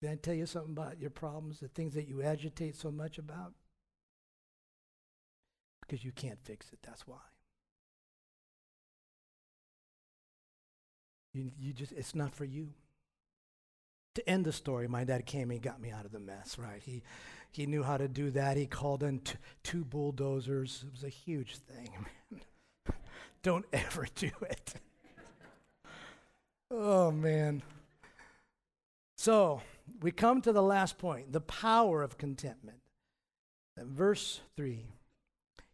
Did 0.00 0.10
I 0.10 0.16
tell 0.16 0.34
you 0.34 0.46
something 0.46 0.72
about 0.72 1.00
your 1.00 1.10
problems, 1.10 1.60
the 1.60 1.68
things 1.68 1.94
that 1.94 2.06
you 2.06 2.22
agitate 2.22 2.76
so 2.76 2.90
much 2.90 3.18
about? 3.18 3.54
Because 5.80 6.04
you 6.04 6.12
can't 6.12 6.38
fix 6.44 6.70
it, 6.72 6.78
that's 6.82 7.06
why. 7.06 7.16
You, 11.32 11.50
you 11.58 11.72
just, 11.72 11.92
it's 11.92 12.14
not 12.14 12.34
for 12.34 12.44
you. 12.44 12.74
To 14.14 14.28
end 14.28 14.44
the 14.44 14.52
story, 14.52 14.86
my 14.86 15.04
dad 15.04 15.26
came 15.26 15.50
and 15.50 15.60
got 15.60 15.80
me 15.80 15.90
out 15.90 16.04
of 16.04 16.12
the 16.12 16.20
mess, 16.20 16.56
right? 16.56 16.80
He, 16.84 17.02
he 17.50 17.66
knew 17.66 17.82
how 17.82 17.96
to 17.96 18.06
do 18.06 18.30
that. 18.32 18.56
He 18.56 18.66
called 18.66 19.02
in 19.02 19.18
t- 19.20 19.34
two 19.62 19.84
bulldozers. 19.84 20.84
It 20.86 20.92
was 20.92 21.04
a 21.04 21.08
huge 21.08 21.56
thing, 21.56 21.90
man. 22.30 22.40
Don't 23.42 23.66
ever 23.72 24.06
do 24.14 24.30
it. 24.42 24.74
oh, 26.70 27.10
man. 27.10 27.62
So, 29.16 29.62
we 30.00 30.12
come 30.12 30.40
to 30.42 30.52
the 30.52 30.62
last 30.62 30.96
point 30.98 31.32
the 31.32 31.40
power 31.40 32.02
of 32.02 32.16
contentment. 32.16 32.78
verse 33.76 34.40
3. 34.56 34.86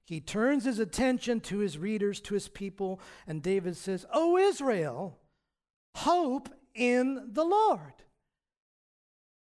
He 0.05 0.21
turns 0.21 0.65
his 0.65 0.79
attention 0.81 1.41
to 1.43 1.59
his 1.59 1.79
readers, 1.79 2.21
to 2.23 2.35
his 2.35 2.49
people, 2.49 3.01
and 3.27 3.43
David 3.43 3.77
says, 3.77 4.07
O 4.13 4.37
Israel, 4.37 5.19
hope 5.95 6.49
in 6.75 7.29
the 7.33 7.45
Lord 7.45 7.93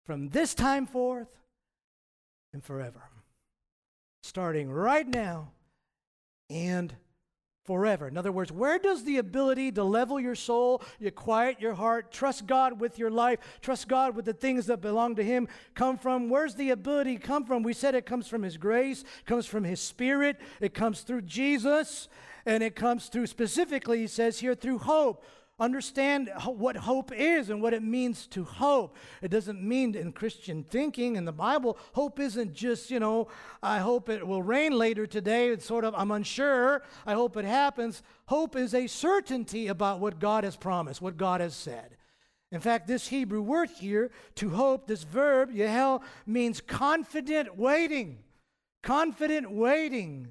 from 0.08 0.30
this 0.30 0.54
time 0.54 0.86
forth 0.86 1.28
and 2.54 2.64
forever. 2.64 3.10
Starting 4.22 4.70
right 4.70 5.06
now 5.06 5.50
and 6.48 6.94
forever. 7.66 8.08
In 8.08 8.16
other 8.16 8.32
words, 8.32 8.50
where 8.50 8.78
does 8.78 9.04
the 9.04 9.18
ability 9.18 9.70
to 9.72 9.84
level 9.84 10.18
your 10.18 10.34
soul, 10.34 10.82
you 10.98 11.10
quiet 11.10 11.60
your 11.60 11.74
heart, 11.74 12.10
trust 12.10 12.46
God 12.46 12.80
with 12.80 12.98
your 12.98 13.10
life, 13.10 13.38
trust 13.60 13.86
God 13.86 14.16
with 14.16 14.24
the 14.24 14.32
things 14.32 14.64
that 14.64 14.80
belong 14.80 15.14
to 15.16 15.22
Him 15.22 15.46
come 15.74 15.98
from? 15.98 16.30
Where's 16.30 16.54
the 16.54 16.70
ability 16.70 17.18
come 17.18 17.44
from? 17.44 17.62
We 17.62 17.74
said 17.74 17.94
it 17.94 18.06
comes 18.06 18.26
from 18.28 18.42
His 18.42 18.56
grace, 18.56 19.04
comes 19.26 19.44
from 19.44 19.64
His 19.64 19.78
Spirit, 19.78 20.38
it 20.62 20.72
comes 20.72 21.02
through 21.02 21.22
Jesus, 21.22 22.08
and 22.46 22.62
it 22.62 22.74
comes 22.74 23.08
through 23.08 23.26
specifically, 23.26 23.98
He 23.98 24.06
says 24.06 24.38
here, 24.38 24.54
through 24.54 24.78
hope 24.78 25.22
understand 25.60 26.30
what 26.44 26.76
hope 26.76 27.12
is 27.12 27.50
and 27.50 27.60
what 27.60 27.74
it 27.74 27.82
means 27.82 28.26
to 28.28 28.44
hope. 28.44 28.96
It 29.22 29.30
doesn't 29.30 29.62
mean 29.62 29.94
in 29.94 30.12
Christian 30.12 30.62
thinking 30.62 31.16
in 31.16 31.24
the 31.24 31.32
Bible, 31.32 31.78
hope 31.94 32.20
isn't 32.20 32.54
just, 32.54 32.90
you 32.90 33.00
know, 33.00 33.28
I 33.62 33.78
hope 33.78 34.08
it 34.08 34.26
will 34.26 34.42
rain 34.42 34.72
later 34.72 35.06
today. 35.06 35.48
It's 35.48 35.66
sort 35.66 35.84
of, 35.84 35.94
I'm 35.96 36.10
unsure. 36.10 36.82
I 37.06 37.14
hope 37.14 37.36
it 37.36 37.44
happens. 37.44 38.02
Hope 38.26 38.56
is 38.56 38.74
a 38.74 38.86
certainty 38.86 39.68
about 39.68 40.00
what 40.00 40.20
God 40.20 40.44
has 40.44 40.56
promised, 40.56 41.02
what 41.02 41.16
God 41.16 41.40
has 41.40 41.54
said. 41.54 41.96
In 42.50 42.60
fact, 42.60 42.86
this 42.86 43.08
Hebrew 43.08 43.42
word 43.42 43.68
here, 43.68 44.10
to 44.36 44.50
hope, 44.50 44.86
this 44.86 45.02
verb, 45.02 45.52
yehel, 45.52 46.02
means 46.26 46.60
confident 46.60 47.58
waiting. 47.58 48.20
Confident 48.82 49.50
waiting 49.50 50.28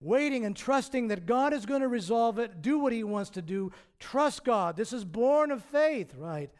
waiting 0.00 0.44
and 0.44 0.56
trusting 0.56 1.08
that 1.08 1.26
God 1.26 1.52
is 1.52 1.66
going 1.66 1.80
to 1.80 1.88
resolve 1.88 2.38
it, 2.38 2.62
do 2.62 2.78
what 2.78 2.92
He 2.92 3.04
wants 3.04 3.30
to 3.30 3.42
do. 3.42 3.72
Trust 3.98 4.44
God. 4.44 4.76
This 4.76 4.92
is 4.92 5.04
born 5.04 5.50
of 5.50 5.62
faith, 5.64 6.14
right? 6.16 6.50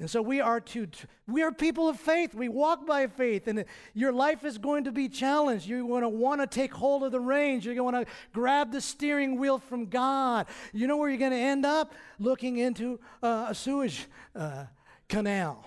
And 0.00 0.10
so 0.10 0.20
we 0.20 0.40
are 0.40 0.60
to, 0.60 0.88
we 1.28 1.42
are 1.42 1.52
people 1.52 1.88
of 1.88 1.98
faith. 1.98 2.34
We 2.34 2.48
walk 2.48 2.84
by 2.84 3.06
faith, 3.06 3.46
and 3.46 3.64
your 3.94 4.12
life 4.12 4.44
is 4.44 4.58
going 4.58 4.84
to 4.84 4.92
be 4.92 5.08
challenged. 5.08 5.68
You're 5.68 5.86
going 5.86 6.02
to 6.02 6.08
want 6.08 6.40
to 6.40 6.48
take 6.48 6.74
hold 6.74 7.04
of 7.04 7.12
the 7.12 7.20
reins. 7.20 7.64
You're 7.64 7.76
going 7.76 7.94
to 7.94 8.06
grab 8.32 8.72
the 8.72 8.80
steering 8.80 9.38
wheel 9.38 9.58
from 9.58 9.86
God. 9.86 10.46
You 10.72 10.88
know 10.88 10.96
where 10.96 11.08
you're 11.08 11.18
going 11.18 11.30
to 11.30 11.36
end 11.36 11.64
up? 11.64 11.94
Looking 12.18 12.56
into 12.56 12.98
uh, 13.22 13.46
a 13.50 13.54
sewage 13.54 14.06
uh, 14.34 14.64
canal, 15.08 15.64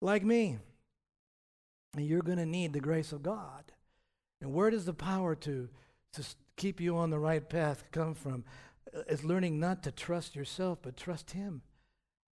like 0.00 0.24
me. 0.24 0.58
And 1.94 2.06
you're 2.06 2.22
going 2.22 2.38
to 2.38 2.46
need 2.46 2.72
the 2.72 2.80
grace 2.80 3.12
of 3.12 3.22
God. 3.22 3.64
And 4.40 4.52
where 4.52 4.70
does 4.70 4.84
the 4.84 4.94
power 4.94 5.34
to, 5.36 5.68
to 6.12 6.24
keep 6.56 6.80
you 6.80 6.96
on 6.96 7.10
the 7.10 7.18
right 7.18 7.48
path 7.48 7.84
come 7.90 8.14
from? 8.14 8.44
Uh, 8.94 9.00
it's 9.08 9.24
learning 9.24 9.58
not 9.58 9.82
to 9.82 9.92
trust 9.92 10.36
yourself, 10.36 10.78
but 10.82 10.96
trust 10.96 11.32
Him. 11.32 11.62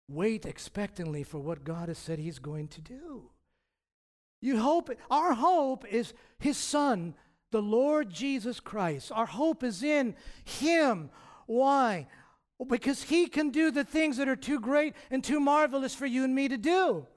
Wait 0.09 0.45
expectantly 0.45 1.23
for 1.23 1.39
what 1.39 1.63
God 1.63 1.87
has 1.87 1.97
said 1.97 2.19
He's 2.19 2.39
going 2.39 2.67
to 2.69 2.81
do. 2.81 3.29
You 4.41 4.59
hope, 4.59 4.89
our 5.09 5.33
hope 5.33 5.85
is 5.89 6.13
His 6.39 6.57
Son, 6.57 7.15
the 7.51 7.61
Lord 7.61 8.09
Jesus 8.09 8.59
Christ. 8.59 9.11
Our 9.13 9.25
hope 9.25 9.63
is 9.63 9.81
in 9.81 10.15
Him. 10.43 11.09
Why? 11.45 12.07
Because 12.67 13.03
He 13.03 13.27
can 13.27 13.51
do 13.51 13.71
the 13.71 13.85
things 13.85 14.17
that 14.17 14.27
are 14.27 14.35
too 14.35 14.59
great 14.59 14.93
and 15.09 15.23
too 15.23 15.39
marvelous 15.39 15.95
for 15.95 16.05
you 16.05 16.25
and 16.25 16.35
me 16.35 16.49
to 16.49 16.57
do. 16.57 17.07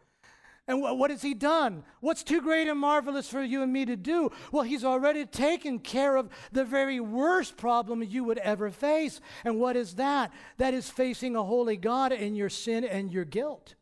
And 0.68 0.80
wh- 0.82 0.98
what 0.98 1.10
has 1.10 1.22
he 1.22 1.34
done? 1.34 1.84
What's 2.00 2.24
too 2.24 2.40
great 2.40 2.68
and 2.68 2.78
marvelous 2.78 3.28
for 3.28 3.42
you 3.42 3.62
and 3.62 3.72
me 3.72 3.84
to 3.84 3.96
do? 3.96 4.30
Well, 4.50 4.64
he's 4.64 4.84
already 4.84 5.24
taken 5.24 5.78
care 5.78 6.16
of 6.16 6.28
the 6.50 6.64
very 6.64 6.98
worst 6.98 7.56
problem 7.56 8.02
you 8.02 8.24
would 8.24 8.38
ever 8.38 8.70
face. 8.70 9.20
And 9.44 9.60
what 9.60 9.76
is 9.76 9.94
that? 9.94 10.32
That 10.58 10.74
is 10.74 10.90
facing 10.90 11.36
a 11.36 11.44
holy 11.44 11.76
God 11.76 12.12
and 12.12 12.36
your 12.36 12.48
sin 12.50 12.84
and 12.84 13.12
your 13.12 13.24
guilt. 13.24 13.74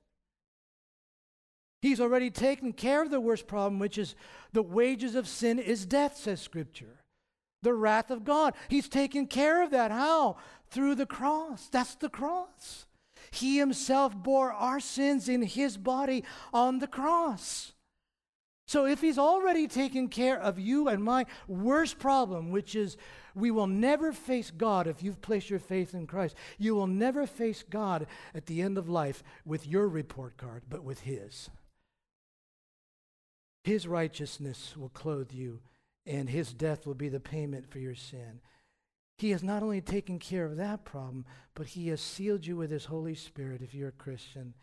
He's 1.81 2.01
already 2.01 2.31
taken 2.31 2.73
care 2.73 3.03
of 3.03 3.11
the 3.11 3.21
worst 3.21 3.47
problem, 3.47 3.79
which 3.79 3.99
is 3.99 4.15
the 4.53 4.63
wages 4.63 5.15
of 5.15 5.29
sin 5.29 5.59
is 5.59 5.85
death, 5.85 6.17
says 6.17 6.41
Scripture. 6.41 7.01
The 7.63 7.75
wrath 7.75 8.11
of 8.11 8.25
God. 8.25 8.55
He's 8.69 8.89
taken 8.89 9.27
care 9.27 9.63
of 9.63 9.71
that. 9.71 9.91
How? 9.91 10.37
Through 10.71 10.97
the 10.97 11.07
cross. 11.07 11.69
That's 11.71 11.95
the 11.95 12.09
cross. 12.09 12.87
He 13.35 13.59
himself 13.59 14.17
bore 14.17 14.53
our 14.53 14.81
sins 14.81 15.29
in 15.29 15.43
his 15.43 15.77
body 15.77 16.25
on 16.53 16.79
the 16.79 16.87
cross. 16.87 17.73
So 18.67 18.87
if 18.87 19.01
he's 19.01 19.19
already 19.19 19.69
taken 19.69 20.09
care 20.09 20.41
of 20.41 20.59
you 20.59 20.89
and 20.89 21.05
my 21.05 21.27
worst 21.47 21.99
problem, 21.99 22.51
which 22.51 22.75
is 22.75 22.97
we 23.35 23.51
will 23.51 23.67
never 23.67 24.13
face 24.13 24.51
God 24.51 24.87
if 24.87 25.03
you've 25.03 25.21
placed 25.21 25.51
your 25.51 25.59
faith 25.59 25.93
in 25.93 26.07
Christ. 26.07 26.37
You 26.57 26.75
will 26.75 26.87
never 26.87 27.27
face 27.27 27.65
God 27.69 28.07
at 28.35 28.47
the 28.47 28.63
end 28.63 28.79
of 28.79 28.89
life 28.89 29.23
with 29.45 29.67
your 29.67 29.89
report 29.89 30.37
card, 30.37 30.63
but 30.69 30.85
with 30.85 31.01
his. 31.01 31.51
His 33.65 33.89
righteousness 33.89 34.77
will 34.77 34.91
clothe 34.91 35.33
you, 35.33 35.61
and 36.07 36.29
his 36.29 36.53
death 36.53 36.87
will 36.87 36.95
be 36.95 37.09
the 37.09 37.21
payment 37.21 37.71
for 37.71 37.79
your 37.79 37.95
sin. 37.95 38.41
He 39.17 39.31
has 39.31 39.43
not 39.43 39.63
only 39.63 39.81
taken 39.81 40.19
care 40.19 40.45
of 40.45 40.57
that 40.57 40.85
problem, 40.85 41.25
but 41.55 41.69
He 41.69 41.89
has 41.89 42.01
sealed 42.01 42.47
you 42.47 42.57
with 42.57 42.71
His 42.71 42.87
Holy 42.87 43.15
Spirit 43.15 43.63
if 43.63 43.75
you're 43.75 43.89
a 43.89 43.93
Christian. 43.93 44.55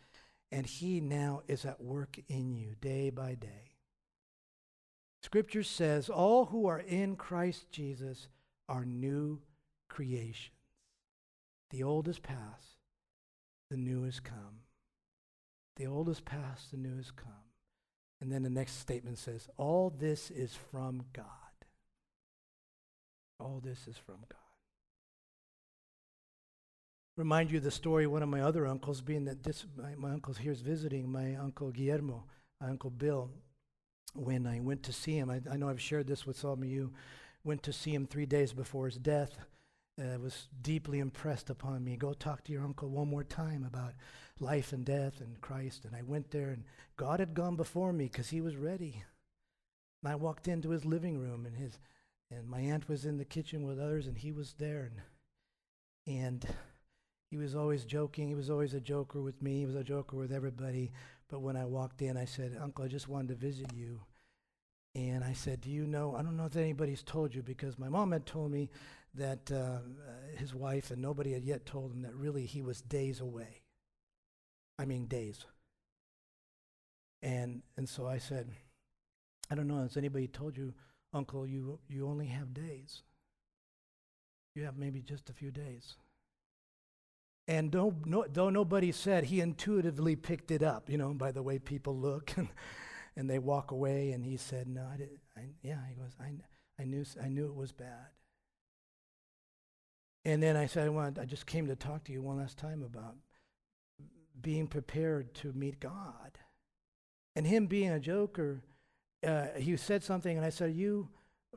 And 0.50 0.66
He 0.66 1.00
now 1.00 1.42
is 1.48 1.64
at 1.64 1.80
work 1.80 2.18
in 2.28 2.54
you 2.54 2.74
day 2.80 3.10
by 3.10 3.34
day. 3.34 3.72
Scripture 5.22 5.62
says, 5.62 6.08
All 6.08 6.46
who 6.46 6.66
are 6.66 6.80
in 6.80 7.16
Christ 7.16 7.70
Jesus 7.70 8.28
are 8.68 8.84
new 8.84 9.40
creations. 9.88 10.56
The 11.70 11.82
old 11.82 12.08
is 12.08 12.18
past, 12.18 12.76
the 13.70 13.76
new 13.76 14.04
has 14.04 14.20
come. 14.20 14.60
The 15.76 15.86
old 15.86 16.10
is 16.10 16.20
past, 16.20 16.70
the 16.70 16.76
new 16.76 16.96
has 16.96 17.10
come. 17.10 17.32
And 18.20 18.30
then 18.30 18.42
the 18.42 18.50
next 18.50 18.78
statement 18.78 19.18
says, 19.18 19.48
All 19.56 19.90
this 19.90 20.30
is 20.30 20.54
from 20.70 21.04
God. 21.12 21.26
All 23.40 23.60
this 23.64 23.88
is 23.88 23.96
from 23.96 24.18
God. 24.28 24.41
Remind 27.16 27.50
you 27.50 27.58
of 27.58 27.64
the 27.64 27.70
story 27.70 28.04
of 28.04 28.12
one 28.12 28.22
of 28.22 28.28
my 28.28 28.40
other 28.40 28.66
uncles, 28.66 29.02
being 29.02 29.24
that 29.26 29.42
this, 29.42 29.66
my, 29.76 29.94
my 29.96 30.12
uncle 30.12 30.32
here's 30.32 30.60
visiting, 30.60 31.10
my 31.10 31.34
uncle 31.34 31.70
Guillermo, 31.70 32.24
my 32.60 32.68
uncle 32.68 32.90
Bill. 32.90 33.30
When 34.14 34.46
I 34.46 34.60
went 34.60 34.82
to 34.84 34.92
see 34.92 35.16
him, 35.16 35.30
I, 35.30 35.40
I 35.50 35.56
know 35.56 35.68
I've 35.68 35.80
shared 35.80 36.06
this 36.06 36.26
with 36.26 36.38
some 36.38 36.62
of 36.62 36.64
you, 36.64 36.92
went 37.44 37.62
to 37.64 37.72
see 37.72 37.94
him 37.94 38.06
three 38.06 38.26
days 38.26 38.52
before 38.52 38.86
his 38.86 38.96
death. 38.96 39.38
Uh, 40.00 40.18
was 40.18 40.48
deeply 40.62 41.00
impressed 41.00 41.50
upon 41.50 41.84
me. 41.84 41.98
Go 41.98 42.14
talk 42.14 42.42
to 42.44 42.52
your 42.52 42.64
uncle 42.64 42.88
one 42.88 43.08
more 43.08 43.24
time 43.24 43.62
about 43.62 43.92
life 44.40 44.72
and 44.72 44.86
death 44.86 45.20
and 45.20 45.38
Christ. 45.42 45.84
And 45.84 45.94
I 45.94 46.00
went 46.00 46.30
there, 46.30 46.48
and 46.48 46.64
God 46.96 47.20
had 47.20 47.34
gone 47.34 47.56
before 47.56 47.92
me 47.92 48.06
because 48.06 48.30
he 48.30 48.40
was 48.40 48.56
ready. 48.56 49.04
And 50.02 50.10
I 50.10 50.14
walked 50.14 50.48
into 50.48 50.70
his 50.70 50.86
living 50.86 51.18
room, 51.18 51.44
and 51.44 51.56
his 51.56 51.78
and 52.30 52.48
my 52.48 52.60
aunt 52.60 52.88
was 52.88 53.04
in 53.04 53.18
the 53.18 53.26
kitchen 53.26 53.66
with 53.66 53.78
others, 53.78 54.06
and 54.06 54.16
he 54.16 54.32
was 54.32 54.54
there. 54.58 54.90
And, 56.06 56.16
and 56.16 56.46
he 57.32 57.38
was 57.38 57.54
always 57.54 57.86
joking. 57.86 58.28
He 58.28 58.34
was 58.34 58.50
always 58.50 58.74
a 58.74 58.80
joker 58.80 59.22
with 59.22 59.40
me. 59.40 59.60
He 59.60 59.64
was 59.64 59.74
a 59.74 59.82
joker 59.82 60.18
with 60.18 60.30
everybody. 60.30 60.92
But 61.30 61.40
when 61.40 61.56
I 61.56 61.64
walked 61.64 62.02
in, 62.02 62.18
I 62.18 62.26
said, 62.26 62.58
Uncle, 62.60 62.84
I 62.84 62.88
just 62.88 63.08
wanted 63.08 63.28
to 63.28 63.34
visit 63.36 63.72
you. 63.74 64.02
And 64.94 65.24
I 65.24 65.32
said, 65.32 65.62
Do 65.62 65.70
you 65.70 65.86
know? 65.86 66.14
I 66.14 66.20
don't 66.20 66.36
know 66.36 66.44
if 66.44 66.56
anybody's 66.56 67.02
told 67.02 67.34
you 67.34 67.42
because 67.42 67.78
my 67.78 67.88
mom 67.88 68.12
had 68.12 68.26
told 68.26 68.50
me 68.50 68.68
that 69.14 69.50
uh, 69.50 69.78
his 70.36 70.54
wife 70.54 70.90
and 70.90 71.00
nobody 71.00 71.32
had 71.32 71.42
yet 71.42 71.64
told 71.64 71.92
him 71.92 72.02
that 72.02 72.14
really 72.14 72.44
he 72.44 72.60
was 72.60 72.82
days 72.82 73.20
away. 73.20 73.62
I 74.78 74.84
mean, 74.84 75.06
days. 75.06 75.46
And, 77.22 77.62
and 77.78 77.88
so 77.88 78.06
I 78.06 78.18
said, 78.18 78.50
I 79.50 79.54
don't 79.54 79.68
know, 79.68 79.80
has 79.80 79.96
anybody 79.96 80.28
told 80.28 80.54
you, 80.58 80.74
Uncle, 81.14 81.46
you, 81.46 81.78
you 81.88 82.06
only 82.06 82.26
have 82.26 82.52
days? 82.52 83.04
You 84.54 84.64
have 84.64 84.76
maybe 84.76 85.00
just 85.00 85.30
a 85.30 85.32
few 85.32 85.50
days. 85.50 85.94
And 87.48 87.72
though, 87.72 87.94
no, 88.04 88.24
though 88.32 88.50
nobody 88.50 88.92
said, 88.92 89.24
he 89.24 89.40
intuitively 89.40 90.14
picked 90.16 90.50
it 90.50 90.62
up, 90.62 90.88
you 90.88 90.96
know, 90.96 91.12
by 91.12 91.32
the 91.32 91.42
way 91.42 91.58
people 91.58 91.96
look 91.96 92.32
and, 92.36 92.48
and 93.16 93.28
they 93.28 93.38
walk 93.38 93.70
away. 93.70 94.12
And 94.12 94.24
he 94.24 94.36
said, 94.36 94.68
No, 94.68 94.86
I 94.92 94.96
didn't. 94.96 95.20
I, 95.36 95.40
yeah, 95.62 95.78
he 95.88 95.94
goes, 95.94 96.12
I, 96.20 96.32
I, 96.80 96.84
knew, 96.84 97.04
I 97.22 97.28
knew 97.28 97.46
it 97.46 97.54
was 97.54 97.72
bad. 97.72 98.10
And 100.24 100.42
then 100.42 100.56
I 100.56 100.66
said, 100.66 100.86
I, 100.86 100.88
wanted, 100.90 101.18
I 101.18 101.24
just 101.24 101.46
came 101.46 101.66
to 101.66 101.74
talk 101.74 102.04
to 102.04 102.12
you 102.12 102.22
one 102.22 102.38
last 102.38 102.56
time 102.56 102.82
about 102.82 103.16
being 104.40 104.66
prepared 104.66 105.34
to 105.34 105.52
meet 105.52 105.80
God. 105.80 106.38
And 107.34 107.46
him 107.46 107.66
being 107.66 107.90
a 107.90 108.00
joker, 108.00 108.62
uh, 109.26 109.46
he 109.56 109.76
said 109.76 110.02
something, 110.02 110.36
and 110.36 110.44
I 110.44 110.50
said, 110.50 110.74
"You, 110.74 111.08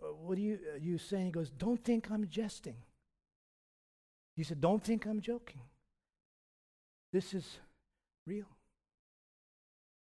uh, 0.01 0.07
what 0.13 0.37
are 0.37 0.41
you 0.41 0.59
uh, 0.73 0.77
you 0.79 0.97
saying?" 0.97 1.25
He 1.25 1.31
goes, 1.31 1.49
"Don't 1.49 1.83
think 1.83 2.09
I'm 2.09 2.27
jesting." 2.29 2.77
He 4.35 4.43
said, 4.43 4.61
"Don't 4.61 4.83
think 4.83 5.05
I'm 5.05 5.19
joking. 5.19 5.61
This 7.15 7.33
is 7.33 7.59
real." 8.27 8.57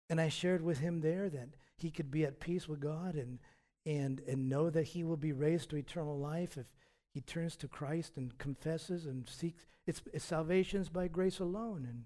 And 0.08 0.18
I 0.18 0.30
shared 0.30 0.62
with 0.62 0.78
him 0.78 1.02
there 1.02 1.28
that 1.28 1.50
he 1.76 1.90
could 1.90 2.10
be 2.10 2.24
at 2.24 2.40
peace 2.40 2.66
with 2.66 2.80
God 2.80 3.16
and 3.16 3.38
and 3.84 4.20
and 4.20 4.48
know 4.48 4.70
that 4.70 4.88
he 4.88 5.04
will 5.04 5.18
be 5.18 5.32
raised 5.32 5.68
to 5.70 5.76
eternal 5.76 6.18
life 6.18 6.56
if 6.56 6.66
he 7.12 7.20
turns 7.20 7.54
to 7.56 7.68
Christ 7.68 8.16
and 8.16 8.38
confesses 8.38 9.04
and 9.04 9.28
seeks. 9.28 9.66
It's, 9.86 10.00
it's 10.14 10.24
salvation's 10.24 10.88
by 10.88 11.08
grace 11.08 11.38
alone, 11.38 11.86
and 11.86 12.04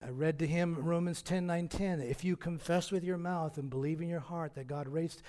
I 0.00 0.12
read 0.12 0.38
to 0.38 0.46
him 0.46 0.76
Romans 0.76 1.20
10 1.22 1.44
9 1.44 1.66
10. 1.66 2.00
If 2.00 2.22
you 2.22 2.36
confess 2.36 2.92
with 2.92 3.02
your 3.02 3.18
mouth 3.18 3.58
and 3.58 3.68
believe 3.68 4.00
in 4.00 4.08
your 4.08 4.20
heart 4.20 4.54
that 4.54 4.68
God 4.68 4.86
raised, 4.86 5.22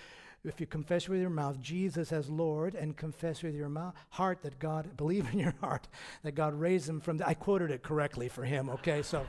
if 0.44 0.60
you 0.60 0.68
confess 0.68 1.10
with 1.10 1.20
your 1.20 1.30
mouth 1.30 1.60
Jesus 1.60 2.12
as 2.12 2.30
Lord 2.30 2.76
and 2.76 2.96
confess 2.96 3.44
with 3.44 3.56
your 3.56 3.70
mouth, 3.70 3.94
heart 4.10 4.42
that 4.44 4.60
God, 4.60 4.90
believe 4.98 5.28
in 5.34 5.40
your 5.40 5.56
heart 5.62 5.88
that 6.24 6.36
God 6.36 6.54
raised 6.54 6.88
him 6.88 7.02
from 7.02 7.18
the, 7.18 7.28
I 7.28 7.34
quoted 7.34 7.72
it 7.72 7.84
correctly 7.84 8.30
for 8.30 8.44
him, 8.44 8.70
okay? 8.70 9.02
So 9.02 9.26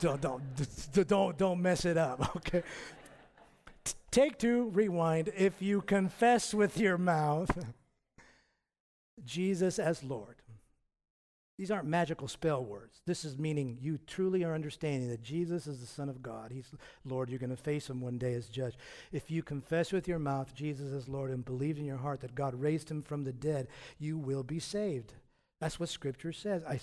don't, 0.00 0.20
don't, 0.20 0.42
don't, 1.06 1.38
don't 1.38 1.62
mess 1.62 1.84
it 1.84 1.96
up, 1.96 2.36
okay? 2.36 2.62
Take 4.10 4.38
two, 4.38 4.70
rewind. 4.70 5.32
If 5.36 5.60
you 5.60 5.82
confess 5.82 6.54
with 6.54 6.78
your 6.78 6.98
mouth 6.98 7.50
Jesus 9.24 9.78
as 9.78 10.04
Lord 10.04 10.36
these 11.56 11.70
aren't 11.70 11.86
magical 11.86 12.26
spell 12.26 12.64
words. 12.64 13.00
This 13.06 13.24
is 13.24 13.38
meaning 13.38 13.78
you 13.80 13.98
truly 14.06 14.42
are 14.42 14.54
understanding 14.54 15.08
that 15.10 15.22
Jesus 15.22 15.66
is 15.68 15.80
the 15.80 15.86
Son 15.86 16.08
of 16.08 16.22
God. 16.22 16.50
He's 16.50 16.72
Lord. 17.04 17.30
You're 17.30 17.38
going 17.38 17.50
to 17.50 17.56
face 17.56 17.88
him 17.88 18.00
one 18.00 18.18
day 18.18 18.34
as 18.34 18.48
judge. 18.48 18.76
If 19.12 19.30
you 19.30 19.42
confess 19.42 19.92
with 19.92 20.08
your 20.08 20.18
mouth 20.18 20.54
Jesus 20.54 20.92
is 20.92 21.08
Lord 21.08 21.30
and 21.30 21.44
believe 21.44 21.78
in 21.78 21.84
your 21.84 21.98
heart 21.98 22.20
that 22.22 22.34
God 22.34 22.60
raised 22.60 22.90
him 22.90 23.02
from 23.02 23.22
the 23.22 23.32
dead, 23.32 23.68
you 23.98 24.18
will 24.18 24.42
be 24.42 24.58
saved. 24.58 25.14
That's 25.60 25.78
what 25.78 25.88
Scripture 25.88 26.32
says. 26.32 26.64
I, 26.64 26.80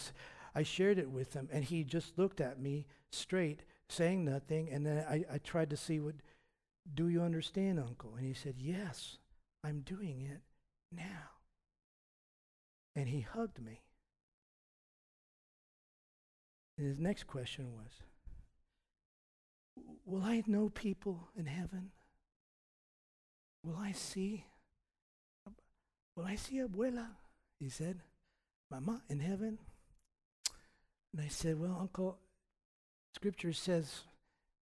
I 0.56 0.64
shared 0.64 0.98
it 0.98 1.10
with 1.10 1.34
him, 1.34 1.50
and 1.52 1.64
he 1.64 1.84
just 1.84 2.18
looked 2.18 2.40
at 2.40 2.60
me 2.60 2.88
straight, 3.12 3.64
saying 3.90 4.24
nothing. 4.24 4.70
And 4.72 4.86
then 4.86 5.06
I, 5.10 5.26
I 5.34 5.38
tried 5.40 5.70
to 5.72 5.78
see 5.78 6.00
what, 6.00 6.16
do 6.94 7.10
you 7.10 7.22
understand, 7.22 7.78
Uncle? 7.80 8.16
And 8.16 8.26
he 8.26 8.34
said, 8.34 8.56
Yes, 8.58 9.18
I'm 9.64 9.82
doing 9.82 10.22
it 10.22 10.42
now. 10.92 11.30
And 12.96 13.10
he 13.10 13.22
hugged 13.22 13.62
me. 13.62 13.82
And 16.82 16.90
his 16.90 16.98
next 16.98 17.28
question 17.28 17.68
was, 17.74 18.02
Will 20.04 20.24
I 20.24 20.42
know 20.48 20.70
people 20.70 21.28
in 21.38 21.46
heaven? 21.46 21.92
Will 23.64 23.78
I 23.78 23.92
see? 23.92 24.46
Will 26.16 26.26
I 26.26 26.34
see 26.34 26.56
abuela? 26.60 27.06
He 27.60 27.70
said, 27.70 28.00
Mama 28.72 29.04
in 29.12 29.20
heaven? 29.20 29.60
And 31.14 31.24
I 31.24 31.28
said, 31.28 31.60
Well, 31.60 31.78
Uncle, 31.80 32.18
Scripture 33.14 33.54
says 33.54 34.06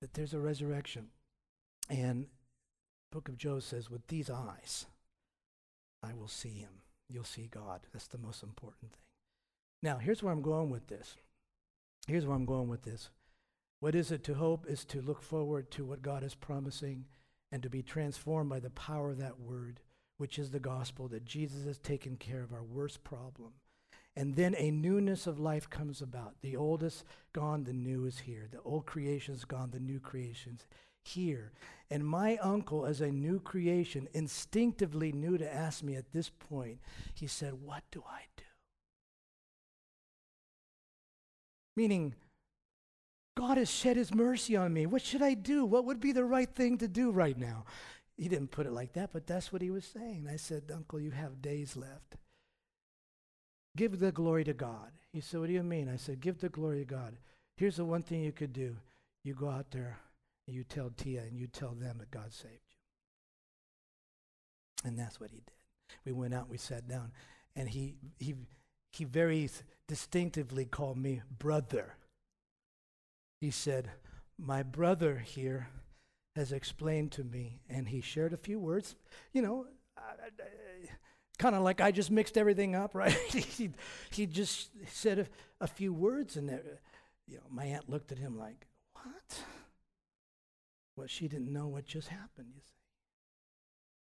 that 0.01 0.15
there's 0.15 0.35
a 0.35 0.41
resurrection. 0.41 1.11
And 1.89 2.27
book 3.13 3.29
of 3.29 3.39
Job 3.39 3.63
says, 3.63 3.91
With 3.91 4.05
these 4.09 4.29
eyes, 4.29 4.87
I 6.03 6.15
will 6.15 6.27
see 6.27 6.59
him. 6.59 6.83
You'll 7.09 7.23
see 7.23 7.49
God. 7.49 7.83
That's 7.93 8.09
the 8.09 8.19
most 8.19 8.43
important 8.43 8.91
thing. 8.91 9.03
Now, 9.85 9.99
here's 9.99 10.21
where 10.21 10.33
I'm 10.33 10.43
going 10.43 10.71
with 10.71 10.89
this. 10.89 11.15
Here's 12.09 12.25
where 12.25 12.35
I'm 12.35 12.47
going 12.47 12.69
with 12.69 12.85
this. 12.85 13.11
What 13.81 13.95
is 13.95 14.11
it 14.11 14.25
to 14.25 14.35
hope 14.35 14.65
is 14.67 14.87
to 14.87 15.03
look 15.03 15.23
forward 15.23 15.71
to 15.73 15.85
what 15.85 16.01
God 16.01 16.25
is 16.25 16.35
promising 16.35 17.05
and 17.53 17.63
to 17.63 17.69
be 17.69 17.83
transformed 17.83 18.49
by 18.49 18.61
the 18.61 18.71
power 18.71 19.11
of 19.11 19.19
that 19.19 19.39
word, 19.39 19.81
which 20.17 20.39
is 20.39 20.51
the 20.51 20.59
gospel 20.59 21.07
that 21.09 21.27
Jesus 21.27 21.67
has 21.67 21.79
taken 21.79 22.17
care 22.17 22.43
of 22.43 22.53
our 22.53 22.65
worst 22.65 23.05
problem. 23.05 23.53
And 24.17 24.37
then 24.37 24.55
a 24.57 24.71
newness 24.71 25.27
of 25.27 25.39
life 25.39 25.69
comes 25.69 26.01
about. 26.01 26.37
The 26.41 26.57
old 26.57 26.83
is 26.83 27.05
gone, 27.35 27.65
the 27.65 27.75
new 27.75 28.07
is 28.07 28.21
here. 28.21 28.49
The 28.51 28.63
old 28.63 28.87
creation's 28.87 29.45
gone, 29.45 29.71
the 29.71 29.79
new 29.79 30.01
creation's 30.01 30.67
here. 31.03 31.53
And 31.91 32.07
my 32.07 32.39
uncle, 32.39 32.87
as 32.87 33.03
a 33.03 33.13
new 33.13 33.39
creation, 33.39 34.09
instinctively 34.15 35.13
knew 35.13 35.37
to 35.37 35.55
ask 35.55 35.83
me 35.85 35.95
at 35.95 36.13
this 36.13 36.31
point, 36.31 36.79
he 37.15 37.27
said, 37.27 37.53
What 37.63 37.85
do 37.91 38.03
I 38.09 38.23
do? 38.39 38.48
Meaning, 41.79 42.17
God 43.37 43.57
has 43.57 43.71
shed 43.71 43.97
his 43.97 44.13
mercy 44.13 44.57
on 44.57 44.73
me. 44.73 44.85
What 44.85 45.01
should 45.01 45.23
I 45.23 45.35
do? 45.35 45.65
What 45.65 45.85
would 45.85 46.01
be 46.01 46.11
the 46.11 46.25
right 46.25 46.53
thing 46.53 46.77
to 46.79 46.89
do 46.89 47.13
right 47.13 47.39
now? 47.39 47.67
He 48.17 48.27
didn't 48.27 48.51
put 48.51 48.67
it 48.67 48.73
like 48.73 48.95
that, 48.95 49.11
but 49.13 49.29
that's 49.29 49.53
what 49.53 49.63
he 49.63 49.71
was 49.71 49.85
saying. 49.85 50.27
I 50.29 50.35
said, 50.35 50.73
Uncle, 50.75 50.99
you 50.99 51.13
have 51.13 51.41
days 51.41 51.77
left. 51.77 52.17
Give 53.77 54.01
the 54.01 54.11
glory 54.11 54.43
to 54.43 54.55
God. 54.55 54.91
He 55.13 55.21
said, 55.21 55.39
What 55.39 55.47
do 55.47 55.53
you 55.53 55.63
mean? 55.63 55.89
I 55.89 55.95
said, 55.95 56.21
Give 56.21 56.41
the 56.41 56.49
glory 56.49 56.81
to 56.81 56.85
God. 56.85 57.17
Here's 57.57 57.77
the 57.77 57.85
one 57.85 58.03
thing 58.03 58.25
you 58.25 58.33
could 58.33 58.53
do 58.53 58.75
you 59.23 59.35
go 59.35 59.49
out 59.49 59.71
there 59.71 59.99
and 60.49 60.57
you 60.57 60.65
tell 60.65 60.91
Tia 60.91 61.21
and 61.21 61.39
you 61.39 61.47
tell 61.47 61.77
them 61.77 61.99
that 61.99 62.11
God 62.11 62.33
saved 62.33 62.55
you. 64.83 64.89
And 64.89 64.99
that's 64.99 65.21
what 65.21 65.31
he 65.31 65.37
did. 65.37 65.53
We 66.05 66.11
went 66.11 66.35
out, 66.35 66.51
we 66.51 66.59
sat 66.59 66.89
down, 66.89 67.13
and 67.55 67.69
he, 67.69 67.95
he, 68.19 68.35
he 68.93 69.05
very 69.05 69.49
distinctively 69.87 70.65
called 70.65 70.99
me 70.99 71.23
brother. 71.39 71.95
He 73.41 73.51
said, 73.51 73.91
My 74.39 74.63
brother 74.63 75.19
here 75.19 75.69
has 76.37 76.53
explained 76.53 77.13
to 77.13 77.25
me, 77.25 77.61
and 77.69 77.89
he 77.89 78.01
shared 78.01 78.33
a 78.33 78.37
few 78.37 78.59
words, 78.59 78.95
you 79.33 79.43
know, 79.43 79.67
kind 81.39 81.55
of 81.55 81.63
like 81.63 81.81
I 81.81 81.91
just 81.91 82.11
mixed 82.11 82.37
everything 82.37 82.75
up, 82.75 82.95
right? 82.95 83.13
he, 83.13 83.71
he 84.11 84.27
just 84.27 84.71
said 84.87 85.19
a, 85.21 85.27
a 85.61 85.67
few 85.67 85.93
words, 85.93 86.37
and 86.37 86.49
there, 86.49 86.63
you 87.27 87.37
know, 87.37 87.43
my 87.51 87.65
aunt 87.65 87.89
looked 87.89 88.13
at 88.13 88.19
him 88.19 88.39
like, 88.39 88.67
What? 88.95 89.43
Well, 90.97 91.07
she 91.07 91.29
didn't 91.29 91.53
know 91.53 91.69
what 91.69 91.87
just 91.87 92.09
happened, 92.09 92.49
you 92.55 92.61
see. 92.61 92.75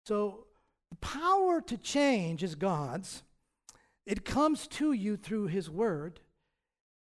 So, 0.07 0.47
the 0.91 0.97
power 0.97 1.61
to 1.63 1.77
change 1.77 2.45
is 2.45 2.55
God's. 2.55 3.23
It 4.07 4.25
comes 4.25 4.67
to 4.69 4.93
you 4.93 5.17
through 5.17 5.47
His 5.47 5.71
Word. 5.71 6.21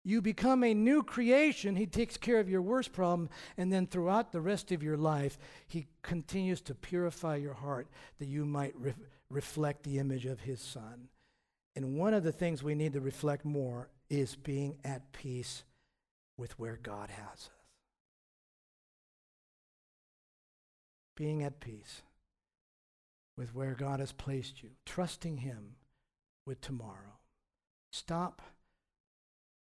You 0.04 0.22
become 0.22 0.64
a 0.64 0.74
new 0.74 1.02
creation. 1.02 1.76
He 1.76 1.86
takes 1.86 2.16
care 2.16 2.40
of 2.40 2.48
your 2.48 2.62
worst 2.62 2.92
problem. 2.92 3.28
And 3.56 3.72
then 3.72 3.86
throughout 3.86 4.32
the 4.32 4.40
rest 4.40 4.72
of 4.72 4.82
your 4.82 4.96
life, 4.96 5.38
He 5.66 5.86
continues 6.02 6.60
to 6.62 6.74
purify 6.74 7.36
your 7.36 7.54
heart 7.54 7.88
that 8.18 8.26
you 8.26 8.44
might 8.44 8.74
re- 8.76 8.94
reflect 9.28 9.82
the 9.82 9.98
image 9.98 10.26
of 10.26 10.40
His 10.40 10.60
Son. 10.60 11.08
And 11.76 11.96
one 11.96 12.14
of 12.14 12.24
the 12.24 12.32
things 12.32 12.62
we 12.62 12.74
need 12.74 12.94
to 12.94 13.00
reflect 13.00 13.44
more 13.44 13.88
is 14.08 14.36
being 14.36 14.78
at 14.84 15.12
peace 15.12 15.62
with 16.36 16.58
where 16.58 16.78
God 16.82 17.10
has 17.10 17.26
us. 17.32 17.50
Being 21.16 21.42
at 21.42 21.60
peace 21.60 22.02
with 23.36 23.54
where 23.54 23.74
God 23.74 24.00
has 24.00 24.12
placed 24.12 24.62
you, 24.62 24.70
trusting 24.86 25.38
Him 25.38 25.76
with 26.46 26.60
tomorrow. 26.60 27.18
Stop 27.90 28.42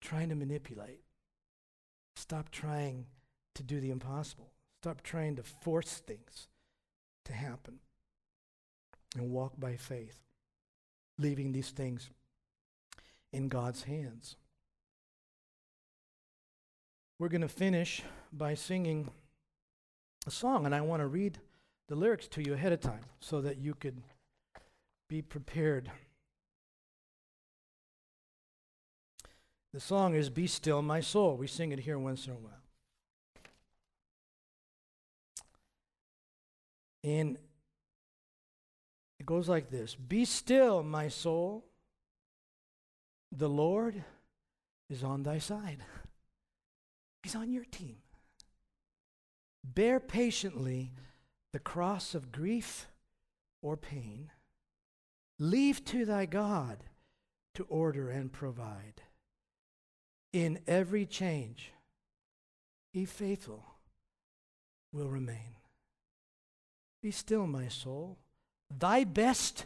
trying 0.01 0.29
to 0.29 0.35
manipulate. 0.35 1.01
Stop 2.15 2.49
trying 2.49 3.05
to 3.55 3.63
do 3.63 3.79
the 3.79 3.91
impossible. 3.91 4.51
Stop 4.81 5.01
trying 5.01 5.35
to 5.35 5.43
force 5.43 6.01
things 6.05 6.47
to 7.25 7.33
happen. 7.33 7.79
And 9.15 9.31
walk 9.31 9.53
by 9.59 9.75
faith, 9.75 10.21
leaving 11.17 11.51
these 11.51 11.71
things 11.71 12.11
in 13.33 13.47
God's 13.47 13.83
hands. 13.83 14.35
we're 17.19 17.27
going 17.27 17.41
to 17.41 17.49
finish 17.49 18.01
by 18.31 18.55
singing 18.55 19.11
a 20.25 20.31
song, 20.31 20.65
and 20.65 20.73
I 20.73 20.81
want 20.81 21.01
to 21.01 21.07
read 21.07 21.37
the 21.89 21.95
lyrics 21.95 22.27
to 22.29 22.41
you 22.41 22.53
ahead 22.53 22.71
of 22.71 22.79
time 22.79 23.03
so 23.19 23.41
that 23.41 23.57
you 23.57 23.73
could 23.75 24.01
be 25.09 25.21
prepared. 25.21 25.91
The 29.73 29.79
song 29.79 30.15
is 30.15 30.29
Be 30.29 30.47
Still 30.47 30.81
My 30.81 30.99
Soul. 30.99 31.37
We 31.37 31.45
sing 31.45 31.71
it 31.71 31.79
here 31.79 31.99
once 31.99 32.25
in 32.25 32.33
a 32.33 32.35
while. 32.35 32.53
And 37.03 37.37
it 39.19 39.25
goes 39.25 39.47
like 39.47 39.69
this 39.69 39.95
Be 39.95 40.25
still, 40.25 40.81
my 40.81 41.07
soul. 41.07 41.65
The 43.31 43.49
Lord 43.49 44.03
is 44.89 45.03
on 45.03 45.21
thy 45.21 45.37
side, 45.37 45.83
He's 47.23 47.35
on 47.35 47.51
your 47.51 47.65
team. 47.65 47.97
Bear 49.63 49.99
patiently 49.99 50.93
the 51.53 51.59
cross 51.59 52.15
of 52.15 52.31
grief 52.31 52.87
or 53.61 53.77
pain. 53.77 54.31
Leave 55.37 55.85
to 55.85 56.05
thy 56.05 56.25
God 56.25 56.85
to 57.53 57.65
order 57.69 58.09
and 58.09 58.31
provide. 58.31 59.03
In 60.31 60.59
every 60.67 61.05
change, 61.05 61.71
He 62.93 63.05
faithful 63.05 63.65
will 64.91 65.09
remain. 65.09 65.55
Be 67.01 67.11
still, 67.11 67.47
my 67.47 67.67
soul. 67.67 68.17
Thy 68.69 69.03
best, 69.03 69.65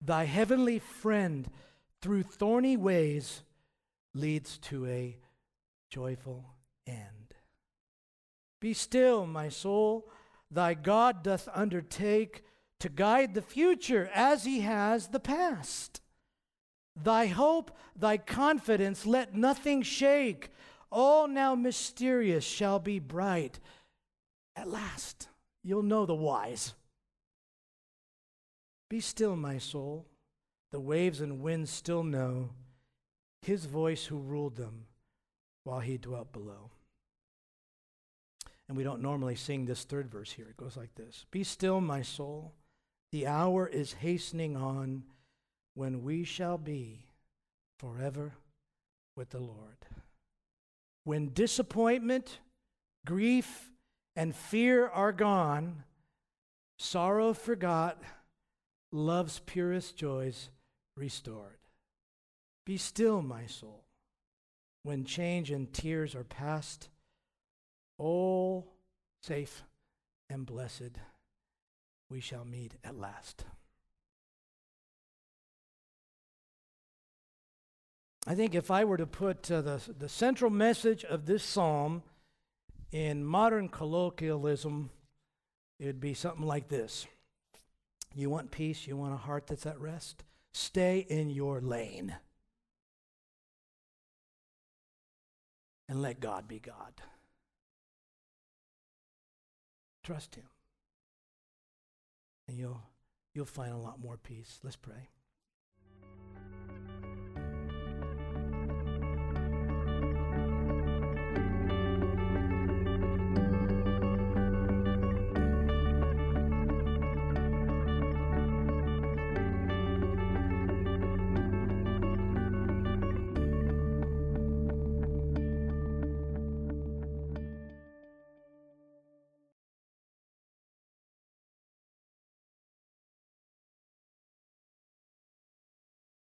thy 0.00 0.24
heavenly 0.24 0.78
friend, 0.78 1.48
through 2.00 2.22
thorny 2.22 2.76
ways 2.76 3.42
leads 4.14 4.58
to 4.58 4.86
a 4.86 5.18
joyful 5.90 6.44
end. 6.86 7.34
Be 8.60 8.72
still, 8.72 9.26
my 9.26 9.48
soul. 9.48 10.08
Thy 10.50 10.74
God 10.74 11.22
doth 11.22 11.48
undertake 11.54 12.44
to 12.80 12.88
guide 12.88 13.34
the 13.34 13.42
future 13.42 14.10
as 14.14 14.44
he 14.44 14.60
has 14.60 15.08
the 15.08 15.20
past. 15.20 16.00
Thy 16.96 17.26
hope, 17.26 17.70
thy 17.96 18.16
confidence, 18.16 19.06
let 19.06 19.34
nothing 19.34 19.82
shake. 19.82 20.50
All 20.90 21.28
now 21.28 21.54
mysterious 21.54 22.44
shall 22.44 22.78
be 22.78 22.98
bright. 22.98 23.60
At 24.56 24.68
last, 24.68 25.28
you'll 25.62 25.82
know 25.82 26.06
the 26.06 26.14
wise. 26.14 26.74
Be 28.88 29.00
still, 29.00 29.36
my 29.36 29.58
soul. 29.58 30.06
The 30.72 30.80
waves 30.80 31.20
and 31.20 31.40
winds 31.40 31.70
still 31.70 32.02
know 32.02 32.50
his 33.42 33.64
voice 33.64 34.04
who 34.04 34.18
ruled 34.18 34.56
them 34.56 34.86
while 35.64 35.80
he 35.80 35.96
dwelt 35.96 36.32
below. 36.32 36.70
And 38.68 38.76
we 38.76 38.84
don't 38.84 39.02
normally 39.02 39.34
sing 39.34 39.64
this 39.64 39.84
third 39.84 40.10
verse 40.10 40.30
here. 40.30 40.46
It 40.48 40.56
goes 40.56 40.76
like 40.76 40.94
this 40.94 41.26
Be 41.30 41.44
still, 41.44 41.80
my 41.80 42.02
soul. 42.02 42.52
The 43.12 43.26
hour 43.26 43.66
is 43.66 43.94
hastening 43.94 44.56
on 44.56 45.04
when 45.74 46.02
we 46.02 46.24
shall 46.24 46.58
be 46.58 47.06
forever 47.78 48.32
with 49.16 49.30
the 49.30 49.40
Lord. 49.40 49.86
When 51.04 51.32
disappointment, 51.32 52.38
grief, 53.06 53.70
and 54.16 54.34
fear 54.34 54.88
are 54.88 55.12
gone, 55.12 55.84
sorrow 56.78 57.32
forgot, 57.32 58.02
love's 58.92 59.40
purest 59.46 59.96
joys 59.96 60.50
restored. 60.96 61.58
Be 62.66 62.76
still, 62.76 63.22
my 63.22 63.46
soul. 63.46 63.84
When 64.82 65.04
change 65.04 65.50
and 65.50 65.72
tears 65.72 66.14
are 66.14 66.24
past, 66.24 66.88
all 67.98 68.66
safe 69.22 69.62
and 70.28 70.46
blessed, 70.46 70.98
we 72.08 72.20
shall 72.20 72.44
meet 72.44 72.74
at 72.84 72.96
last. 72.96 73.44
I 78.30 78.36
think 78.36 78.54
if 78.54 78.70
I 78.70 78.84
were 78.84 78.96
to 78.96 79.08
put 79.08 79.50
uh, 79.50 79.60
the, 79.60 79.82
the 79.98 80.08
central 80.08 80.52
message 80.52 81.04
of 81.04 81.26
this 81.26 81.42
psalm 81.42 82.04
in 82.92 83.24
modern 83.24 83.68
colloquialism, 83.68 84.90
it 85.80 85.86
would 85.86 86.00
be 86.00 86.14
something 86.14 86.46
like 86.46 86.68
this 86.68 87.08
You 88.14 88.30
want 88.30 88.52
peace, 88.52 88.86
you 88.86 88.96
want 88.96 89.14
a 89.14 89.16
heart 89.16 89.48
that's 89.48 89.66
at 89.66 89.80
rest? 89.80 90.22
Stay 90.52 91.04
in 91.08 91.30
your 91.30 91.60
lane. 91.60 92.14
And 95.88 96.00
let 96.00 96.20
God 96.20 96.46
be 96.46 96.60
God. 96.60 97.02
Trust 100.04 100.36
Him. 100.36 100.46
And 102.46 102.56
you'll, 102.56 102.80
you'll 103.34 103.44
find 103.44 103.72
a 103.72 103.76
lot 103.76 103.98
more 103.98 104.18
peace. 104.18 104.60
Let's 104.62 104.76
pray. 104.76 105.08